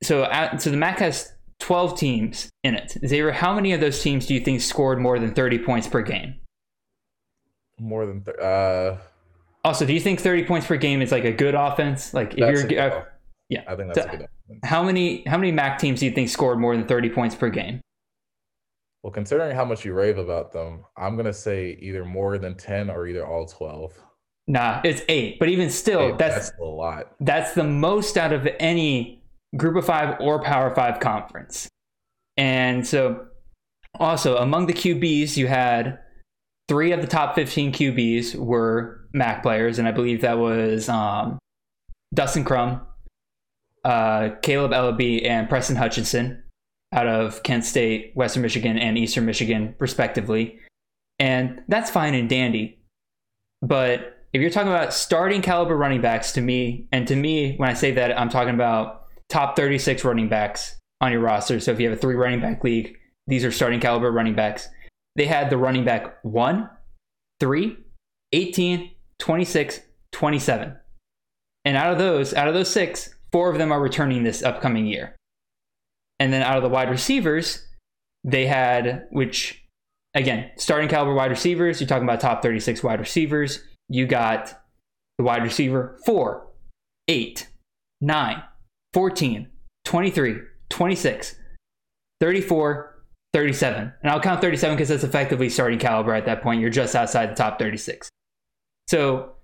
[0.04, 2.92] So so the mac has 12 teams in it.
[3.06, 6.02] Xavier, how many of those teams do you think scored more than 30 points per
[6.02, 6.36] game?
[7.80, 8.98] More than th- uh
[9.64, 12.12] also do you think 30 points per game is like a good offense?
[12.12, 12.40] Like if
[12.72, 13.04] you're uh,
[13.50, 13.64] yeah.
[13.68, 14.60] I think that's so, good offense.
[14.64, 17.50] how many how many mac teams do you think scored more than 30 points per
[17.50, 17.82] game
[19.04, 22.90] well, considering how much you rave about them, I'm gonna say either more than ten
[22.90, 23.94] or either all twelve.
[24.48, 25.40] Nah, it's eight.
[25.40, 27.16] But even still, eight, that's, that's a lot.
[27.20, 29.24] That's the most out of any
[29.58, 31.68] Group of Five or Power Five conference.
[32.38, 33.28] And so,
[34.00, 36.00] also among the QBs, you had
[36.68, 41.38] three of the top 15 QBs were MAC players, and I believe that was um,
[42.14, 42.82] Dustin Crum,
[43.84, 46.44] uh, Kaleb Eleby, and Preston Hutchinson
[46.94, 50.60] out of Kent State, Western Michigan, and Eastern Michigan, respectively.
[51.20, 52.80] And that's fine and dandy.
[53.62, 57.70] But if you're talking about starting caliber running backs to me, and to me, when
[57.70, 61.60] I say that, I'm talking about top 36 running backs on your roster.
[61.60, 64.68] So if you have a three running back league, these are starting caliber running backs.
[65.16, 66.70] They had the running back 1,
[67.40, 67.78] 3,
[68.34, 69.80] 18, 26,
[70.12, 70.76] 27.
[71.66, 74.86] And out of those, out of those six, four of them are returning this upcoming
[74.86, 75.16] year.
[76.22, 77.66] And then out of the wide receivers,
[78.24, 79.66] they had, which
[80.14, 83.64] again, starting caliber wide receivers, you're talking about top 36 wide receivers.
[83.90, 84.54] You got
[85.18, 86.48] the wide receiver 4,
[87.08, 87.48] 8,
[88.02, 88.44] 9,
[88.94, 89.48] 14,
[89.84, 90.36] 23,
[90.70, 91.36] 26,
[92.20, 93.04] 34,
[93.34, 93.94] 37.
[94.04, 96.62] And I'll count 37 because that's effectively starting caliber at that point.
[96.62, 98.12] You're just outside the top 36.
[98.88, 99.38] So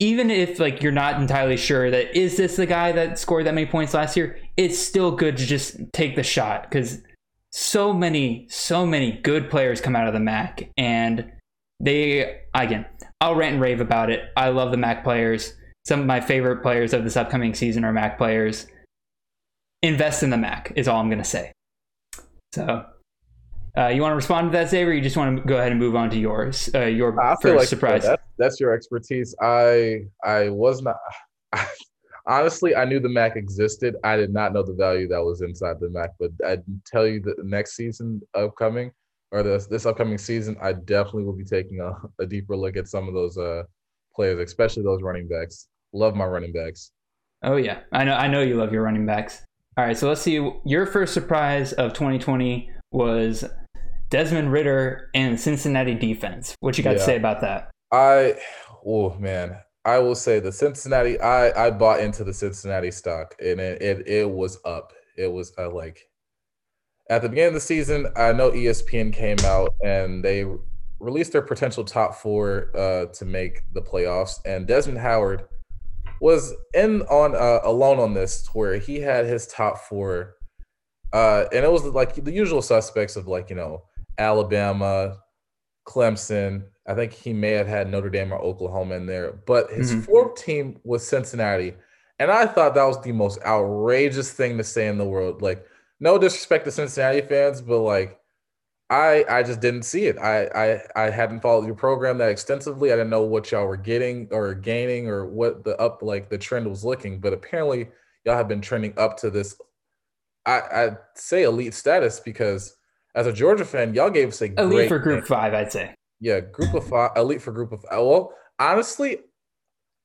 [0.00, 3.54] even if like you're not entirely sure that is this the guy that scored that
[3.54, 7.02] many points last year, it's still good to just take the shot because
[7.50, 11.32] so many, so many good players come out of the MAC, and
[11.80, 12.86] they again,
[13.20, 14.30] I'll rant and rave about it.
[14.36, 15.54] I love the MAC players.
[15.86, 18.66] Some of my favorite players of this upcoming season are MAC players.
[19.82, 21.52] invest in the Mac is all I'm to say.
[22.54, 22.84] So,
[23.78, 24.92] uh, you want to respond to that, Xavier?
[24.92, 27.68] You just want to go ahead and move on to yours, uh, your first like
[27.68, 28.02] surprise?
[28.02, 29.34] That, that's your expertise.
[29.40, 30.96] I I was not.
[32.28, 33.96] honestly, I knew the Mac existed.
[34.04, 36.10] I did not know the value that was inside the Mac.
[36.20, 38.92] But I tell you, that the next season upcoming
[39.32, 42.86] or this this upcoming season, I definitely will be taking a, a deeper look at
[42.86, 43.62] some of those uh,
[44.14, 45.68] players, especially those running backs.
[45.92, 46.92] Love my running backs.
[47.42, 48.14] Oh yeah, I know.
[48.14, 49.42] I know you love your running backs.
[49.76, 50.50] All right, so let's see.
[50.64, 53.44] Your first surprise of 2020 was
[54.10, 56.54] Desmond Ridder and Cincinnati defense.
[56.60, 57.70] What you got to say about that?
[57.92, 58.34] I
[58.84, 61.20] oh man, I will say the Cincinnati.
[61.20, 64.92] I I bought into the Cincinnati stock, and it it, it was up.
[65.16, 66.08] It was uh, like
[67.10, 68.06] at the beginning of the season.
[68.16, 70.46] I know ESPN came out and they
[71.00, 75.44] released their potential top four uh, to make the playoffs, and Desmond Howard
[76.20, 80.36] was in on uh, alone on this, where he had his top four,
[81.12, 83.82] uh, and it was like the usual suspects of like you know
[84.18, 85.18] Alabama,
[85.86, 86.64] Clemson.
[86.86, 90.04] I think he may have had Notre Dame or Oklahoma in there, but his Mhm.
[90.04, 91.74] fourth team was Cincinnati.
[92.18, 95.42] And I thought that was the most outrageous thing to say in the world.
[95.42, 95.64] Like,
[96.00, 98.18] no disrespect to Cincinnati fans, but like,
[98.90, 100.18] I I just didn't see it.
[100.18, 102.92] I I I hadn't followed your program that extensively.
[102.92, 106.38] I didn't know what y'all were getting or gaining or what the up like the
[106.38, 107.20] trend was looking.
[107.20, 107.90] But apparently,
[108.24, 109.60] y'all have been trending up to this.
[110.46, 112.77] I I say elite status because
[113.18, 115.26] as a Georgia fan, y'all gave us a Elite great for Group game.
[115.26, 115.92] Five, I'd say.
[116.20, 117.84] Yeah, group of five, elite for group of.
[117.84, 119.18] Uh, well, honestly,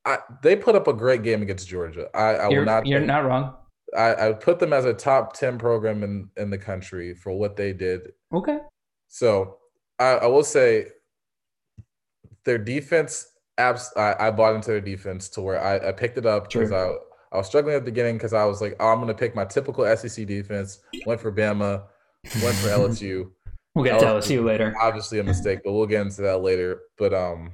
[0.06, 2.08] I they put up a great game against Georgia.
[2.16, 2.86] I, I will You're not.
[2.86, 3.56] you're take- not wrong.
[3.96, 7.56] I, I put them as a top ten program in in the country for what
[7.56, 8.02] they did.
[8.34, 8.58] Okay.
[9.08, 9.58] So
[10.00, 10.88] I, I will say
[12.46, 13.28] their defense.
[13.60, 16.72] Abs, I, I bought into their defense to where I, I picked it up because
[16.72, 16.94] I
[17.32, 19.46] I was struggling at the beginning because I was like, oh, I'm gonna pick my
[19.46, 20.80] typical SEC defense.
[21.06, 21.84] Went for Bama.
[22.42, 23.32] Went for LSU.
[23.76, 24.40] We'll get to LSU.
[24.40, 24.76] LSU later.
[24.80, 26.82] obviously a mistake, but we'll get into that later.
[26.98, 27.54] But um,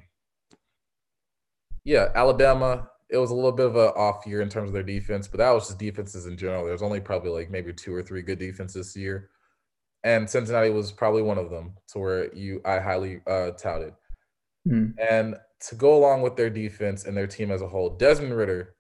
[1.84, 2.90] yeah, Alabama.
[3.12, 5.40] It was a little bit of a off year in terms of their defense, but
[5.40, 6.64] that was just defenses in general.
[6.64, 9.32] There's only probably like maybe two or three good defenses this year,
[10.04, 11.74] and Cincinnati was probably one of them.
[11.94, 13.94] To where you, I highly uh, touted,
[14.68, 14.90] Hmm.
[15.02, 15.38] and
[15.70, 18.76] to go along with their defense and their team as a whole, Desmond Ridder.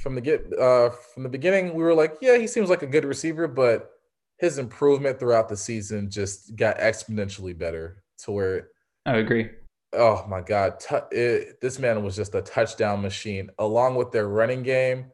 [0.00, 2.86] From the get uh, from the beginning, we were like, yeah, he seems like a
[2.86, 3.90] good receiver, but
[4.38, 8.68] his improvement throughout the season just got exponentially better to where
[9.06, 9.50] I agree.
[9.92, 14.28] oh my god tu- it, this man was just a touchdown machine along with their
[14.28, 15.06] running game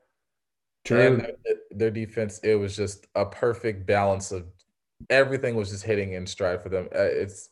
[0.84, 1.00] True.
[1.00, 4.46] and their, their defense it was just a perfect balance of
[5.10, 7.50] everything was just hitting in stride for them Uh, it's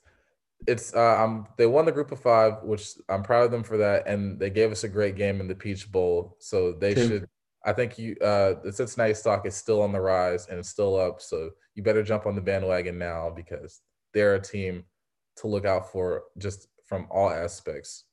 [0.67, 3.77] it's uh um they won the group of five which i'm proud of them for
[3.79, 7.07] that and they gave us a great game in the peach bowl so they True.
[7.09, 7.29] should
[7.65, 10.97] i think you uh the cincinnati stock is still on the rise and it's still
[10.99, 13.81] up so you better jump on the bandwagon now because
[14.13, 14.85] they're a team
[15.37, 18.05] to look out for just from all aspects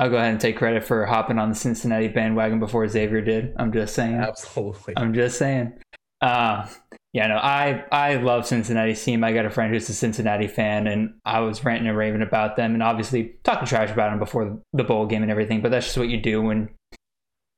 [0.00, 3.52] I'll go ahead and take credit for hopping on the Cincinnati bandwagon before Xavier did.
[3.56, 4.14] I'm just saying.
[4.14, 5.72] absolutely I'm just saying.
[6.20, 6.68] Uh,
[7.12, 9.24] yeah, no, I I love Cincinnati's team.
[9.24, 12.56] I got a friend who's a Cincinnati fan, and I was ranting and raving about
[12.56, 15.62] them, and obviously talking trash about them before the bowl game and everything.
[15.62, 16.68] But that's just what you do when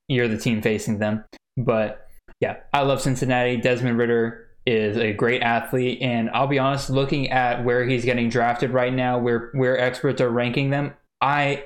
[0.07, 1.23] you're the team facing them.
[1.57, 2.07] But
[2.39, 3.57] yeah, I love Cincinnati.
[3.57, 8.29] Desmond Ridder is a great athlete, and I'll be honest, looking at where he's getting
[8.29, 11.65] drafted right now, where where experts are ranking them, I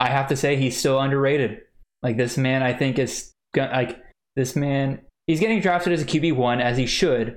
[0.00, 1.62] I have to say he's still underrated.
[2.02, 4.00] Like this man, I think is like
[4.36, 5.00] this man.
[5.26, 7.36] He's getting drafted as a QB one as he should.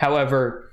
[0.00, 0.70] However,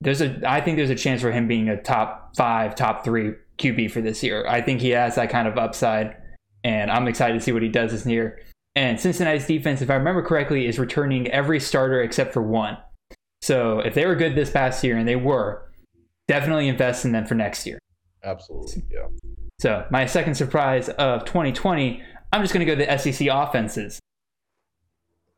[0.00, 3.34] there's a I think there's a chance for him being a top five, top three
[3.58, 4.46] QB for this year.
[4.48, 6.16] I think he has that kind of upside,
[6.64, 8.40] and I'm excited to see what he does this year.
[8.74, 12.78] And Cincinnati's defense, if I remember correctly, is returning every starter except for one.
[13.42, 15.70] So if they were good this past year, and they were,
[16.28, 17.78] definitely invest in them for next year.
[18.22, 19.08] absolutely yeah
[19.60, 22.02] So my second surprise of 2020,
[22.32, 24.00] I'm just going to go to the SEC offenses.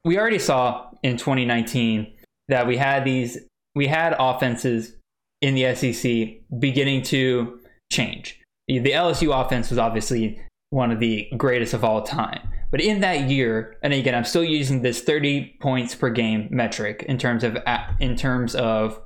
[0.05, 2.13] We already saw in 2019
[2.49, 3.39] that we had these,
[3.75, 4.95] we had offenses
[5.41, 7.59] in the SEC beginning to
[7.91, 8.41] change.
[8.69, 10.41] The LSU offense was obviously
[10.75, 12.49] one of the greatest of all time.
[12.71, 17.05] But in that year, and again, I'm still using this 30 points per game metric
[17.09, 17.57] in terms of
[18.01, 19.01] in terms of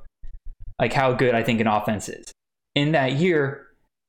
[0.79, 2.31] like how good I think an offense is.
[2.73, 3.67] In that year,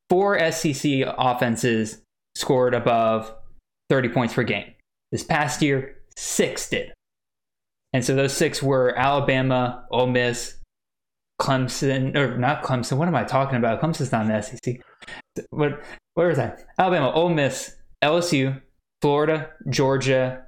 [0.08, 2.00] four SEC offenses
[2.34, 3.34] scored above
[3.90, 4.72] 30 points per game.
[5.12, 6.92] This past year, six did.
[7.92, 10.56] And so those six were Alabama, Ole Miss,
[11.40, 12.96] Clemson, or not Clemson.
[12.96, 13.82] What am I talking about?
[13.82, 14.80] Clemson's not in the SEC.
[15.50, 15.82] What,
[16.14, 16.64] where is that?
[16.78, 18.60] Alabama, Ole Miss, LSU,
[19.02, 20.44] Florida, Georgia,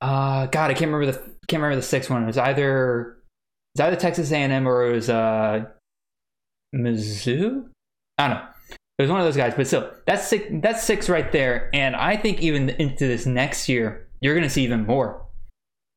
[0.00, 2.22] Uh, God, I can't remember the can't remember the sixth one.
[2.22, 3.18] It was either
[3.74, 5.64] it was either Texas A&M or it was uh,
[6.74, 7.66] Mizzou.
[8.18, 8.46] I don't know.
[8.98, 10.44] It was one of those guys, but still, that's six.
[10.62, 11.70] That's six right there.
[11.72, 15.26] And I think even into this next year, you're going to see even more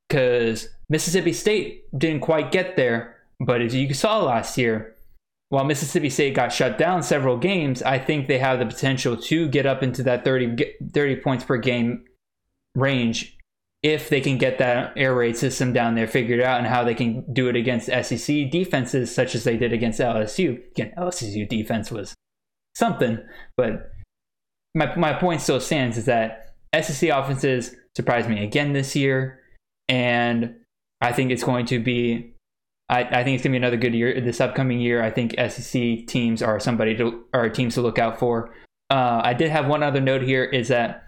[0.07, 3.18] because Mississippi State didn't quite get there.
[3.39, 4.92] But as you saw last year,
[5.53, 9.47] while Mississippi State got shut down several games, I think they have the potential to
[9.47, 10.55] get up into that 30,
[10.91, 12.05] 30 points per game
[12.73, 13.37] range
[13.83, 16.95] if they can get that air raid system down there figured out and how they
[16.95, 20.59] can do it against SEC defenses such as they did against LSU.
[20.71, 22.15] Again, LSU defense was
[22.73, 23.19] something,
[23.55, 23.91] but
[24.73, 29.39] my my point still stands is that SEC offenses surprised me again this year,
[29.87, 30.55] and
[30.99, 32.32] I think it's going to be.
[32.89, 35.01] I, I think it's to be another good year this upcoming year.
[35.01, 38.53] I think SEC teams are somebody to are teams to look out for.
[38.89, 41.03] Uh, I did have one other note here is that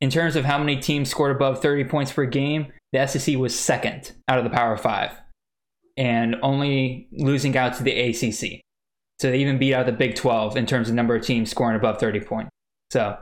[0.00, 3.58] in terms of how many teams scored above 30 points per game, the SEC was
[3.58, 5.12] second out of the Power Five,
[5.96, 8.60] and only losing out to the ACC.
[9.18, 11.76] So they even beat out the Big 12 in terms of number of teams scoring
[11.76, 12.50] above 30 points.
[12.90, 13.18] So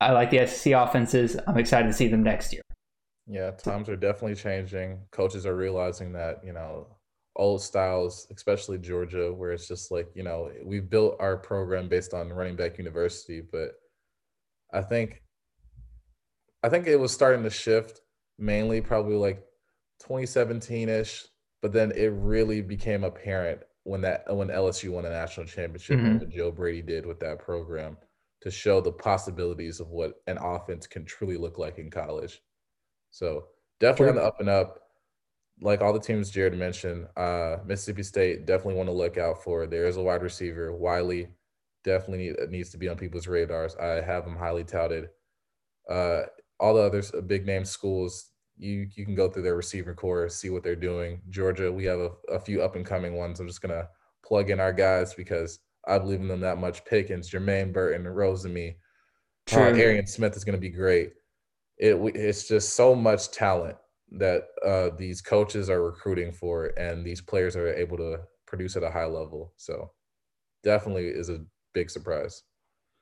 [0.00, 1.36] I like the SEC offenses.
[1.46, 2.62] I'm excited to see them next year.
[3.26, 5.00] Yeah, times are definitely changing.
[5.10, 6.86] Coaches are realizing that, you know,
[7.34, 12.14] old styles, especially Georgia, where it's just like, you know, we've built our program based
[12.14, 13.72] on running back university, but
[14.72, 15.22] I think
[16.62, 18.00] I think it was starting to shift
[18.38, 19.44] mainly probably like
[20.02, 21.26] 2017-ish,
[21.62, 26.06] but then it really became apparent when that when LSU won a national championship Mhm.
[26.06, 27.98] and what Joe Brady did with that program
[28.40, 32.42] to show the possibilities of what an offense can truly look like in college.
[33.16, 33.46] So
[33.80, 34.78] definitely on the up and up.
[35.62, 39.66] Like all the teams Jared mentioned, uh, Mississippi State definitely want to look out for.
[39.66, 41.28] There is a wide receiver, Wiley,
[41.82, 43.74] definitely need, needs to be on people's radars.
[43.76, 45.08] I have him highly touted.
[45.88, 46.24] Uh,
[46.60, 50.28] all the others, uh, big name schools, you you can go through their receiver corps,
[50.28, 51.22] see what they're doing.
[51.30, 53.40] Georgia, we have a, a few up and coming ones.
[53.40, 53.88] I'm just gonna
[54.26, 56.84] plug in our guys because I believe in them that much.
[56.84, 58.74] Pickens, Jermaine Burton, Rosemy,
[59.52, 59.58] uh.
[59.58, 61.12] Arian Smith is gonna be great.
[61.78, 63.76] It it's just so much talent
[64.12, 68.82] that uh, these coaches are recruiting for, and these players are able to produce at
[68.82, 69.52] a high level.
[69.56, 69.90] So
[70.62, 72.42] definitely is a big surprise.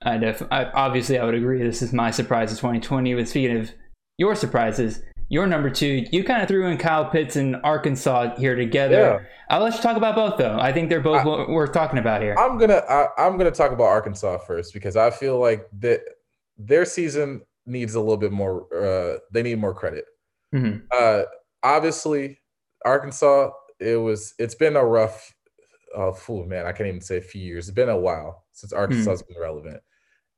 [0.03, 1.63] I def I, obviously I would agree.
[1.63, 3.15] This is my surprise of 2020.
[3.15, 3.71] But speaking of
[4.19, 8.55] your surprises, your number two, you kind of threw in Kyle Pitts and Arkansas here
[8.55, 8.95] together.
[9.23, 9.29] Yeah.
[9.49, 10.59] I'll let you talk about both though.
[10.59, 12.35] I think they're both I- talking about here.
[12.39, 16.01] I'm gonna I, I'm gonna talk about Arkansas first because I feel like that
[16.59, 18.67] their season needs a little bit more.
[18.75, 20.05] Uh, they need more credit.
[20.55, 20.83] Mhm.
[20.93, 21.25] Uh,
[21.63, 22.41] obviously,
[22.85, 23.51] Arkansas.
[23.81, 24.35] It was.
[24.39, 25.33] It's been a rough.
[25.97, 26.67] Oh, fool, man!
[26.67, 27.69] I can't even say a few years.
[27.69, 29.81] It's been a while since Arkansas's been relevant,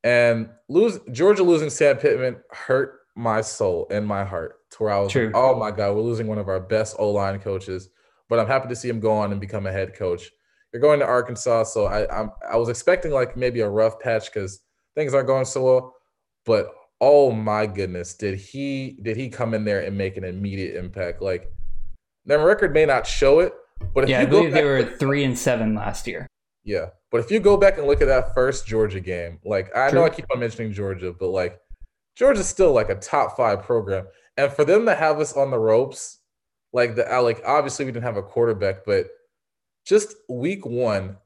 [0.05, 4.57] and lose Georgia losing Sam Pittman hurt my soul and my heart.
[4.73, 5.27] To where I was True.
[5.27, 7.89] like, oh my god, we're losing one of our best O line coaches.
[8.29, 10.31] But I'm happy to see him go on and become a head coach.
[10.73, 14.27] You're going to Arkansas, so I I'm, I was expecting like maybe a rough patch
[14.27, 14.61] because
[14.95, 15.95] things aren't going so well.
[16.45, 16.69] But
[17.01, 21.21] oh my goodness, did he did he come in there and make an immediate impact?
[21.23, 21.51] Like
[22.25, 23.53] their record may not show it,
[23.95, 26.27] but if Yeah, I you go believe they back- were three and seven last year.
[26.65, 29.91] yeah, but if you go back and look at that first Georgia game, like I
[29.91, 31.59] know I keep on mentioning Georgia, but like
[32.17, 35.59] Georgia's still like a top five program, and for them to have us on the
[35.59, 36.19] ropes,
[36.73, 39.07] like the like obviously we didn't have a quarterback, but
[39.85, 41.17] just week one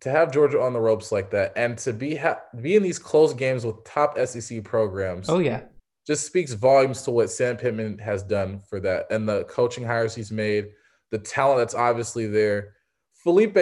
[0.00, 2.98] to have Georgia on the ropes like that, and to be ha- be in these
[2.98, 5.62] close games with top SEC programs, Oh yeah,
[6.06, 10.14] just speaks volumes to what Sam Pittman has done for that and the coaching hires
[10.14, 10.66] he's made,
[11.10, 12.74] the talent that's obviously there.
[13.14, 13.58] Felipe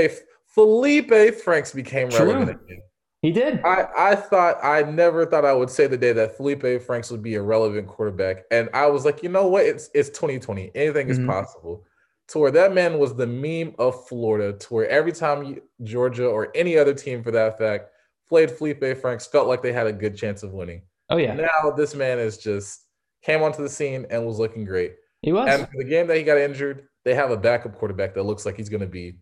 [0.46, 2.26] Felipe Franks became True.
[2.32, 2.82] relevant again.
[3.22, 3.60] he did.
[3.64, 7.22] I, I thought I never thought I would say the day that Felipe Franks would
[7.22, 8.44] be a relevant quarterback.
[8.50, 9.64] And I was like, you know what?
[9.64, 10.70] It's it's 2020.
[10.74, 11.26] Anything is Mhm.
[11.26, 11.84] possible.
[12.28, 16.50] To where that man was the meme of Florida, to where every time Georgia or
[16.54, 17.90] any other team for that fact
[18.28, 20.82] played Felipe Franks, felt like they had a good chance of winning.
[21.10, 22.86] Oh yeah, Now this man is just
[23.22, 24.94] came onto the scene and was looking great.
[25.20, 25.48] he was.
[25.48, 28.56] And the game that he got injured, they have a backup quarterback that looks like
[28.56, 29.18] he's going to be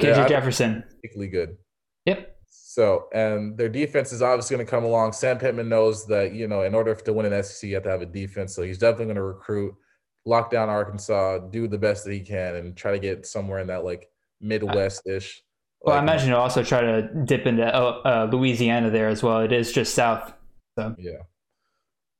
[0.00, 0.82] KJ yeah, uh, Jefferson.
[0.96, 1.56] particularly good.
[2.06, 2.36] Yep.
[2.48, 5.12] So, and their defense is obviously going to come along.
[5.12, 7.90] Sam Pittman knows that, you know, in order to win an SEC, you have to
[7.90, 8.54] have a defense.
[8.54, 9.74] So he's definitely going to recruit,
[10.26, 13.66] lock down Arkansas, do the best that he can, and try to get somewhere in
[13.68, 14.08] that like
[14.40, 15.42] Midwest ish.
[15.82, 19.40] Well, I imagine he'll also try to dip into uh, uh, Louisiana there as well.
[19.40, 20.34] It is just south.
[20.76, 21.22] Yeah.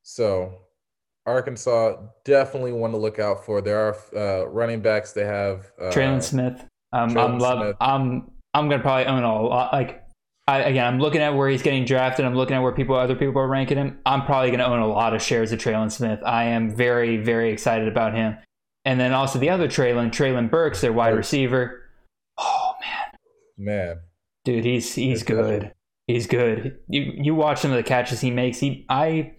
[0.03, 0.53] So
[1.27, 3.61] Arkansas definitely one to look out for.
[3.61, 5.13] There are uh, running backs.
[5.13, 6.67] They have uh, Trelon Smith.
[6.93, 7.59] Um, Trelon I'm love.
[7.61, 7.77] Smith.
[7.81, 9.73] I'm I'm gonna probably own a lot.
[9.73, 10.00] Like
[10.51, 12.25] I, again, I'm looking at where he's getting drafted.
[12.25, 13.99] I'm looking at where people, other people are ranking him.
[14.07, 16.21] I'm probably going to own a lot of shares of Trelon Smith.
[16.25, 18.37] I am very, very excited about him.
[18.85, 21.19] And then also the other Treylon, Treylon Burks, their wide Burks.
[21.29, 21.83] receiver.
[22.39, 23.19] Oh man,
[23.59, 24.01] Man,
[24.45, 25.61] dude, he's he's good.
[25.63, 25.73] good.
[26.07, 26.79] He's good.
[26.89, 28.59] You you watch some of the catches he makes.
[28.59, 29.35] He I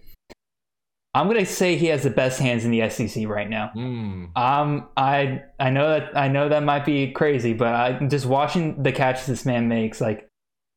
[1.14, 3.70] I'm gonna say he has the best hands in the SEC right now.
[3.76, 8.24] mm, Um, I I know that I know that might be crazy, but I just
[8.26, 10.28] watching the catches this man makes, like,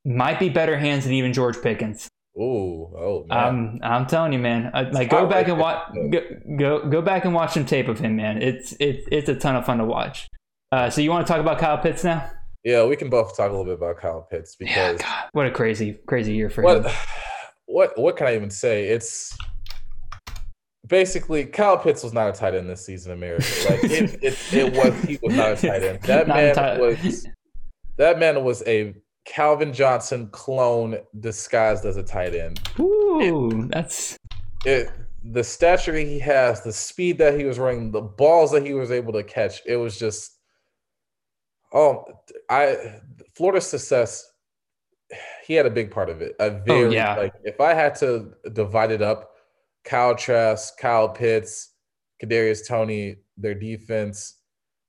[0.06, 2.08] might be better hands than even George Pickens.
[2.38, 3.38] ooh, oh man.
[3.38, 4.72] I'm I'm telling you, man.
[4.74, 6.22] I, like, go back and watch go,
[6.58, 8.41] go go back and watch some tape of him, man.
[8.41, 10.28] It's it's it's a ton of fun to watch.
[10.72, 12.30] Uh, so you want to talk about Kyle Pitts now?
[12.64, 15.45] yeah, we can both talk a little bit about Kyle Pitts Yeah, because God, what
[15.47, 16.91] a crazy crazy year for what him.
[17.68, 18.88] what what can I even say?
[18.89, 19.36] It's
[20.88, 23.45] basically Kyle Pitts was not a tight end this season America.
[23.70, 26.01] Like it, it, it was he was not a tight end.
[26.03, 27.28] That Not man tight- was
[27.97, 28.93] that man was a
[29.26, 32.59] Calvin Johnson clone disguised as a tight end.
[32.80, 34.17] Ooh, that's
[34.65, 34.89] It
[35.23, 38.91] the stature he has, the speed that he was running, the balls that he was
[38.91, 40.38] able to catch, it was just
[41.73, 42.05] oh
[42.49, 42.99] I
[43.36, 44.32] Florida's success
[45.45, 46.36] he had a big part of it.
[46.39, 47.15] A oh, very Oh, yeah.
[47.15, 49.32] like if I had to divide it up,
[49.84, 51.73] Kyle Trask, Kyle Pitts,
[52.23, 54.39] Kadarius Toney, their defense,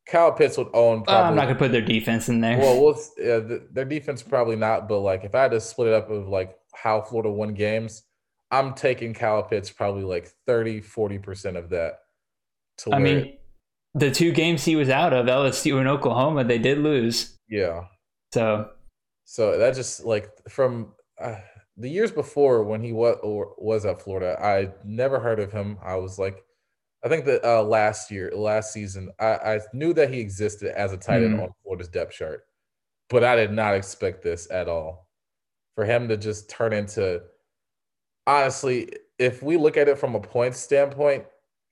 [0.06, 1.22] Kyle Pitts would own uh.
[1.22, 2.58] I'm not gonna put their defense in there.
[2.58, 5.88] well, we'll uh, th- their defense probably not, but like if I had to split
[5.88, 8.04] it up of like how Florida won games,
[8.50, 11.98] I'm taking Kyle Pitts probably like 30, 40% of that.
[12.78, 13.36] To I where, mean,
[13.94, 17.36] the two games he was out of LSU and Oklahoma, they did lose.
[17.48, 17.84] yeah.
[18.34, 18.70] So
[19.24, 21.36] So that just like from uh,
[21.76, 25.78] the years before when he was or was at Florida, I never heard of him.
[25.82, 26.44] I was like,
[27.04, 30.92] I think that uh, last year, last season, I, I knew that he existed as
[30.92, 31.42] a tight end Mhm.
[31.44, 32.44] on Florida's depth chart,
[33.10, 35.06] but I did not expect this at all.
[35.76, 37.22] For him to just turn into,
[38.26, 38.88] honestly,
[39.18, 41.24] if we look at it from a points standpoint,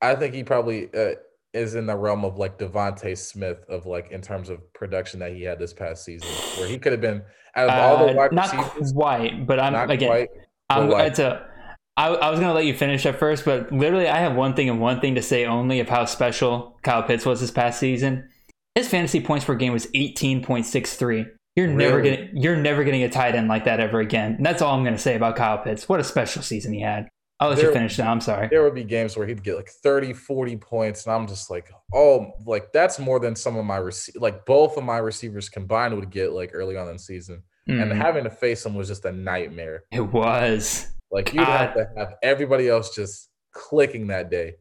[0.03, 1.15] I think he probably uh,
[1.53, 5.33] is in the realm of like DeVonta Smith of like in terms of production that
[5.33, 7.23] he had this past season, where he could have been
[7.57, 10.09] out of all the uh, wide not receivers, quite, but I'm again.
[10.09, 10.29] quite.
[10.71, 11.49] I'm but, like- it's a.
[11.97, 14.69] I, I was gonna let you finish at first, but literally, I have one thing
[14.69, 18.29] and one thing to say only of how special Kyle Pitts was this past season.
[18.75, 21.27] His fantasy points per game was 18.63.
[21.57, 22.11] You're never Really?
[22.11, 24.35] getting you're never getting a tight end like that ever again.
[24.35, 25.89] And that's all I'm gonna say about Kyle Pitts.
[25.89, 27.09] What a special season he had.
[27.41, 28.11] I'll let you finish now.
[28.11, 28.49] I'm sorry.
[28.49, 31.69] there would be games where he'd get like 30 40 points and i'm just like
[31.93, 35.95] oh like that's more than some of my rece- like both of my receivers combined
[35.97, 37.97] would get like early on in the season and Mhm.
[37.97, 40.87] having to face him was just a nightmare it was.
[41.15, 44.57] Like you'd have to have everybody else just clicking that day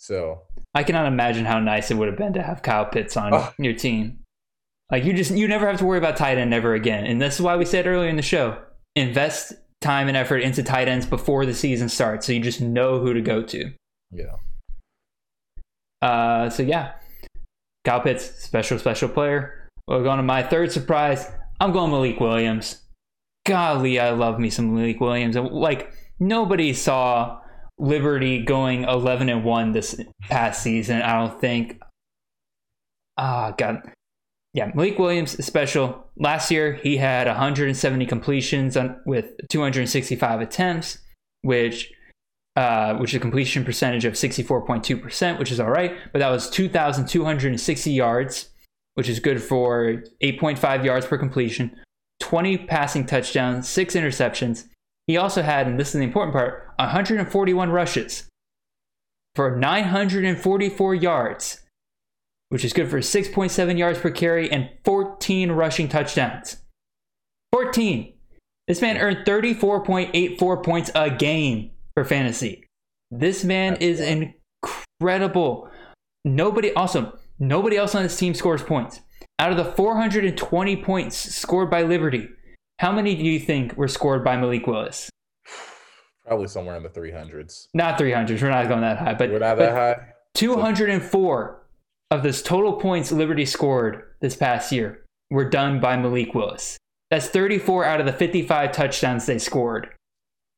[0.00, 0.44] so
[0.74, 3.52] I cannot imagine how nice it would have been to have Kyle Pitts on Ugh.
[3.58, 4.20] your team.
[4.90, 7.04] Like you just you never have to worry about tight end ever again.
[7.04, 8.58] And this is why we said earlier in the show,
[8.96, 12.98] invest time and effort into tight ends before the season starts so you just know
[12.98, 13.70] who to go to.
[14.10, 14.36] yeah
[16.00, 16.92] Uh so yeah.
[17.84, 19.68] Kyle Pitts, special, special player.
[19.86, 21.30] We're going to my third surprise.
[21.60, 22.80] I'm going Malik Willis.
[23.46, 25.36] Golly, I love me some Malik Willis.
[25.36, 27.40] Like nobody saw
[27.78, 31.02] Liberty going 11 and 1 this past season.
[31.02, 31.80] I don't think.
[33.16, 33.82] Ah, God.
[34.52, 36.10] Yeah, Malik Willis is special.
[36.16, 40.98] Last year, he had 170 completions on, with 265 attempts,
[41.42, 41.92] which
[42.56, 45.96] uh, which is a completion percentage of 64.2%, which is all right.
[46.12, 48.50] But that was 2,260 yards,
[48.94, 51.74] which is good for 8.5 yards per completion,
[52.20, 54.66] 20 passing touchdowns, six interceptions.
[55.06, 58.28] He also had, and this is the important part, 141 rushes
[59.34, 61.60] for 944 yards,
[62.48, 66.58] which is good for 6.7 yards per carry and 14 rushing touchdowns.
[67.52, 68.14] 14.
[68.68, 72.64] This man earned 34.84 points a game for fantasy.
[73.10, 74.00] This man That's is
[75.00, 75.68] incredible.
[76.24, 79.00] Nobody also nobody else on this team scores points.
[79.40, 82.28] Out of the 420 points scored by Liberty,
[82.78, 85.08] how many do you think were scored by Malik Willis?
[86.26, 88.42] probably somewhere in the 300s Not 300s.
[88.42, 91.66] We're not going that high, but, we're not that high 204
[92.10, 96.76] of this total points Liberty scored this past year were done by Malik Willis.
[97.08, 99.88] That's 34 out of the 55 touchdowns they scored.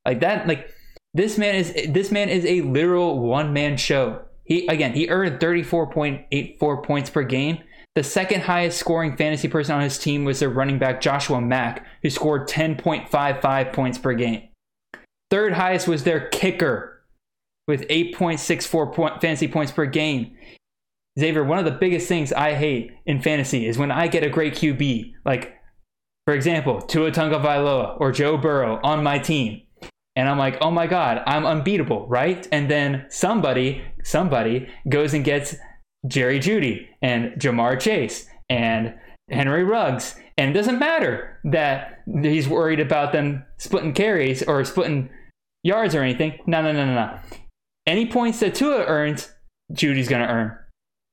[0.05, 0.69] Like that, like
[1.13, 4.23] this man is this man is a literal one man show.
[4.43, 7.59] He again he earned 34.84 points per game.
[7.95, 11.85] The second highest scoring fantasy person on his team was their running back Joshua Mack,
[12.01, 14.49] who scored 10.55 points per game.
[15.29, 17.03] Third highest was their kicker
[17.67, 20.35] with 8.64 point, fantasy points per game.
[21.19, 24.29] Xavier, one of the biggest things I hate in fantasy is when I get a
[24.29, 25.13] great QB.
[25.23, 25.55] Like,
[26.25, 29.61] for example, Tua Tagovailoa or Joe Burrow on my team,
[30.15, 32.47] and I'm like, oh my god, I'm unbeatable, right?
[32.51, 35.55] And then somebody, somebody goes and gets
[36.07, 38.93] Jerry Jeudy and Ja'Marr Chase and
[39.29, 45.09] Henry Ruggs, and it doesn't matter that he's worried about them splitting carries or splitting
[45.63, 46.39] yards or anything.
[46.45, 47.19] No, no, no, no, no.
[47.85, 49.31] Any points that Tua earns,
[49.71, 50.57] Jeudy's going to earn.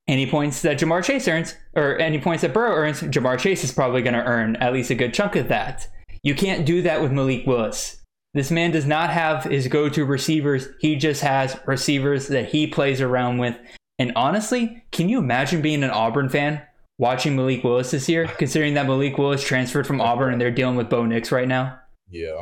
[0.07, 3.71] Any points that Ja'Marr Chase earns, or any points that Burrow earns, Ja'Marr Chase is
[3.71, 5.87] probably going to earn at least a good chunk of that.
[6.23, 8.01] You can't do that with Malik Willis.
[8.33, 10.67] This man does not have his go to receivers.
[10.79, 13.57] He just has receivers that he plays around with.
[14.01, 16.63] And honestly, can you imagine being an Auburn fan
[16.97, 20.75] watching Malik Willis this year, considering that Malik Willis transferred from Auburn and they're dealing
[20.75, 21.77] with Bo Nix right now?
[22.09, 22.41] Yeah,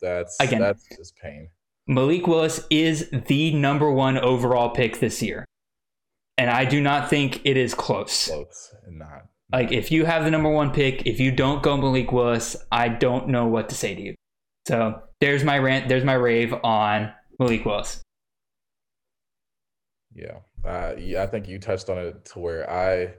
[0.00, 0.60] that's Again.
[0.60, 1.48] that's just pain.
[1.88, 5.44] Malik Willis is the number one overall pick this year.
[6.38, 8.28] And I do not think it is close.
[8.28, 9.26] Close and not.
[9.52, 12.88] Like, if you have the number one pick, if you don't go Malik Willis, I
[12.88, 14.14] don't know what to say to you.
[14.68, 18.00] So there's my rant, there's my rave on Malik Willis.
[20.14, 23.14] Yeah, uh, I think you touched on it to where I,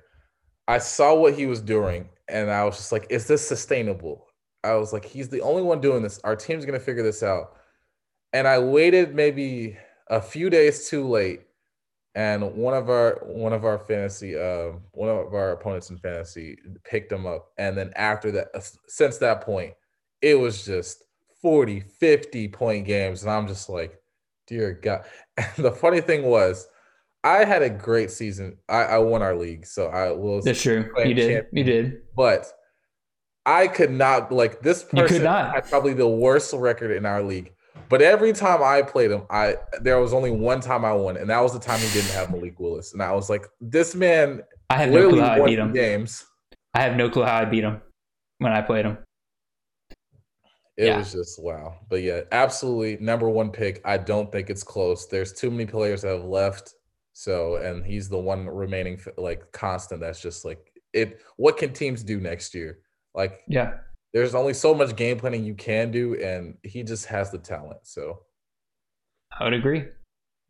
[0.68, 4.28] I saw what he was doing, and I was just like, "Is this sustainable?"
[4.64, 6.20] I was like, "He's the only one doing this.
[6.24, 7.56] Our team's gonna figure this out."
[8.34, 9.78] And I waited maybe
[10.10, 11.42] a few days too late,
[12.16, 16.58] and one of our one of our fantasy, uh, one of our opponents in fantasy
[16.86, 19.74] picked him up, and then after that, uh, since that point,
[20.22, 21.04] it was just
[21.42, 24.00] 40, 50 point games, and I'm just like,
[24.48, 25.06] "Dear God!"
[25.38, 26.68] And the funny thing was.
[27.24, 28.58] I had a great season.
[28.68, 30.42] I, I won our league, so I will.
[30.42, 30.90] That's true.
[31.06, 31.28] You did.
[31.44, 31.48] champion.
[31.54, 32.02] You did.
[32.16, 32.46] But
[33.46, 37.54] I could not like this person had probably the worst record in our league.
[37.90, 41.30] But every time I played him, I there was only one time I won, and
[41.30, 42.94] that was the time he didn't have Malik Willis.
[42.94, 45.74] And I was like, this man I have no clue how I beat him.
[45.74, 46.26] games.
[46.74, 47.82] I have no clue how I beat him
[48.40, 48.98] when I played him.
[50.76, 50.98] It Yeah.
[50.98, 51.76] was just wow.
[51.90, 53.82] But yeah, absolutely number one pick.
[53.86, 55.06] I don't think it's close.
[55.08, 56.74] There's too many players that have left.
[57.14, 60.02] So, and he's the one remaining like constant.
[60.02, 61.22] That's just like it.
[61.38, 62.80] What can teams do next year?
[63.16, 63.78] Like, Yeah.
[64.14, 67.80] there's only so much game planning you can do, and he just has the talent.
[67.84, 68.24] So,
[69.40, 69.86] I would agree.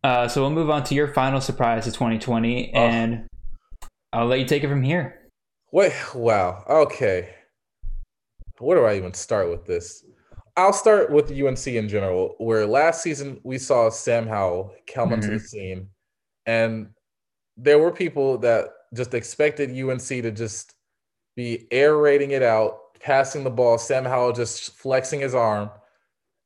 [0.04, 2.78] Uh, so we'll move on to your final surprise of 2020, Oh.
[2.80, 3.28] and
[4.12, 5.20] I'll let you take it from here.
[5.72, 6.64] wait, wow.
[6.70, 7.34] Okay.
[8.60, 10.06] Where do I even start with this?
[10.56, 15.32] I'll start with UNC in general, where last season we saw Sam Howell come onto
[15.32, 15.90] the scene,
[16.46, 16.90] and
[17.58, 20.74] there were people that just expected UNC to just
[21.36, 25.70] be air raiding it out, passing the ball, Sam Howell just flexing his arm,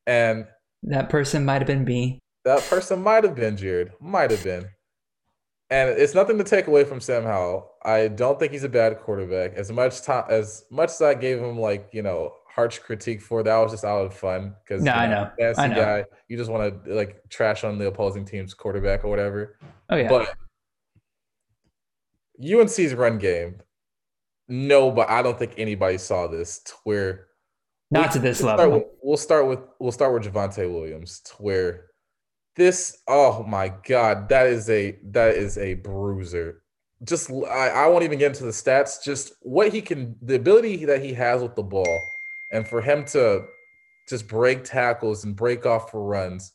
[0.05, 0.47] and
[0.83, 2.19] That person might have been me.
[2.45, 4.67] that person might have been Jared, might have been.
[5.69, 7.69] And it's nothing to take away from Sam Howell.
[7.83, 9.53] I don't think he's a bad quarterback.
[9.55, 13.43] As much time as much as I gave him like, you know, harsh critique for
[13.43, 15.29] that was just out of fun because No, I know.
[15.39, 15.75] fancy I know.
[15.75, 19.59] guy, you just want to like trash on the opposing team's quarterback or whatever.
[19.91, 20.09] Oh yeah.
[20.09, 20.34] But
[22.43, 23.61] UNC's run game,
[24.47, 27.27] no, but I don't think anybody saw this to where
[27.91, 28.65] Not we- to this we'll level.
[28.65, 31.85] Start with, we'll start with we'll start with Javonte Williams, to where
[32.55, 36.63] this oh my god, that is a that is a bruiser.
[37.03, 39.03] Just I, I won't even get into the stats.
[39.03, 41.99] Just what he can, the ability that he has with the ball,
[42.51, 43.45] and for him to
[44.07, 46.53] just break tackles and break off for runs.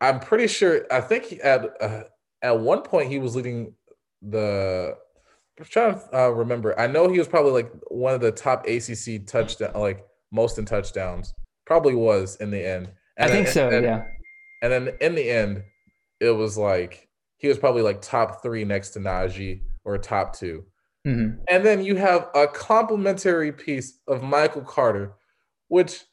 [0.00, 0.86] I'm pretty sure.
[0.90, 2.04] I think he, at uh,
[2.42, 3.74] at one point he was leading
[4.22, 4.96] the.
[5.58, 6.78] I'm trying to uh, remember.
[6.78, 10.64] I know he was probably like one of the top ACC touchdown, like most in
[10.64, 11.32] touchdowns.
[11.64, 12.90] Probably was in the end.
[13.18, 13.68] I think then- so.
[13.70, 14.04] and- yeah.
[14.62, 15.62] And then in the end,
[16.20, 17.06] it was like
[17.36, 20.64] he was probably like top three next to Najee or top two.
[21.04, 25.14] Hmm And then you have a complimentary piece of Michael Carter,
[25.68, 26.04] which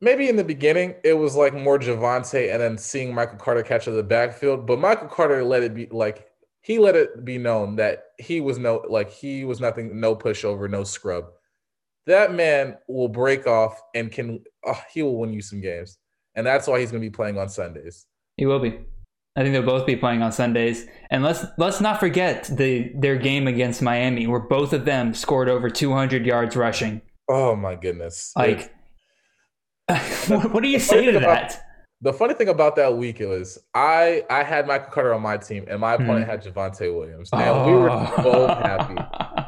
[0.00, 3.86] maybe in the beginning it was like more Javonte and then seeing Michael Carter catch
[3.86, 4.66] of the backfield.
[4.66, 6.26] But Michael Carter let it be like
[6.62, 10.68] he let it be known that he was no like he was nothing, no pushover,
[10.68, 11.26] no scrub.
[12.06, 15.98] That man will break off and can oh, he will win you some games.
[16.34, 18.06] And that's why he's gonna be playing on Sundays.
[18.36, 18.80] He will be.
[19.40, 20.86] I think they'll both be playing on Sundays.
[21.10, 25.48] And let's let's not forget the their game against Miami, where both of them scored
[25.48, 27.00] over 200 yards rushing.
[27.28, 28.32] Oh my goodness.
[28.36, 28.70] Like,
[30.28, 31.62] what, what do you say to about- that?
[32.02, 35.66] The funny thing about that week was I I had Michael Carter on my team
[35.68, 36.30] and my opponent Hmm.
[36.30, 37.30] had Javonte Williams.
[37.30, 37.88] Now we were
[38.22, 38.94] both happy.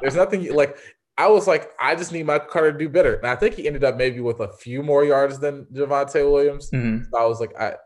[0.02, 0.77] There's nothing like
[1.16, 3.66] I was like I just need Michael Carter to do better, and I think he
[3.66, 6.70] ended up maybe with a few more yards than Javonte Williams.
[6.70, 7.05] Mhm.
[7.10, 7.77] So I was like I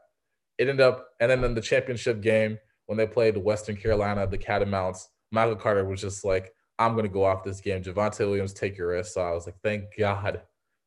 [0.59, 4.27] it ended up and then in the championship game when they played the Western Carolina,
[4.27, 7.83] the Catamounts, Michael Carter was just like I'm gonna go off this game.
[7.83, 9.15] Javonte Williams, take your risk.
[9.15, 10.43] So I was like, thank God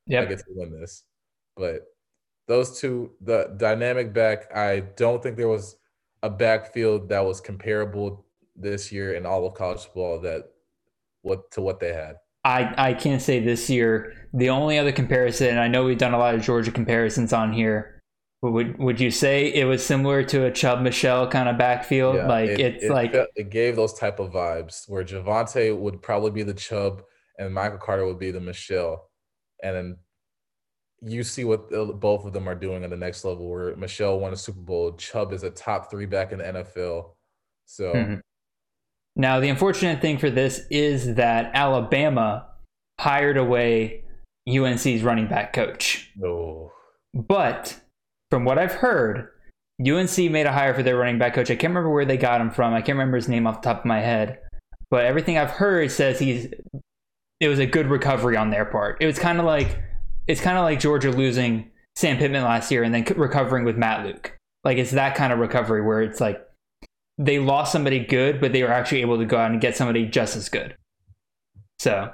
[0.10, 1.04] I get to win this.
[1.56, 1.84] But
[2.48, 5.76] those two, the dynamic back, I don't think there was
[6.24, 8.26] a backfield that was comparable
[8.56, 10.46] this year in all of college football that
[11.22, 12.16] what to what they had.
[12.44, 14.14] I, I can't say this year.
[14.34, 17.99] The only other comparison, I know we've done a lot of Georgia comparisons on here.
[18.42, 22.16] Would would you say it was similar to a Chubb Michel kind of backfield?
[22.16, 26.02] Yeah, like it- it's it like it gave those type of vibes where Javonte would
[26.02, 27.04] probably be the Chubb
[27.38, 29.10] and Michael Carter would be the Michel,
[29.62, 29.98] and then
[31.02, 33.50] you see what the, both of them are doing at the next level.
[33.50, 37.16] Where Michel won a Super Bowl, Chubb is a top three back in the NFL.
[37.66, 38.22] So Mhm.
[39.16, 42.48] Now, the unfortunate thing for this is that Alabama
[43.02, 44.04] hired away
[44.48, 46.12] UNC's running back coach.
[46.16, 46.72] no,
[47.14, 47.80] But
[48.30, 49.30] from what I've heard,
[49.86, 51.50] UNC made a hire for their running back coach.
[51.50, 52.74] I can't remember where they got him from.
[52.74, 54.40] I can't remember his name off the top of my head.
[54.90, 56.48] But everything I've heard says he's
[57.40, 58.98] it was a good recovery on their part.
[59.00, 59.80] It was kind of like
[60.28, 64.06] it's kind of like Georgia losing Sam Pittman last year and then recovering with Matt
[64.06, 64.36] Luke.
[64.64, 66.42] Like it's that kind of recovery where it's like
[67.18, 70.06] they lost somebody good, but they were actually able to go out and get somebody
[70.06, 70.76] just as good.
[71.80, 72.12] So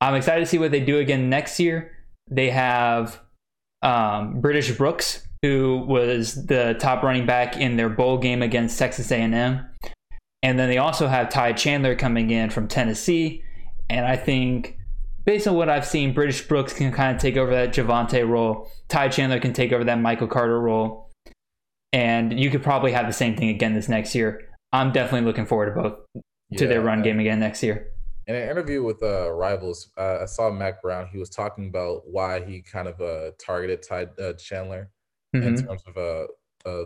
[0.00, 1.92] I'm excited to see what they do again next year.
[2.28, 3.20] They have
[3.82, 9.10] um, British Brooks, who was the top running back in their bowl game against Texas
[9.10, 9.66] A&M,
[10.42, 13.42] and then they also have Ty Chandler coming in from Tennessee.
[13.88, 14.76] And I think,
[15.24, 18.70] based on what I've seen, British Brooks can kind of take over that Javonte role.
[18.88, 21.10] Ty Chandler can take over that Michael Carter role,
[21.92, 24.46] and you could probably have the same thing again this next year.
[24.72, 25.98] I'm definitely looking forward to both
[26.56, 26.86] to their Yeah.
[26.86, 27.88] run game again next year.
[28.26, 31.08] In an interview with uh, Rivals, uh, I saw Mack Brown.
[31.10, 34.34] He was talking about why he kind of uh, targeted Ty uh,
[35.32, 36.84] Chandler in terms of uh, uh,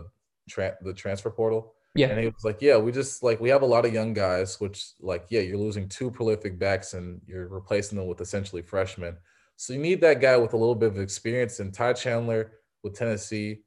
[0.49, 1.73] tra- the transfer portal.
[1.95, 2.07] Yeah.
[2.07, 4.59] And he was like, "Yeah, we just like we have a lot of young guys,
[4.59, 9.17] which like yeah, you're losing two prolific backs and you're replacing them with essentially freshmen.
[9.55, 11.59] So you need that guy with a little bit of experience.
[11.59, 12.51] And Ty Chandler
[12.83, 13.61] with Tennessee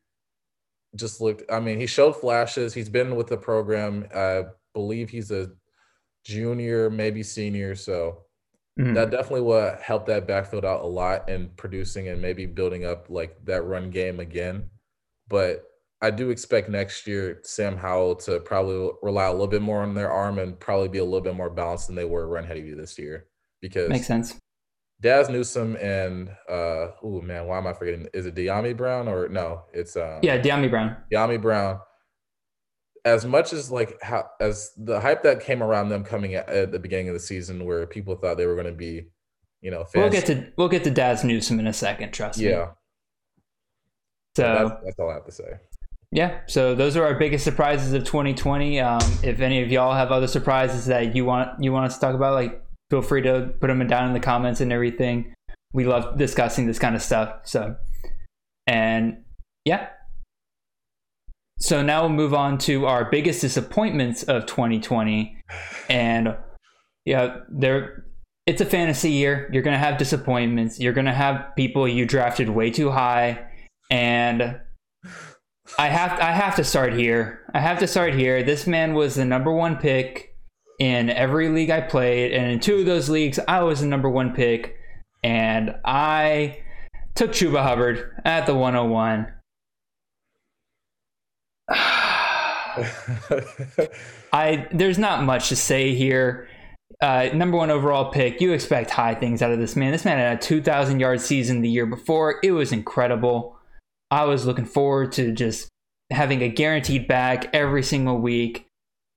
[0.94, 1.42] just looked.
[1.50, 2.74] I mean, he showed flashes.
[2.74, 4.06] He's been with the program.
[4.14, 4.44] I
[4.74, 5.50] believe he's a
[6.24, 7.74] junior, maybe senior.
[7.74, 8.24] So
[8.78, 8.94] Mhm.
[8.94, 13.10] that definitely will help that backfield out a lot in producing and maybe building up
[13.10, 14.70] like that run game again.
[15.28, 15.64] But
[16.00, 19.94] I do expect next year Sam Howell to probably rely a little bit more on
[19.94, 22.72] their arm and probably be a little bit more balanced than they were run heavy
[22.72, 23.26] this year.
[23.60, 24.38] Because Makes sense.
[25.00, 28.08] Daz Newsome and uh oh man, why am I forgetting?
[28.14, 29.62] Is it Dyami Brown or no?
[29.72, 30.96] It's um Yeah, Dyami Brown.
[31.12, 31.80] Dyami Brown.
[33.04, 36.72] As much as like how as the hype that came around them coming at, at
[36.72, 39.06] the beginning of the season, where people thought they were going to be,
[39.60, 42.12] you know, We'll get to we'll get to Daz Newsome in a second.
[42.12, 42.50] Trust me.
[42.50, 42.70] yeah.
[44.36, 45.58] So that's, that's all I have to say.
[46.12, 48.78] yeah, so those are our biggest surprises of 2020.
[48.78, 52.00] Um, if any of y'all have other surprises that you want you want us to
[52.00, 55.34] talk about, like feel free to put them down in the comments and everything.
[55.72, 57.40] We love discussing this kind of stuff.
[57.44, 57.76] So,
[58.66, 59.24] and
[59.64, 59.88] yeah.
[61.58, 65.36] So now we'll move on to our biggest disappointments of 2020,
[65.88, 66.36] and
[67.04, 68.04] yeah, there.
[68.46, 69.50] It's a fantasy year.
[69.52, 70.80] You're gonna have disappointments.
[70.80, 73.46] You're gonna have people you drafted way too high,
[73.90, 74.60] and
[75.78, 77.40] I have I have to start here.
[77.52, 78.42] I have to start here.
[78.42, 80.36] This man was the number one pick
[80.78, 84.08] in every league I played, and in two of those leagues, I was the number
[84.08, 84.76] one pick,
[85.24, 86.58] and I
[87.16, 89.26] took Chuba Hubbard at the 101.
[94.32, 96.48] I there's not much to say here.
[97.00, 98.40] Uh, number one overall pick.
[98.40, 99.92] You expect high things out of this man.
[99.92, 102.40] This man had a 2,000 yard season the year before.
[102.42, 103.56] It was incredible.
[104.10, 105.68] I was looking forward to just
[106.10, 108.66] having a guaranteed back every single week.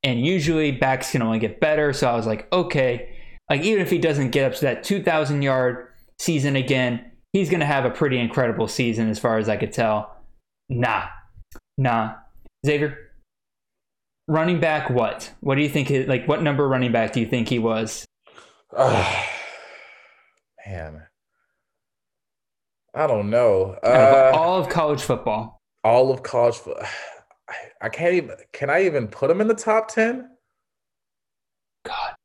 [0.04, 1.94] And usually backs can only get better.
[1.94, 3.16] So I was like, okay,
[3.50, 5.88] like even if he doesn't get up to that 2,000 yard
[6.20, 9.72] season again, he's going to have a pretty incredible season as far as I could
[9.72, 10.16] tell.
[10.70, 11.06] Nah,
[11.78, 12.16] nah.
[12.66, 12.98] Xavier,
[14.28, 15.34] running back, what?
[15.42, 15.88] What do you think?
[15.88, 18.06] His, like, what number running back do you think he was?
[18.78, 19.28] Ah,
[20.68, 21.04] man,
[22.94, 23.78] I don't know.
[23.84, 25.62] Uh, all of college football.
[25.84, 26.86] all of college, football.
[27.82, 28.36] I, can't even.
[28.54, 30.30] Can I even put him in the top ten?
[31.84, 32.16] God,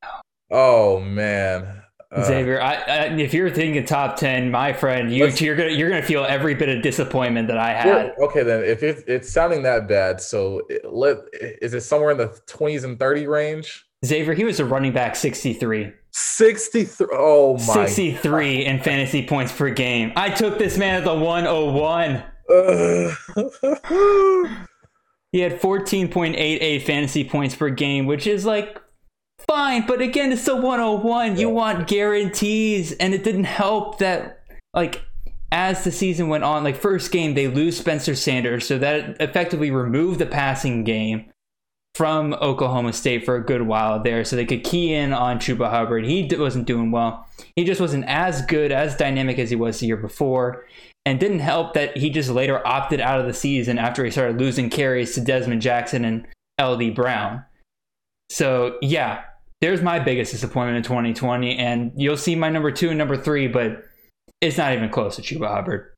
[0.49, 5.27] Oh man, Uh, Uh, Xavier, I, I, if you're thinking top ten, my friend, you,
[5.27, 8.13] you're gonna you're gonna feel every bit of disappointment that I had.
[8.19, 12.17] okay, then if it's it's sounding that bad, so it, let is it somewhere in
[12.17, 13.83] the twenties and thirty range?
[14.05, 15.91] Xavier, he was a running back 63.
[16.11, 17.07] Sixty three.
[17.11, 17.87] Oh my.
[17.87, 20.13] 63 in fantasy points per game.
[20.15, 22.23] I took this man at the 101.
[25.33, 28.79] He had 14.88 fantasy points per game, which is like
[29.47, 31.37] fine, but again, it's the 101.
[31.37, 34.43] You want guarantees, and it didn't help that
[34.73, 35.03] like
[35.51, 39.71] as the season went on, like first game they lose Spencer Sanders, so that effectively
[39.71, 41.31] removed the passing game
[41.95, 45.69] from Oklahoma State for a good while there, so they could key in on Chuba
[45.69, 46.05] Hubbard.
[46.05, 47.27] He wasn't doing well.
[47.55, 50.65] He just wasn't as good, as dynamic as he was the year before,
[51.05, 54.37] and didn't help that he just later opted out of the season after he started
[54.37, 56.27] losing carries to Dezmon Jackson and
[56.61, 57.43] LD Brown.
[58.29, 59.23] So yeah,
[59.61, 63.47] there's my biggest disappointment in 2020, and you'll see my number two and number three,
[63.47, 63.83] but
[64.41, 65.93] it's not even close to Chuba Hubbard.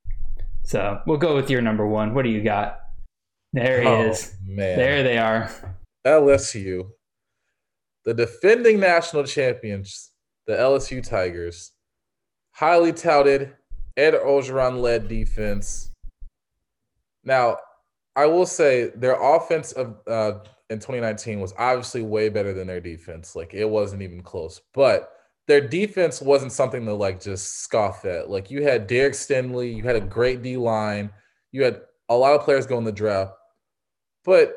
[0.63, 2.13] So we'll go with your number one.
[2.13, 2.79] What do you got?
[3.53, 4.33] There he Oh, is.
[4.45, 4.77] man.
[4.77, 5.49] There they are.
[6.05, 6.89] LSU,
[8.05, 10.11] the defending national champions,
[10.47, 11.71] the LSU Tigers,
[12.53, 13.53] highly touted
[13.97, 15.91] Ed Orgeron led defense.
[17.25, 17.57] Now,
[18.15, 22.81] I will say their offense of uh, in 2019 was obviously way better than their
[22.81, 23.35] defense.
[23.35, 25.13] Like it wasn't even close, but
[25.47, 28.29] their defense wasn't something to like just scoff at.
[28.29, 31.09] Like you had Derek Stingley, you had a great D line,
[31.51, 33.33] you had a lot of players go in the draft,
[34.23, 34.53] but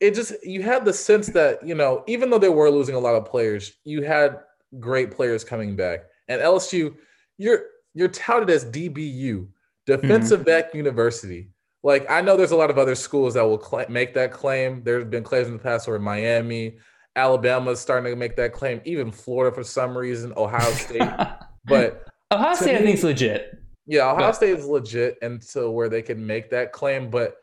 [0.00, 3.00] it just you had the sense that you know even though they were losing a
[3.00, 4.40] lot of players, you had
[4.78, 6.00] great players coming back.
[6.28, 6.94] And LSU,
[7.38, 9.46] you're you're touted as DBU, mm-hmm.
[9.86, 11.48] defensive back university.
[11.84, 14.82] Like I know there's a lot of other schools that will cla make that claim.
[14.82, 16.78] There's been claims in the past where Miami,
[17.14, 18.80] Alabama's starting to make that claim.
[18.84, 21.02] Even Florida for some reason, Ohio State.
[21.66, 23.58] but Ohio State, I think, is legit.
[23.86, 27.10] yeah, Ohio But- State is legit until where they can make that claim.
[27.10, 27.36] But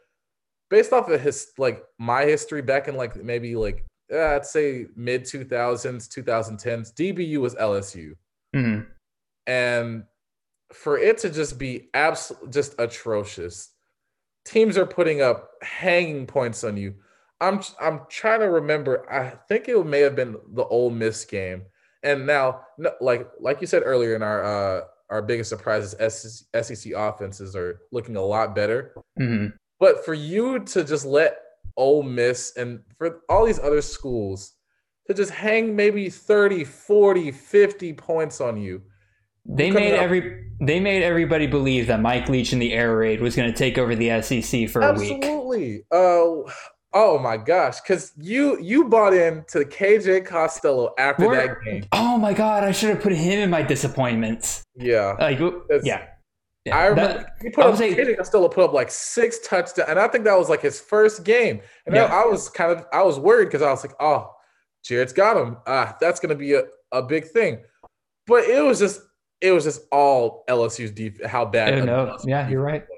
[0.71, 4.87] based off of his like my history back in like maybe like uh, I'd say
[4.95, 8.13] mid 2000s, 2010s, DBU was LSU.
[8.55, 8.87] Mhm.
[9.47, 10.03] And
[10.73, 13.69] for it to just be abs- just atrocious,
[14.45, 16.95] teams are putting up hanging points on you.
[17.39, 19.11] I'm I'm trying to remember.
[19.11, 21.63] I think it may have been the Ole Miss game.
[22.03, 26.63] And now, no, like like you said earlier in our uh, our biggest surprises, SEC,
[26.63, 28.93] SEC offenses are looking a lot better.
[29.19, 29.53] Mhm.
[29.79, 31.37] But for you to just let
[31.77, 34.53] Ole Miss and for all these other schools
[35.07, 38.81] to just hang maybe 30, 40, 50 points on you.
[39.45, 43.35] They made every they made everybody believe that Mike Leach in the air raid was
[43.35, 45.13] going to take over the SEC for a week.
[45.23, 45.83] Absolutely.
[45.91, 46.51] Uh,
[46.93, 51.85] oh my gosh, because you you bought into KJ Costello after We're- that game.
[51.91, 54.63] Oh my god, I should have put him in my disappointments.
[54.75, 55.15] Yeah.
[55.19, 55.39] Like,
[55.83, 56.05] yeah.
[56.63, 59.39] Yeah, I remember that- he put up would say- KJ Costello put up like six
[59.39, 61.59] touchdowns, and I think that was like his first game.
[61.87, 62.03] And Yeah.
[62.05, 64.29] I, I was kind of I was worried because I was like, oh,
[64.85, 65.57] Jared's got him.
[65.65, 67.63] Ah, that's gonna be a, a big thing.
[68.27, 69.01] But it was just
[69.41, 71.29] it was just all LSU's defense.
[71.29, 71.73] How bad?
[71.79, 72.05] Oh, no.
[72.13, 72.81] LSU's Yeah, you're right.
[72.81, 72.97] was.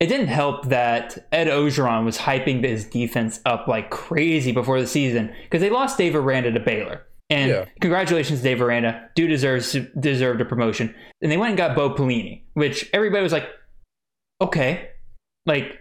[0.00, 4.86] it didn't help that Ed Orgeron was hyping his defense up like crazy before the
[4.86, 7.06] season because they lost Dave Aranda to Baylor.
[7.30, 7.64] And Yeah.
[7.80, 9.08] congratulations, Dave Aranda.
[9.14, 10.94] Do deserves deserved a promotion.
[11.22, 13.48] And they went and got Bo Pelini, which everybody was like,
[14.42, 14.90] okay,
[15.46, 15.78] like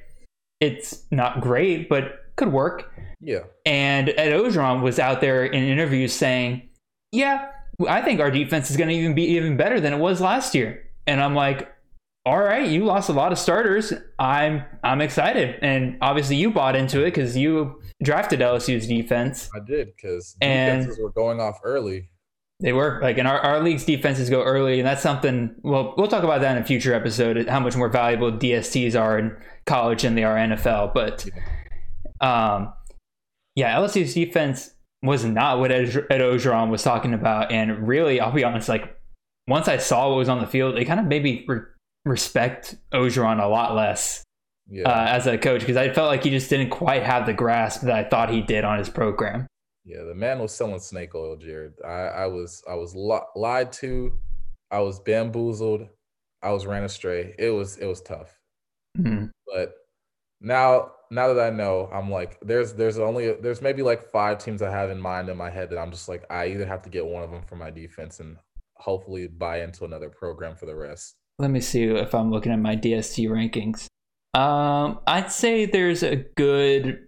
[0.62, 2.94] it's not great, but could work.
[3.20, 3.40] Yeah.
[3.66, 6.70] And Ed Orgeron was out there in interviews saying,
[7.12, 7.50] "Yeah,
[7.88, 10.54] I think our defense is going to even be even better than it was last
[10.56, 11.70] year." And I'm like,
[12.26, 13.94] "All right, you lost a lot of starters.
[14.20, 19.50] I'm I'm excited." And obviously, you bought into it because you drafted LSU's defense.
[19.56, 22.10] I did because And- defenses were going off early.
[22.60, 25.54] They were like, and our, our league's defenses go early, and that's something.
[25.64, 27.46] Well, we'll talk about that in a future episode.
[27.50, 29.36] How much more valuable DSTs are in
[29.66, 30.94] college than they are NFL.
[30.94, 31.26] But,
[32.22, 32.72] um,
[33.56, 34.70] yeah, LSU's defense
[35.04, 38.70] was not what Ed, Ed Orgeron was talking about, and really, I'll be honest.
[38.70, 38.98] Like,
[39.48, 41.60] once I saw what was on the field, it kind of made me re-
[42.06, 44.24] respect Orgeron a lot less
[44.70, 44.88] Yeah.
[44.90, 47.82] uh, as a coach because I felt like he just didn't quite have the grasp
[47.82, 49.48] that I thought he did on his program.
[49.86, 51.74] Yeah, the man was selling snake oil, Jared.
[51.86, 51.90] I,
[52.24, 54.14] I was I was li- lied to,
[54.72, 55.90] I was bamboozled,
[56.42, 57.36] I was ran astray.
[57.38, 58.40] It was it was tough.
[58.98, 59.32] Mhm.
[59.46, 59.74] But
[60.44, 64.62] now now that I know, I'm like there's there's only there's maybe like five teams
[64.62, 66.90] I have in mind in my head that I'm just like I either have to
[66.90, 68.38] get one of them for my defense and
[68.76, 71.16] hopefully buy into another program for the rest.
[71.40, 73.88] Let me see if I'm looking at my DST rankings.
[74.38, 77.08] Um, I'd say there's a good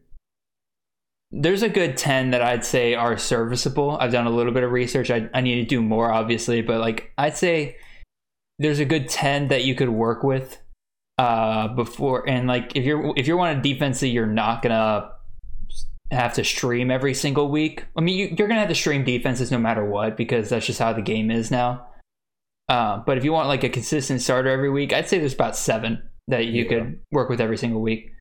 [1.31, 3.97] there's a good 10 that I'd say are serviceable.
[3.99, 5.11] I've done a little bit of research.
[5.11, 7.75] I, I need to do more obviously, but like I'd say
[8.59, 10.59] there's a good 10 that you could work with
[11.17, 15.09] uh before and like if you're if you're one defense that you're not gonna
[16.11, 17.85] have to stream every single week.
[17.97, 20.79] I mean, you, you're gonna have to stream defenses no matter what because that's just
[20.79, 21.87] how the game is now.
[22.69, 25.55] Uh, but if you want like a consistent starter every week, I'd say there's about
[25.55, 26.69] seven that you Yeah.
[26.69, 28.11] could work with every single week.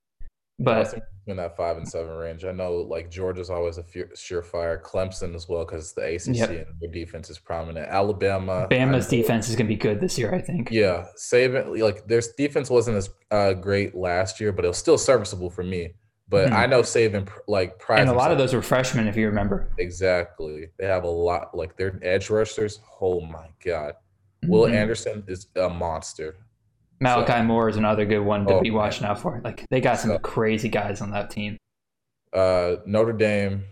[0.58, 0.94] But
[1.26, 2.44] in that five and seven range.
[2.44, 4.80] I know like Georgia's always a fear, surefire.
[4.82, 6.50] Clemson as well because the ACC Yep.
[6.50, 7.88] and their defense is prominent.
[7.88, 10.70] Alabama, Bama's defense is going to be good this year, I think.
[10.70, 14.98] Yeah, Saban like their defense wasn't as uh, great last year, but it was still
[14.98, 15.94] serviceable for me.
[16.28, 16.52] But Mhm.
[16.52, 19.70] I know Saban like prides and a lot of those were freshmen, if you remember.
[19.78, 20.68] exactly.
[20.78, 22.80] They have a lot like their edge rushers.
[23.00, 23.94] Oh my god,
[24.46, 24.74] Will Mhm.
[24.74, 26.36] Anderson is a monster.
[27.00, 29.40] Malachi so- Moore is another good one to Oh, be watching out for.
[29.44, 31.56] Like they got some So- crazy guys on that team.
[32.32, 33.64] Uh, Notre Dame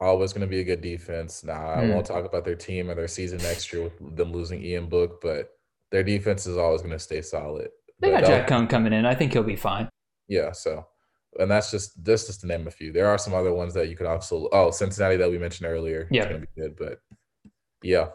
[0.00, 1.42] always going to be a good defense.
[1.42, 1.90] Now I Hmm.
[1.94, 5.20] won't talk about their team or their season next year with them losing Ian Book,
[5.20, 5.50] but
[5.90, 7.70] their defense is always going to stay solid.
[8.00, 9.04] They But got Jack Coan coming in.
[9.04, 9.88] I think he'll be fine.
[10.28, 10.86] Yeah, so
[11.40, 12.92] and that's just this just to name a few.
[12.92, 16.06] There are some other ones that you could also oh Cincinnati that we mentioned earlier.
[16.10, 16.22] Yeah.
[16.24, 17.00] it's gonna be good, but
[17.82, 18.10] yeah,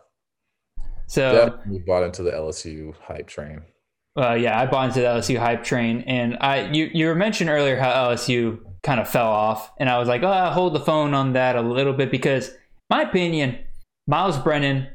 [1.07, 3.61] So definitely bought into the LSU hype train.
[4.15, 7.49] Uh, yeah, I bought into the LSU hype train, and I you you were mentioned
[7.49, 11.14] earlier how LSU kind of fell off, and I was like, oh, hold the phone
[11.14, 12.52] on that a little bit because
[12.90, 13.57] my opinion,
[14.06, 14.88] Myles Brennan,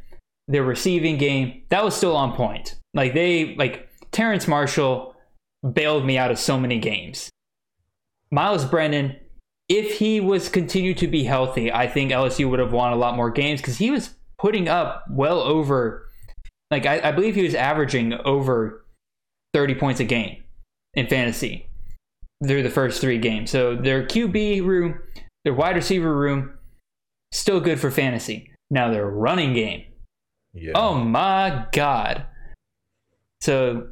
[0.46, 2.76] their receiving game that was still on point.
[2.94, 5.16] Like they like Terrace Marshall
[5.72, 7.28] bailed me out of so many games.
[8.30, 9.16] Myles Brennan,
[9.68, 13.16] if he was continued to be healthy, I think LSU would have won a lot
[13.16, 16.08] more games because he was putting up well over,
[16.70, 18.84] like I, I believe he was averaging over
[19.54, 20.42] 30 points a game
[20.94, 21.68] in fantasy
[22.46, 23.50] through the first three games.
[23.50, 25.00] So their QB room,
[25.44, 26.58] their wide receiver room,
[27.32, 28.52] still good for fantasy.
[28.70, 29.84] Now their running game,
[30.54, 30.72] Yeah.
[30.74, 32.26] Oh my god.
[33.40, 33.88] So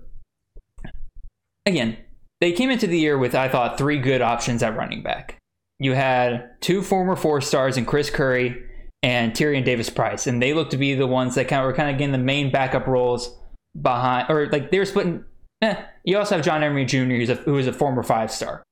[1.64, 1.96] again,
[2.40, 5.38] they came into the year with I thought three good options at running back.
[5.78, 8.62] You had two former four stars in Chris Curry
[9.02, 11.74] and Tyrion Davis Price, and they looked to be the ones that kind of were
[11.74, 13.34] kind of getting the main backup roles
[13.80, 15.24] behind, or like they were splitting.
[15.62, 15.82] Eh.
[16.04, 18.62] You also have John Emery Jr., who's a, who is a former five star,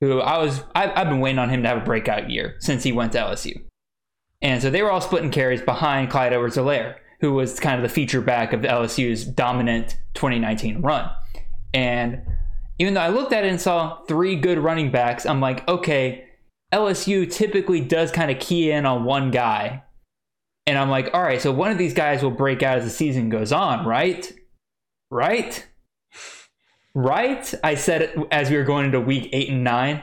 [0.00, 2.82] who I was I've, I've been waiting on him to have a breakout year since
[2.82, 3.62] he went to LSU.
[4.42, 7.94] And so they were all splitting carries behind Clyde Edwards-Helaire, who was kind of the
[7.94, 11.10] feature back of LSU's dominant 2019 run.
[11.74, 12.22] And
[12.78, 16.26] even though I looked at it and saw three good running backs, I'm like, okay,
[16.72, 19.82] LSU typically does kind of key in on one guy.
[20.66, 22.90] And I'm like, all right, so one of these guys will break out as the
[22.90, 24.32] season goes on, right?
[25.10, 25.66] Right?
[26.94, 27.52] Right?
[27.62, 30.02] I said as we were going into week eight and nine.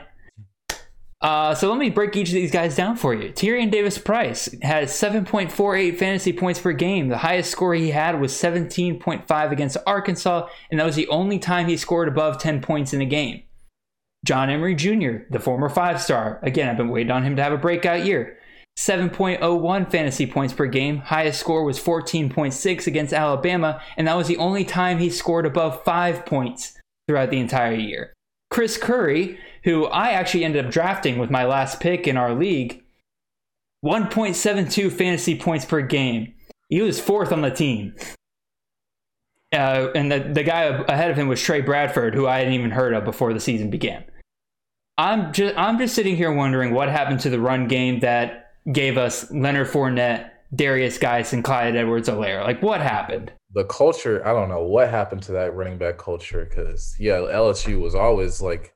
[1.20, 3.32] Uh, so let me break each of these guys down for you.
[3.32, 7.08] Tyrion Davis Price has 7.48 fantasy points per game.
[7.08, 11.66] The highest score he had was 17.5 against Arkansas, and that was the only time
[11.66, 13.42] he scored above 10 points in a game.
[14.24, 16.38] John Emery Jr., the former five star.
[16.42, 18.38] Again, I've been waiting on him to have a breakout year.
[18.78, 20.98] 7.01 fantasy points per game.
[20.98, 25.82] Highest score was 14.6 against Alabama, and that was the only time he scored above
[25.82, 26.77] five points
[27.08, 28.12] throughout the entire year.
[28.50, 32.84] Chris Curry, who I actually ended up drafting with my last pick in our league,
[33.84, 36.34] 1.72 fantasy points per game.
[36.68, 37.94] He was fourth on the team.
[39.52, 42.70] Uh, and the, the guy ahead of him was Tre Bradford, who I hadn't even
[42.70, 44.04] heard of before the season began.
[44.98, 48.98] I'm just I'm just sitting here wondering what happened to the run game that gave
[48.98, 52.42] us Leonard Fournette, Derrius Guice, and Clyde Edwards-Helaire.
[52.42, 53.32] Like what happened?
[53.54, 57.80] The culture, I don't know what happened to that running back culture because yeah, LSU
[57.80, 58.74] was always like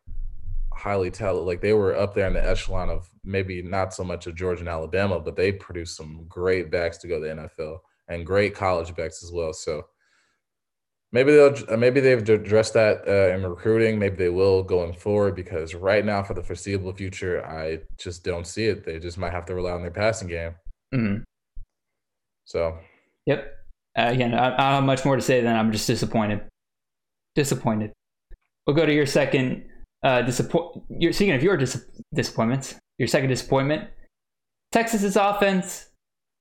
[0.73, 1.47] highly talented.
[1.47, 4.61] Like they were up there in the echelon of maybe not so much of Georgia
[4.61, 7.79] and Alabama, but they produced some great backs to go to the NFL
[8.09, 9.53] and great college backs as well.
[9.53, 9.87] So
[11.13, 13.99] maybe they'll maybe they've addressed that uh, in recruiting.
[13.99, 18.47] Maybe they will going forward because right now for the foreseeable future, I just don't
[18.47, 18.85] see it.
[18.85, 20.55] They just might have to rely on their passing game.
[20.95, 21.25] Mm.
[22.45, 22.79] So
[23.27, 23.59] Yep.
[23.97, 26.41] Uh, again, I, I don't have much more to say than I'm just disappointed.
[27.35, 27.93] Disappointed.
[28.67, 29.65] We'll go to your second
[30.03, 30.83] uh, disappoint.
[30.89, 32.75] You're speaking of your dis- disappointments.
[32.99, 33.89] Your second disappointment.
[34.71, 35.87] Texas's offense.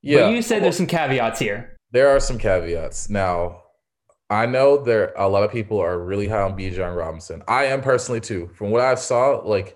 [0.02, 1.76] yeah, you said there's some caveats here.
[1.92, 3.10] There are some caveats.
[3.10, 3.64] Now,
[4.30, 7.44] I know there a lot of people are really high on Bijan Robinson.
[7.48, 8.50] I am personally too.
[8.56, 9.76] From what I saw, like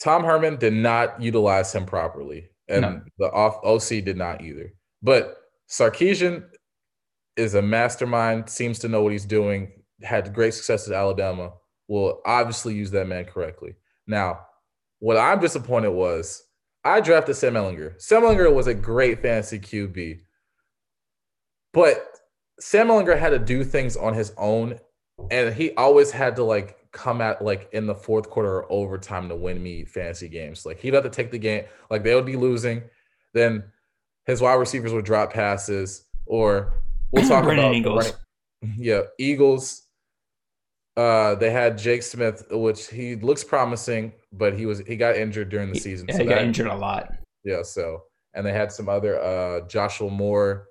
[0.00, 3.00] Tom Herman did not utilize him properly, and No.
[3.18, 4.72] the off OC did not either.
[5.02, 5.36] But
[5.68, 6.44] Sarkisian
[7.36, 8.48] is a mastermind.
[8.48, 9.72] Seems to know what he's doing.
[10.02, 11.52] Had great success at Alabama.
[11.88, 13.76] Will obviously use that man correctly.
[14.06, 14.40] Now,
[14.98, 16.42] what I'm disappointed was
[16.84, 18.00] I drafted Sam Ehlinger.
[18.00, 20.20] Sam Ehlinger was a great fantasy QB.
[21.72, 22.04] But
[22.60, 24.78] Sam Ehlinger had to do things on his own,
[25.30, 29.28] and he always had to like come at like in the fourth quarter or overtime
[29.28, 30.64] to win me fantasy games.
[30.64, 32.82] Like he'd have to take the game, like they would be losing,
[33.34, 33.64] then
[34.28, 36.74] his wide receivers would drop passes, or
[37.10, 38.12] we'll talk about Eagles.
[38.76, 39.82] yeah, Eagles.
[40.96, 45.48] Uh, they had Jake Smith, which he looks promising, but he was he got injured
[45.48, 46.06] during the season.
[46.08, 47.14] yeah, so he got injured a lot.
[47.44, 48.02] Yeah, so
[48.34, 50.66] and they had some other uh Joshua Moore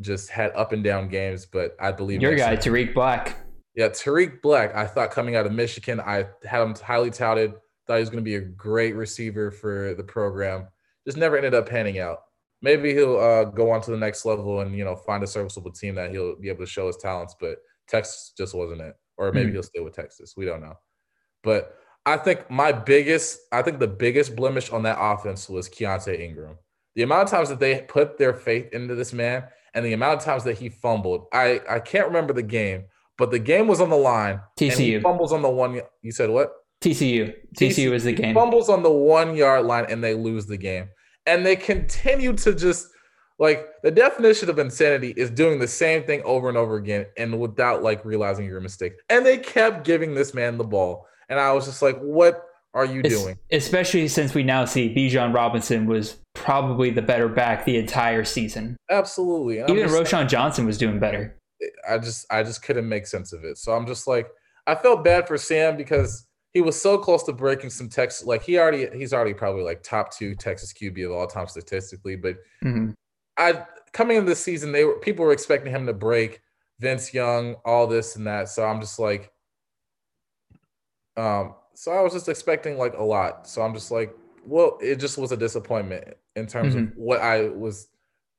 [0.00, 3.36] just had up and down games, but I believe Your guy, Tarik Black.
[3.74, 7.54] Yeah, Tarik Black, I thought coming out of Michigan, I had him highly touted,
[7.86, 10.68] thought he was going to be a great receiver for the program.
[11.06, 12.20] Just never ended up panning out.
[12.64, 15.70] Maybe he'll uh, go on to the next level and you know find a serviceable
[15.70, 18.94] team that he'll be able to show his talents, but Texas just wasn't it.
[19.18, 19.54] Or maybe Hmm.
[19.54, 20.34] he'll stay with Texas.
[20.36, 20.74] We don't know.
[21.42, 21.76] But
[22.06, 26.58] I think my biggest, I think the biggest blemish on that offense was Keaontay Ingram.
[26.96, 30.18] The amount of times that they put their faith into this man and the amount
[30.18, 31.26] of times that he fumbled.
[31.32, 32.84] I I can't remember the game,
[33.18, 34.40] but the game was on the line.
[34.58, 35.02] TCU.
[35.02, 35.80] fumbles on the one.
[36.02, 36.52] You said what?
[36.82, 37.32] TCU.
[37.58, 38.34] TCU was the He game.
[38.34, 40.88] Fumbles on the one yard line and they lose the game.
[41.26, 42.88] And they continue to just
[43.38, 47.40] like the definition of insanity is doing the same thing over and over again and
[47.40, 48.92] without like realizing your mistake.
[49.10, 51.06] And they kept giving this man the ball.
[51.28, 52.42] And I was just like, what
[52.74, 53.38] are you Es- doing?
[53.50, 58.76] Especially since we now see Bijan Robinson was probably the better back the entire season.
[58.90, 59.58] Absolutely.
[59.58, 61.36] And Even just- Roschon Johnson was doing better.
[61.88, 63.56] I just I just couldn't make sense of it.
[63.58, 64.28] So I'm just like
[64.66, 68.42] I felt bad for Sam because he was so close to breaking some Texas like
[68.42, 72.16] he already he's already probably like top two Texas QB of all time statistically.
[72.16, 72.94] But Mhm.
[73.36, 76.40] I coming into the season, they were people were expecting him to break
[76.78, 78.48] Vince Young, all this and that.
[78.48, 79.32] So I'm just like,
[81.16, 83.48] um, so I was just expecting like a lot.
[83.48, 84.14] So I'm just like,
[84.46, 87.88] well, it just was a disappointment in terms of what I was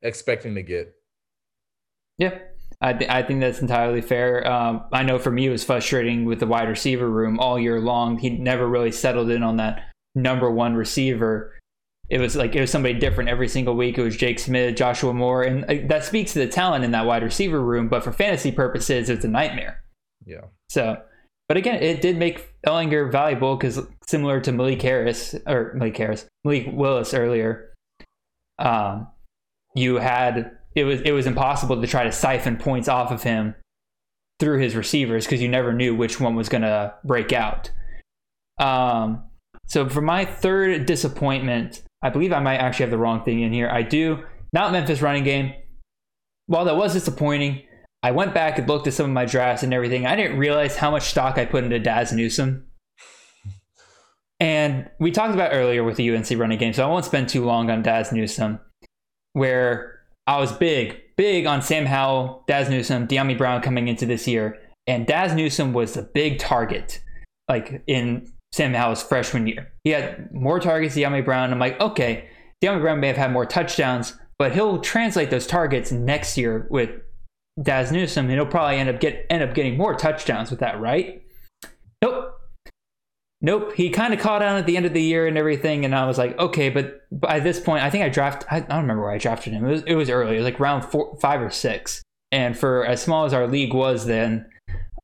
[0.02, 0.96] expecting to get.
[2.18, 2.38] Yeah,
[2.82, 4.46] I, th- I think that's entirely fair.
[4.50, 7.80] Um, I know for me, it was frustrating with the wide receiver room all year
[7.80, 8.18] long.
[8.18, 9.84] He never really settled in on that
[10.14, 11.54] number one receiver.
[12.10, 13.98] It was like it was somebody different every single week.
[13.98, 17.24] It was Jake Smith, Joshua Moore, and that speaks to the talent in that wide
[17.24, 17.88] receiver room.
[17.88, 19.82] But for fantasy purposes, it's a nightmare.
[20.26, 20.46] Yeah.
[20.70, 21.02] So,
[21.48, 26.28] but again, it did make Ehlinger valuable because similar to Malik Harris or Malik Harris,
[26.44, 27.74] Malik Willis earlier,
[28.60, 29.08] um,
[29.74, 33.56] you had it was it was impossible to try to siphon points off of him
[34.40, 37.72] through his receivers because you never knew which one was going to break out.
[38.60, 39.24] Um,
[39.66, 43.54] so for my third disappointment, I believe I might actually have the wrong thing in
[43.54, 43.70] here.
[43.70, 45.54] I do not Memphis running game.
[46.48, 47.64] While that was disappointing,
[48.04, 50.06] I went back and looked at some of my drafts and everything.
[50.06, 52.68] I didn't realize how much stock I put into Dazz Newsome.
[54.40, 57.44] And we talked about earlier with the UNC running game, so I won't spend too
[57.44, 58.60] long on Dazz Newsome,
[59.34, 59.95] where
[60.28, 64.60] I was big, big on Sam Howell, Dazz Newsome, Dyami Brown coming into this year,
[64.88, 67.02] and Dazz Newsome was the big target,
[67.48, 69.72] like in Sam Howell's freshman year.
[69.84, 71.52] He had more targets, than Dyami Brown.
[71.52, 72.30] I'm like, okay,
[72.64, 76.90] Dyami Brown may have had more touchdowns, but he'll translate those targets next year with
[77.62, 80.80] Dazz Newsome, and he'll probably end up get end up getting more touchdowns with that,
[80.80, 81.24] right?
[82.02, 82.35] Nope.
[83.46, 83.74] Nope.
[83.74, 86.08] He kind of caught on at the end of the year and everything, and I
[86.08, 88.48] was like, okay, but by this point, I think I drafted.
[88.50, 89.64] I, don't remember where I drafted him.
[89.64, 90.34] It was it was early.
[90.34, 92.02] It was like round four, five or six.
[92.32, 94.50] And for as small as our league was then,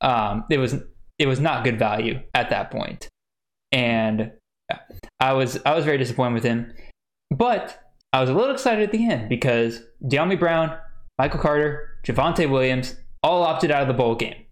[0.02, 0.74] um, it was
[1.20, 3.10] it was not good value at that point.
[3.72, 4.32] And
[5.20, 6.74] I was I was very disappointed with him,
[7.30, 7.80] but
[8.12, 10.76] I was a little excited at the end because Dyami Brown,
[11.20, 14.46] Michael Carter, Javonte Williams all opted out of the bowl game.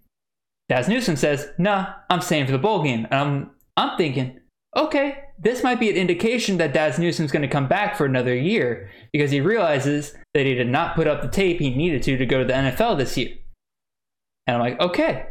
[0.68, 4.38] Dazz Newsome says, "Nah, I'm staying for the bowl game." And I'm I'm thinking,
[4.76, 8.36] okay, this might be an indication that Dazz Newsome's going to come back for another
[8.36, 12.18] year because he realizes that he did not put up the tape he needed to
[12.18, 13.30] to go to the NFL this year.
[14.46, 15.28] And I'm like, okay.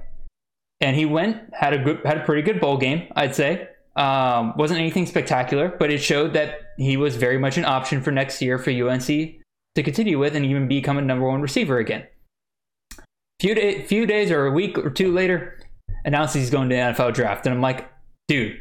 [0.81, 3.69] And he went, had a good, had a pretty good bowl game, I'd say.
[3.97, 8.13] Um, wasn't anything spectacular, but it showed that he was very much an option for
[8.13, 12.07] next year for UNC to continue with and even become a number one receiver again.
[13.41, 15.61] Few day, few days or a week or two later,
[16.07, 17.87] announces he's going to the NFL draft, and I'm like,
[18.29, 18.57] dude,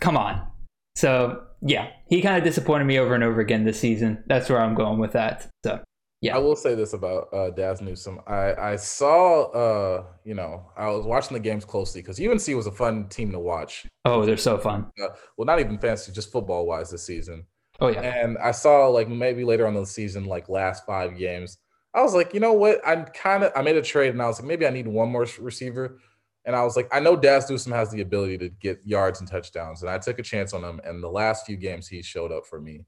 [0.00, 0.46] come on.
[0.94, 4.22] So yeah, he kind of disappointed me over and over again this season.
[4.26, 5.48] That's where I'm going with that.
[5.64, 5.80] So
[6.22, 6.36] Yeah.
[6.36, 8.20] I will say this about uh, Dazz Newsome.
[8.26, 12.66] I, I saw, uh, you know, I was watching the games closely because UNC was
[12.66, 13.86] a fun team to watch.
[14.04, 14.86] oh, they're so fun.
[15.02, 17.44] Uh, well, not even fantasy, just football wise this season.
[17.78, 21.18] Oh yeah, And I saw like maybe later on in the season, like last five
[21.18, 21.58] games,
[21.92, 22.80] I was like, you know what?
[22.86, 25.10] I'm kind of I made a trade and I was like, maybe I need one
[25.10, 25.98] more receiver.
[26.46, 29.28] And I was like, I know Dazz Newsome has the ability to get yards and
[29.28, 30.80] touchdowns, and I took a chance on him.
[30.84, 32.86] And the last few games, he showed up for me.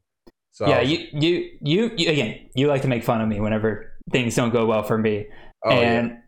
[0.52, 0.80] So yeah.
[0.80, 2.48] was You, you you you again.
[2.55, 5.26] You like to make fun of me whenever things don't go well for me,
[5.64, 5.76] oh, yeah.
[5.76, 6.18] and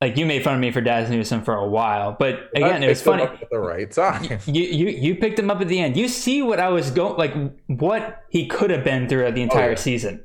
[0.00, 2.16] like you made fun of me for Dazz Newsome for a while.
[2.18, 3.24] But again, it was funny.
[3.24, 4.40] up at the right time.
[4.46, 5.96] You, you you picked him up at the end.
[5.96, 7.34] You see what I was going like
[7.66, 9.76] what he could have been throughout the oh, entire yeah.
[9.76, 10.24] season.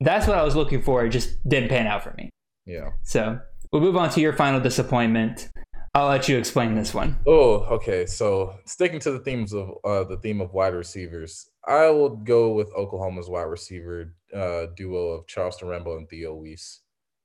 [0.00, 1.04] That's what I was looking for.
[1.04, 2.30] It just didn't pan out for me.
[2.66, 2.90] yeah.
[3.04, 3.38] So
[3.72, 5.48] we'll move on to your final disappointment.
[5.96, 7.16] I'll let you explain this one.
[7.24, 8.04] Oh, okay.
[8.04, 12.52] So sticking to the themes of uh, the theme of wide receivers, I will go
[12.52, 16.80] with Oklahoma's wide receiver uh, duo of Charleston Rambo and Theo Wease.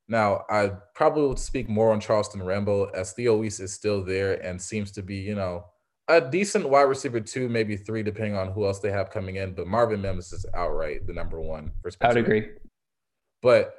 [0.07, 4.33] Now, I probably would speak more on Charleston Rambo as Theo Wease is still there
[4.45, 5.65] and seems to be, you know,
[6.07, 9.53] a decent wide receiver two, maybe three, depending on who else they have coming in.
[9.53, 12.49] But Marvin Mims is outright the number one for I would agree.
[13.41, 13.78] But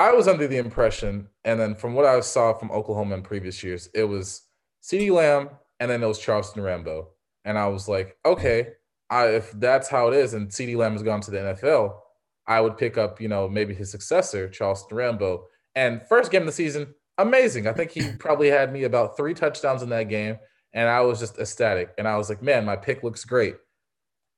[0.00, 3.62] I was under the impression, and then from what I saw from Oklahoma in previous
[3.62, 4.46] years, it was
[4.82, 7.08] CeeDee Lamb and then it was Charleston Rambo.
[7.44, 8.68] And I was like, okay,
[9.10, 11.98] I, if that's how it is, and CeeDee Lamb has gone to the NFL,
[12.46, 15.44] I would pick up, you know, maybe his successor, Charleston Rambo.
[15.74, 17.66] And first game of the season, amazing.
[17.66, 20.38] I think he probably had me about three touchdowns in that game
[20.72, 21.92] and I was just ecstatic.
[21.98, 23.56] And I was like, man, my pick looks great.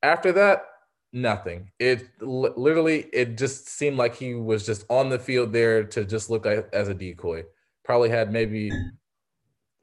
[0.02, 0.64] After that,
[1.12, 1.70] nothing.
[1.78, 6.30] It literally, it just seemed like he was just on the field there to just
[6.30, 7.44] look like, as a decoy.
[7.84, 8.70] Probably had maybe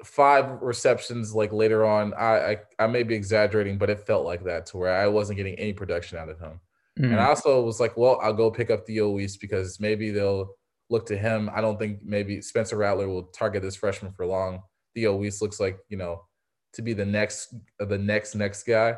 [0.04, 2.14] five receptions like later on.
[2.14, 5.38] I, I, I may be exaggerating, but it felt like that to where I wasn't
[5.38, 6.60] getting any production out of him.
[7.00, 7.12] Mm.
[7.12, 10.50] And I also was like, well, I'll go pick up Theo Wease because maybe they'll
[10.90, 11.50] look to him.
[11.54, 14.64] I don't think maybe Spencer Rattler will target this freshman for long.
[14.96, 16.26] Theo Wease looks like, you know,
[16.74, 18.96] to be the next the next next guy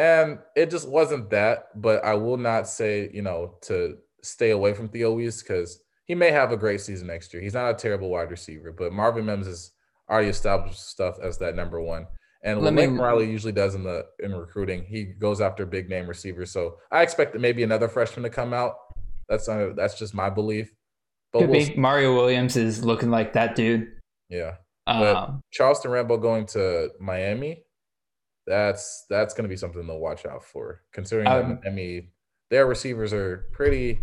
[0.00, 4.72] and it just wasn't that but i will not say you know to stay away
[4.72, 7.74] from theo Wease because he may have a great season next year he's not a
[7.74, 9.72] terrible wide receiver but marvin mims is
[10.08, 12.06] already established stuff as that number one
[12.42, 16.06] and what Mike Riley usually does in the in recruiting, he goes after big name
[16.06, 16.50] receivers.
[16.50, 18.76] So I expect maybe another freshman to come out.
[19.28, 20.72] That's uh, that's just my belief.
[21.32, 21.76] But Could we'll be.
[21.76, 23.88] Mario Williams is looking like that dude.
[24.30, 24.54] Yeah,
[24.86, 27.62] um, Charleston Rambo going to Miami,
[28.50, 30.82] that's that's going to be something to watch out for.
[30.92, 32.08] Considering um, that Miami,
[32.50, 34.00] their receivers are pretty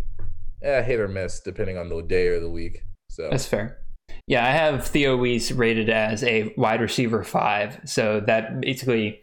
[0.62, 2.82] eh, hit or miss depending on the day or the week.
[3.10, 3.78] So that's fair.
[4.26, 9.22] Yeah, I have Theo Wease rated as a wide receiver five, so that basically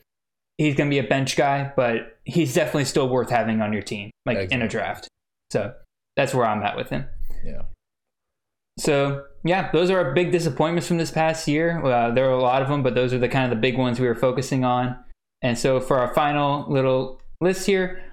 [0.57, 3.81] he's going to be a bench guy, but he's definitely still worth having on your
[3.81, 4.55] team, like exactly.
[4.55, 5.07] in a draft.
[5.51, 5.73] So
[6.15, 7.05] that's where I'm at with him.
[7.43, 7.63] Yeah.
[8.77, 11.83] So yeah, those are our big disappointments from this past year.
[11.83, 13.77] Uh, there are a lot of them, but those are the kind of the big
[13.77, 14.97] ones we were focusing on.
[15.41, 18.03] And so for our final little list here,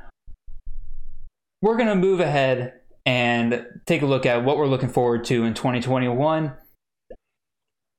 [1.60, 5.54] we're gonna move ahead and take a look at what we're looking forward to in
[5.54, 6.54] 2021.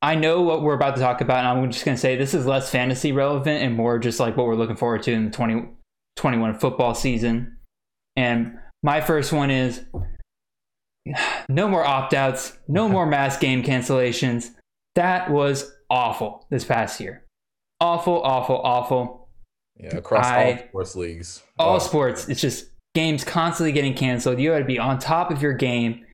[0.02, 2.34] I know what we're about to talk about, and I'm just going to say this
[2.34, 5.32] is less fantasy relevant and more just like what we're looking forward to in the
[5.32, 7.56] 2021 football season.
[8.18, 9.86] And my first one is
[11.50, 14.50] no more opt outs, no more mass game cancellations.
[14.96, 17.23] That was awful this past year.
[17.84, 19.30] Awful, awful, awful.
[19.78, 21.44] Yeah, across I, all sports leagues.
[21.60, 21.80] All wow.
[21.80, 22.30] sports.
[22.30, 24.40] It's just games constantly getting canceled.
[24.40, 26.06] You had to be on top of your game.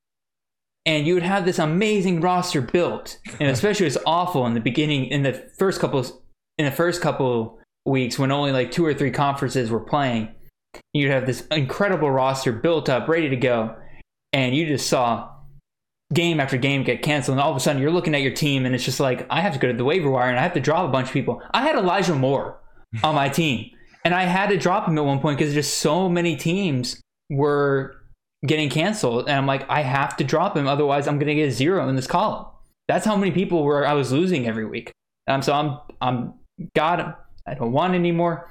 [0.86, 3.18] And you would have this amazing roster built.
[3.38, 6.04] And especially it's awful in the beginning, in the first couple
[6.58, 10.34] in the first couple weeks when only like two or three conferences were playing.
[10.92, 13.76] You'd have this incredible roster built up, ready to go
[14.32, 15.30] and you just saw
[16.12, 18.66] game after game get canceled, and all of a sudden you're looking at your team,
[18.66, 20.54] and it's just like I have to go to the waiver wire and I have
[20.54, 21.42] to drop a bunch of people.
[21.52, 22.60] I had Elijah Moore
[23.04, 23.70] on my team,
[24.04, 27.96] and I had to drop him at one point because just so many teams were
[28.46, 31.48] getting canceled, and I'm like, I have to drop him, otherwise I'm going to get
[31.48, 32.46] a zero in this column.
[32.88, 34.92] That's how many people were I was losing every week.
[35.28, 36.34] Um, so I'm I'm
[36.74, 37.14] God,
[37.46, 38.50] I don't want anymore.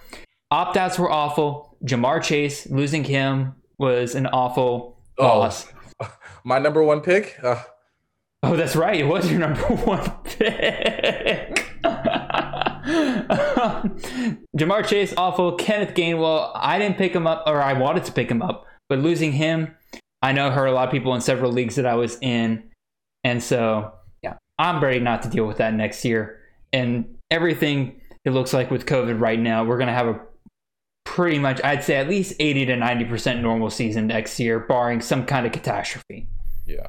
[0.52, 1.78] Opt outs were awful.
[1.84, 5.50] Ja'Marr Chase losing him was an awful Oh,
[6.44, 7.38] my number one pick.
[7.44, 7.64] Uh,
[8.44, 9.00] oh, that's right.
[9.00, 11.66] It was your number one pick.
[14.58, 15.56] Ja'Marr Chase, awful.
[15.56, 19.00] Kenneth Gainwell, I didn't pick him up, or I wanted to pick him up, but
[19.00, 19.76] losing him,
[20.22, 22.64] I know hurt a lot of people in several leagues that I was in.
[23.24, 26.40] And so, yeah, I'm ready not to deal with that next year.
[26.74, 30.20] And everything it looks like with COVID right now, we're going to have a
[31.10, 35.26] pretty much, I'd say at least 80 to 90% normal season next year, barring some
[35.26, 36.30] kind of catastrophe.
[36.68, 36.88] Yeah.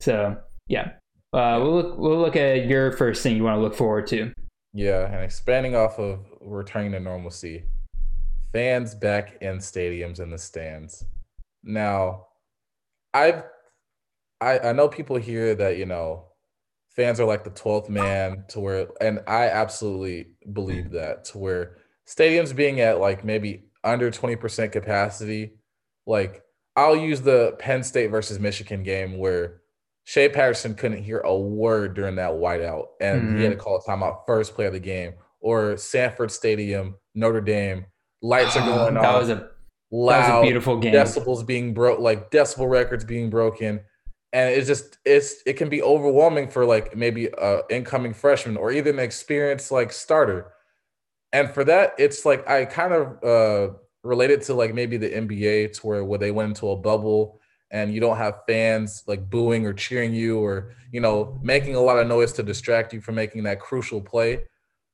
[0.00, 0.36] So,
[0.66, 0.90] yeah.
[1.32, 4.30] Uh, we'll look, we'll look at your first thing you want to look forward to.
[4.74, 7.64] Yeah, and expanding off of returning to normalcy,
[8.52, 11.06] fans back in stadiums in the stands.
[11.64, 12.26] Now,
[13.14, 13.44] I've
[14.42, 16.24] I, I know people here that you know
[16.94, 21.76] fans are like the 12th man to where and I absolutely believe that to where
[22.12, 25.52] stadiums being at like maybe under 20% capacity,
[26.06, 26.42] like
[26.76, 29.62] I'll use the Penn State versus Michigan game where
[30.04, 33.36] Shea Patterson couldn't hear a word during that whiteout and mm-hmm.
[33.36, 33.62] he had to mm-hmm.
[33.62, 35.14] call a timeout first play of the game.
[35.40, 37.86] Or Sanford Stadium, Notre Dame,
[38.22, 39.20] lights are going that on.
[39.20, 39.50] Was a,
[39.90, 40.94] loud, that was a beautiful game.
[40.94, 43.80] Decibels being broke, like decibel records being broken.
[44.32, 48.70] and it's just it's it can be overwhelming for like maybe a incoming freshman or
[48.70, 50.52] even an experienced like starter.
[51.32, 55.72] And for that, it's like I kind of uh related to like maybe the NBA
[55.74, 57.40] to where where they went into a bubble
[57.70, 61.80] and you don't have fans like booing or cheering you or you know making a
[61.80, 64.44] lot of noise to distract you from making that crucial play.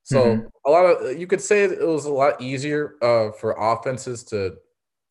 [0.04, 0.46] So mm-hmm.
[0.64, 4.56] a lot of you could say it was a lot easier uh, for offenses to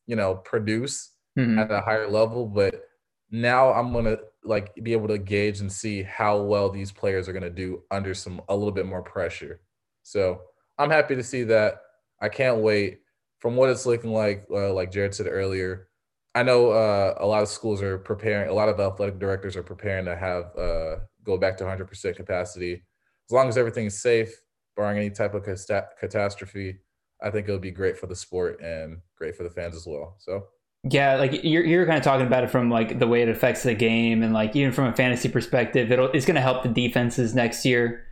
[0.08, 1.60] you know produce mm-hmm.
[1.60, 2.84] at a higher level, but
[3.30, 7.34] now I'm gonna like be able to gauge and see how well these players are
[7.34, 9.60] gonna do under some a little bit more pressure.
[10.04, 10.42] So
[10.78, 11.82] I'm happy to see that.
[12.22, 13.00] I can't wait.
[13.40, 15.90] From what it's looking like, uh, like Jared said earlier,
[16.34, 18.50] I know uh, a lot of schools are preparing.
[18.50, 22.74] A lot of athletic directors are preparing to have uh, go back to 100% capacity.
[22.74, 24.32] As long as everything's safe,
[24.76, 26.78] barring any type of catastrophe,
[27.22, 30.16] I think it'll be great for the sport and great for the fans as well.
[30.20, 30.46] So
[30.84, 33.64] yeah, like you're you're kind of talking about it from like the way it affects
[33.64, 36.70] the game, and like even from a fantasy perspective, it'll it's going to help the
[36.70, 38.06] defenses next year.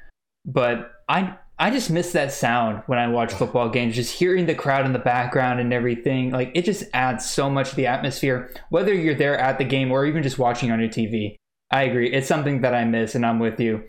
[0.46, 3.96] But I I just miss that sound when I watch football games.
[3.96, 7.70] Just hearing the crowd in the background and everything, like it just adds so much
[7.70, 8.54] to the atmosphere.
[8.70, 11.36] Whether you're there at the game or even just watching on your TV,
[11.72, 12.12] I agree.
[12.12, 13.84] It's something that I miss, and I'm with you.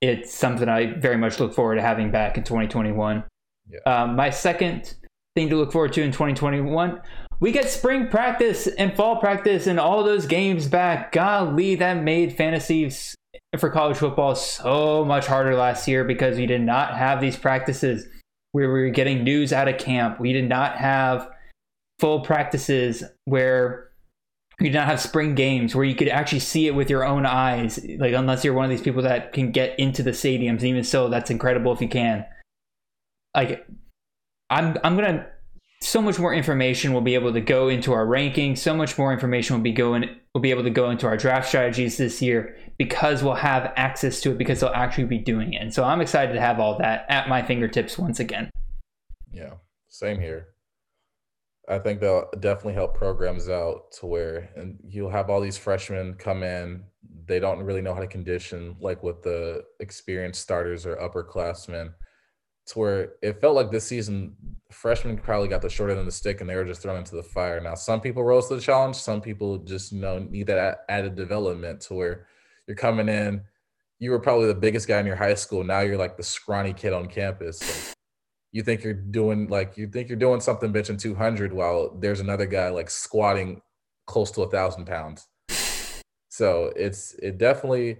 [0.00, 3.24] It's something I very much look forward to having back in 2021.
[3.68, 3.78] Yeah.
[3.86, 4.94] Um, my second
[5.34, 7.00] thing to look forward to in 2021
[7.40, 11.12] we get spring practice and fall practice and all those games back.
[11.12, 12.90] Golly, that made fantasy
[13.58, 18.06] for college football so much harder last year because we did not have these practices
[18.52, 20.20] where we were getting news out of camp.
[20.20, 21.28] We did not have
[21.98, 23.90] full practices where
[24.60, 27.26] you did not have spring games where you could actually see it with your own
[27.26, 27.84] eyes.
[27.98, 30.84] Like unless you're one of these people that can get into the stadiums, and even
[30.84, 32.24] so, that's incredible if you can.
[33.34, 33.66] Like
[34.50, 35.26] I'm I'm gonna
[35.84, 38.56] so much more information will be able to go into our ranking.
[38.56, 41.46] So much more information will be going will be able to go into our draft
[41.46, 45.62] strategies this year because we'll have access to it because they'll actually be doing it.
[45.62, 48.50] And so I'm excited to have all that at my fingertips once again.
[49.30, 49.54] Yeah,
[49.88, 50.48] same here.
[51.68, 56.14] I think they'll definitely help programs out to where and you'll have all these freshmen
[56.14, 56.84] come in.
[57.26, 61.92] They don't really know how to condition like with the experienced starters or upperclassmen
[62.66, 64.34] to where it felt like this season
[64.70, 67.14] freshmen probably got the short end of the stick and they were just thrown into
[67.14, 67.60] the fire.
[67.60, 71.14] Now some people rose to the challenge, some people just you know need that added
[71.14, 72.26] development to where
[72.66, 73.42] you're coming in.
[73.98, 75.62] You were probably the biggest guy in your high school.
[75.64, 77.58] Now you're like the scrawny kid on campus.
[77.58, 77.94] So
[78.52, 82.46] you think you're doing like you think you're doing something benching 200 while there's another
[82.46, 83.60] guy like squatting
[84.06, 85.26] close to a thousand pounds.
[86.28, 87.98] So it's it definitely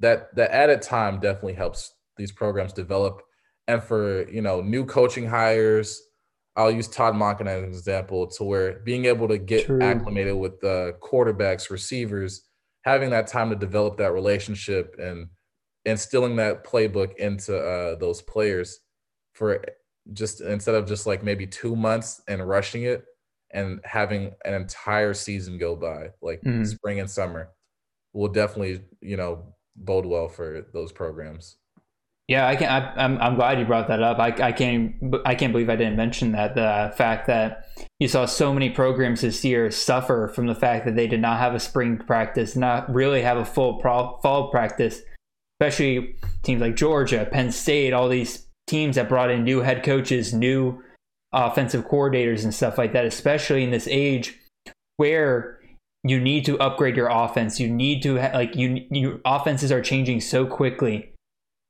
[0.00, 3.22] that that added time definitely helps these programs develop
[3.68, 6.02] and for you know new coaching hires
[6.56, 9.82] i'll use todd monken as an example to where being able to get True.
[9.82, 12.42] acclimated with the quarterbacks receivers
[12.84, 15.26] having that time to develop that relationship and
[15.84, 18.80] instilling that playbook into uh, those players
[19.34, 19.64] for
[20.12, 23.04] just instead of just like maybe two months and rushing it
[23.52, 26.64] and having an entire season go by like mm-hmm.
[26.64, 27.50] spring and summer
[28.12, 31.56] will definitely you know bode well for those programs
[32.28, 32.68] yeah, I can.
[32.68, 34.18] I, am I'm, I'm glad you brought that up.
[34.18, 34.96] I, I can't.
[35.24, 36.56] I can't believe I didn't mention that.
[36.56, 37.68] The fact that
[38.00, 41.38] you saw so many programs this year suffer from the fact that they did not
[41.38, 45.02] have a spring practice, not really have a full pro, fall practice,
[45.60, 50.34] especially teams like Georgia, Penn State, all these teams that brought in new head coaches,
[50.34, 50.82] new
[51.32, 53.04] offensive coordinators, and stuff like that.
[53.04, 54.36] Especially in this age
[54.96, 55.60] where
[56.02, 58.84] you need to upgrade your offense, you need to ha- like you.
[58.90, 61.12] Your offenses are changing so quickly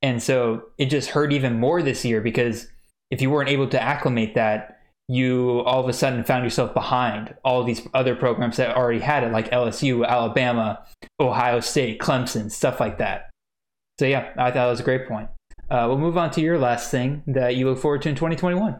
[0.01, 2.67] and so it just hurt even more this year because
[3.09, 7.33] if you weren't able to acclimate that, you all of a sudden found yourself behind
[7.45, 10.85] all these other programs that already had it, like LSU, Alabama,
[11.19, 13.29] Ohio State, Clemson, stuff like that.
[13.99, 15.29] So, yeah, I thought that was a great point.
[15.69, 18.79] Uh, we'll move on to your last thing that you look forward to in 2021.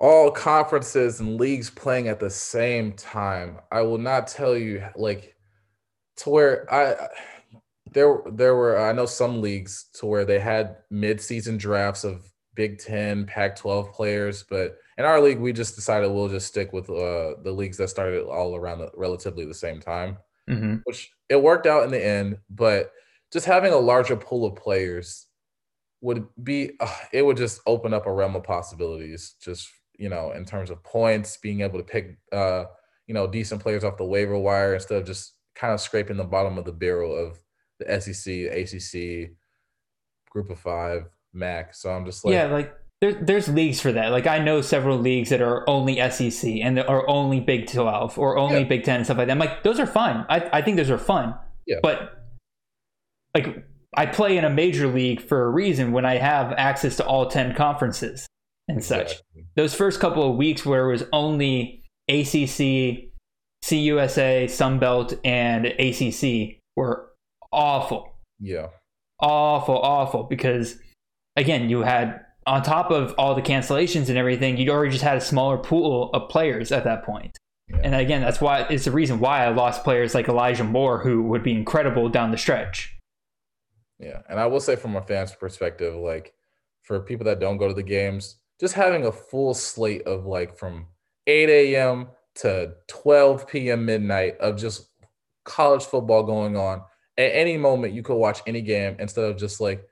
[0.00, 3.58] All conferences and leagues playing at the same time.
[3.70, 5.36] I will not tell you, like,
[6.18, 7.08] to where I
[7.94, 12.78] there there were I know some leagues to where they had mid-season drafts of Big
[12.78, 17.34] 10, Pac-12 players, but in our league we just decided we'll just stick with uh,
[17.42, 20.18] the leagues that started all around the, relatively the same time.
[20.48, 20.76] Mm-hmm.
[20.84, 22.92] Which it worked out in the end, but
[23.32, 25.26] just having a larger pool of players
[26.00, 30.32] would be uh, it would just open up a realm of possibilities just you know
[30.32, 32.64] in terms of points being able to pick uh
[33.06, 36.24] you know decent players off the waiver wire instead of just kind of scraping the
[36.24, 37.38] bottom of the barrel of
[37.78, 39.32] the SEC, ACC,
[40.30, 41.74] Group of Five, MAC.
[41.74, 44.10] So I'm just like, yeah, like there, there's leagues for that.
[44.12, 48.36] Like I know several leagues that are only SEC and are only Big Twelve or
[48.38, 48.64] only Yeah.
[48.68, 49.32] Big Ten and stuff like that.
[49.32, 50.24] I'm like, those are fun.
[50.28, 51.34] I, I think those are fun.
[51.66, 51.76] Yeah.
[51.82, 52.12] But
[53.34, 57.06] like I play in a major league for a reason when I have access to
[57.06, 58.26] all ten conferences
[58.68, 59.14] and such.
[59.56, 63.10] Those first couple of weeks where it was only ACC,
[63.64, 67.10] CUSA, Sunbelt, and ACC were
[67.54, 68.68] awful Yeah.
[69.20, 70.78] awful, awful because
[71.36, 75.16] again, you had on top of all the cancellations and everything, you'd already just had
[75.16, 77.38] a smaller pool of players at that point.
[77.68, 77.78] Yeah.
[77.82, 81.22] And again, that's why it's the reason why I lost players like Elijah Moore, who
[81.22, 82.94] would be incredible down the stretch.
[83.98, 86.34] Yeah, and I will say from a fan's perspective, like
[86.82, 90.58] for people that don't go to the games, just having a full slate of like
[90.58, 90.88] from
[91.26, 92.08] 8 a.m.
[92.36, 93.86] to 12 p.m.
[93.86, 94.90] midnight of just
[95.44, 96.82] college football going on
[97.16, 99.86] at any moment, you could watch any game instead of just like,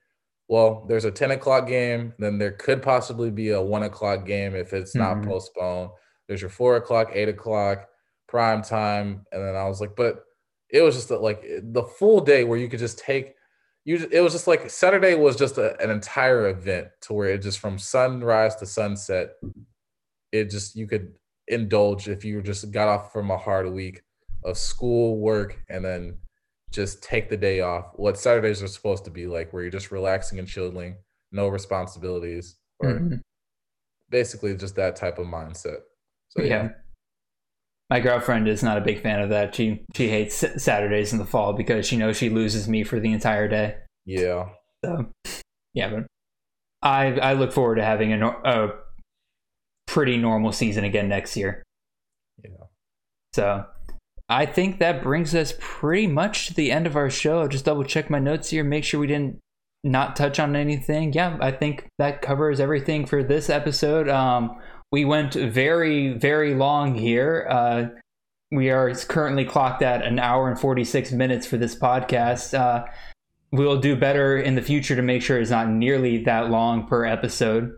[0.48, 4.54] well, there's a 10 o'clock game, then there could possibly be a one o'clock game
[4.54, 5.26] if it's not Mhm.
[5.26, 5.90] postponed.
[6.28, 7.88] There's your four o'clock, eight o'clock,
[8.28, 10.24] prime time, and then I was like, but
[10.68, 13.34] it was just that, like the full day where you could just take
[13.84, 17.38] you it was just like Saturday was just a, an entire event to where it
[17.42, 19.30] just from sunrise to sunset,
[20.30, 21.12] it just you could
[21.48, 24.02] indulge if you just got off from a hard week
[24.44, 26.16] of school, work, and then
[26.72, 27.86] just take the day off.
[27.94, 30.96] What Saturdays are supposed to be like, where you're just relaxing and chilling,
[31.30, 33.20] no responsibilities, or Mhm.
[34.08, 35.78] basically just that type of mindset.
[36.30, 36.48] So yeah.
[36.48, 36.68] yeah,
[37.90, 39.54] My girlfriend is not a big fan of that.
[39.54, 43.12] She she hates Saturdays in the fall because she knows she loses me for the
[43.12, 43.76] entire day.
[44.06, 44.48] yeah,
[44.84, 45.10] So,
[45.74, 46.06] yeah, but
[46.82, 48.68] I I look forward to having a, a
[49.86, 51.62] pretty normal season again next year.
[52.42, 52.50] yeah.
[53.34, 53.64] So
[54.32, 57.40] I think that brings us pretty much to the end of our show.
[57.40, 59.38] I'll just double check my notes here, make sure we didn't
[59.84, 61.12] not touch on anything.
[61.12, 64.08] Yeah, I think that covers everything for this episode.
[64.08, 64.58] Um,
[64.90, 67.46] we went very, very long here.
[67.48, 67.84] Uh,
[68.50, 72.54] we are currently clocked at an hour and 46 minutes for this podcast.
[72.58, 72.84] Uh,
[73.50, 77.04] we'll do better in the future to make sure it's not nearly that long per
[77.04, 77.72] episode.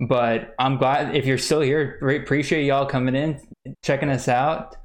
[0.00, 1.98] But I'm glad if you're still here.
[2.22, 3.40] Appreciate y'all coming in,
[3.84, 4.76] checking us out.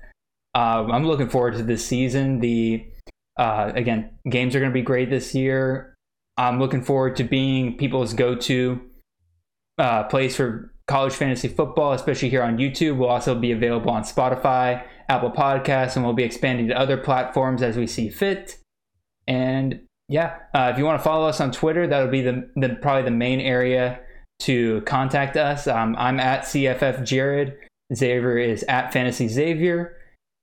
[0.55, 2.39] Um, I'm looking forward to this season.
[2.39, 2.85] The
[3.37, 5.93] uh, again, games are going to be great this year.
[6.37, 8.81] I'm looking forward to being people's go-to
[9.77, 12.97] uh, place for college fantasy football, especially here on YouTube.
[12.97, 17.61] We'll also be available on Spotify, Apple Podcasts, and we'll be expanding to other platforms
[17.61, 18.57] as we see fit.
[19.27, 22.77] And yeah, uh, if you want to follow us on Twitter, that'll be the, the
[22.81, 23.99] probably the main area
[24.39, 25.67] to contact us.
[25.67, 27.57] Um, I'm at CFF Jared.
[27.93, 29.97] Xavier is at Fantasy Xavier.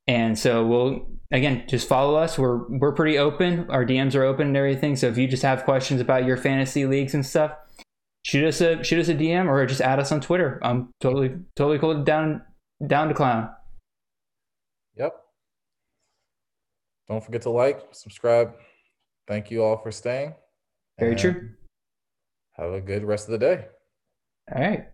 [0.07, 2.39] And so we'll again just follow us.
[2.39, 3.71] We're we're pretty open.
[3.71, 4.97] Our DMs are open and everything.
[4.97, 7.53] So if you just have questions about your fantasy leagues and stuff,
[8.25, 10.61] shoot us a shoot us a DM or just add us on Twitter.
[10.63, 12.43] I'm totally totally cool down
[12.87, 13.51] down to clown.
[14.97, 15.15] Yep.
[17.09, 18.55] Don't forget to like, subscribe.
[19.29, 20.35] Thank you all for staying.
[20.99, 21.51] Very true.
[22.53, 23.67] Have a good rest of the day.
[24.55, 24.87] All right.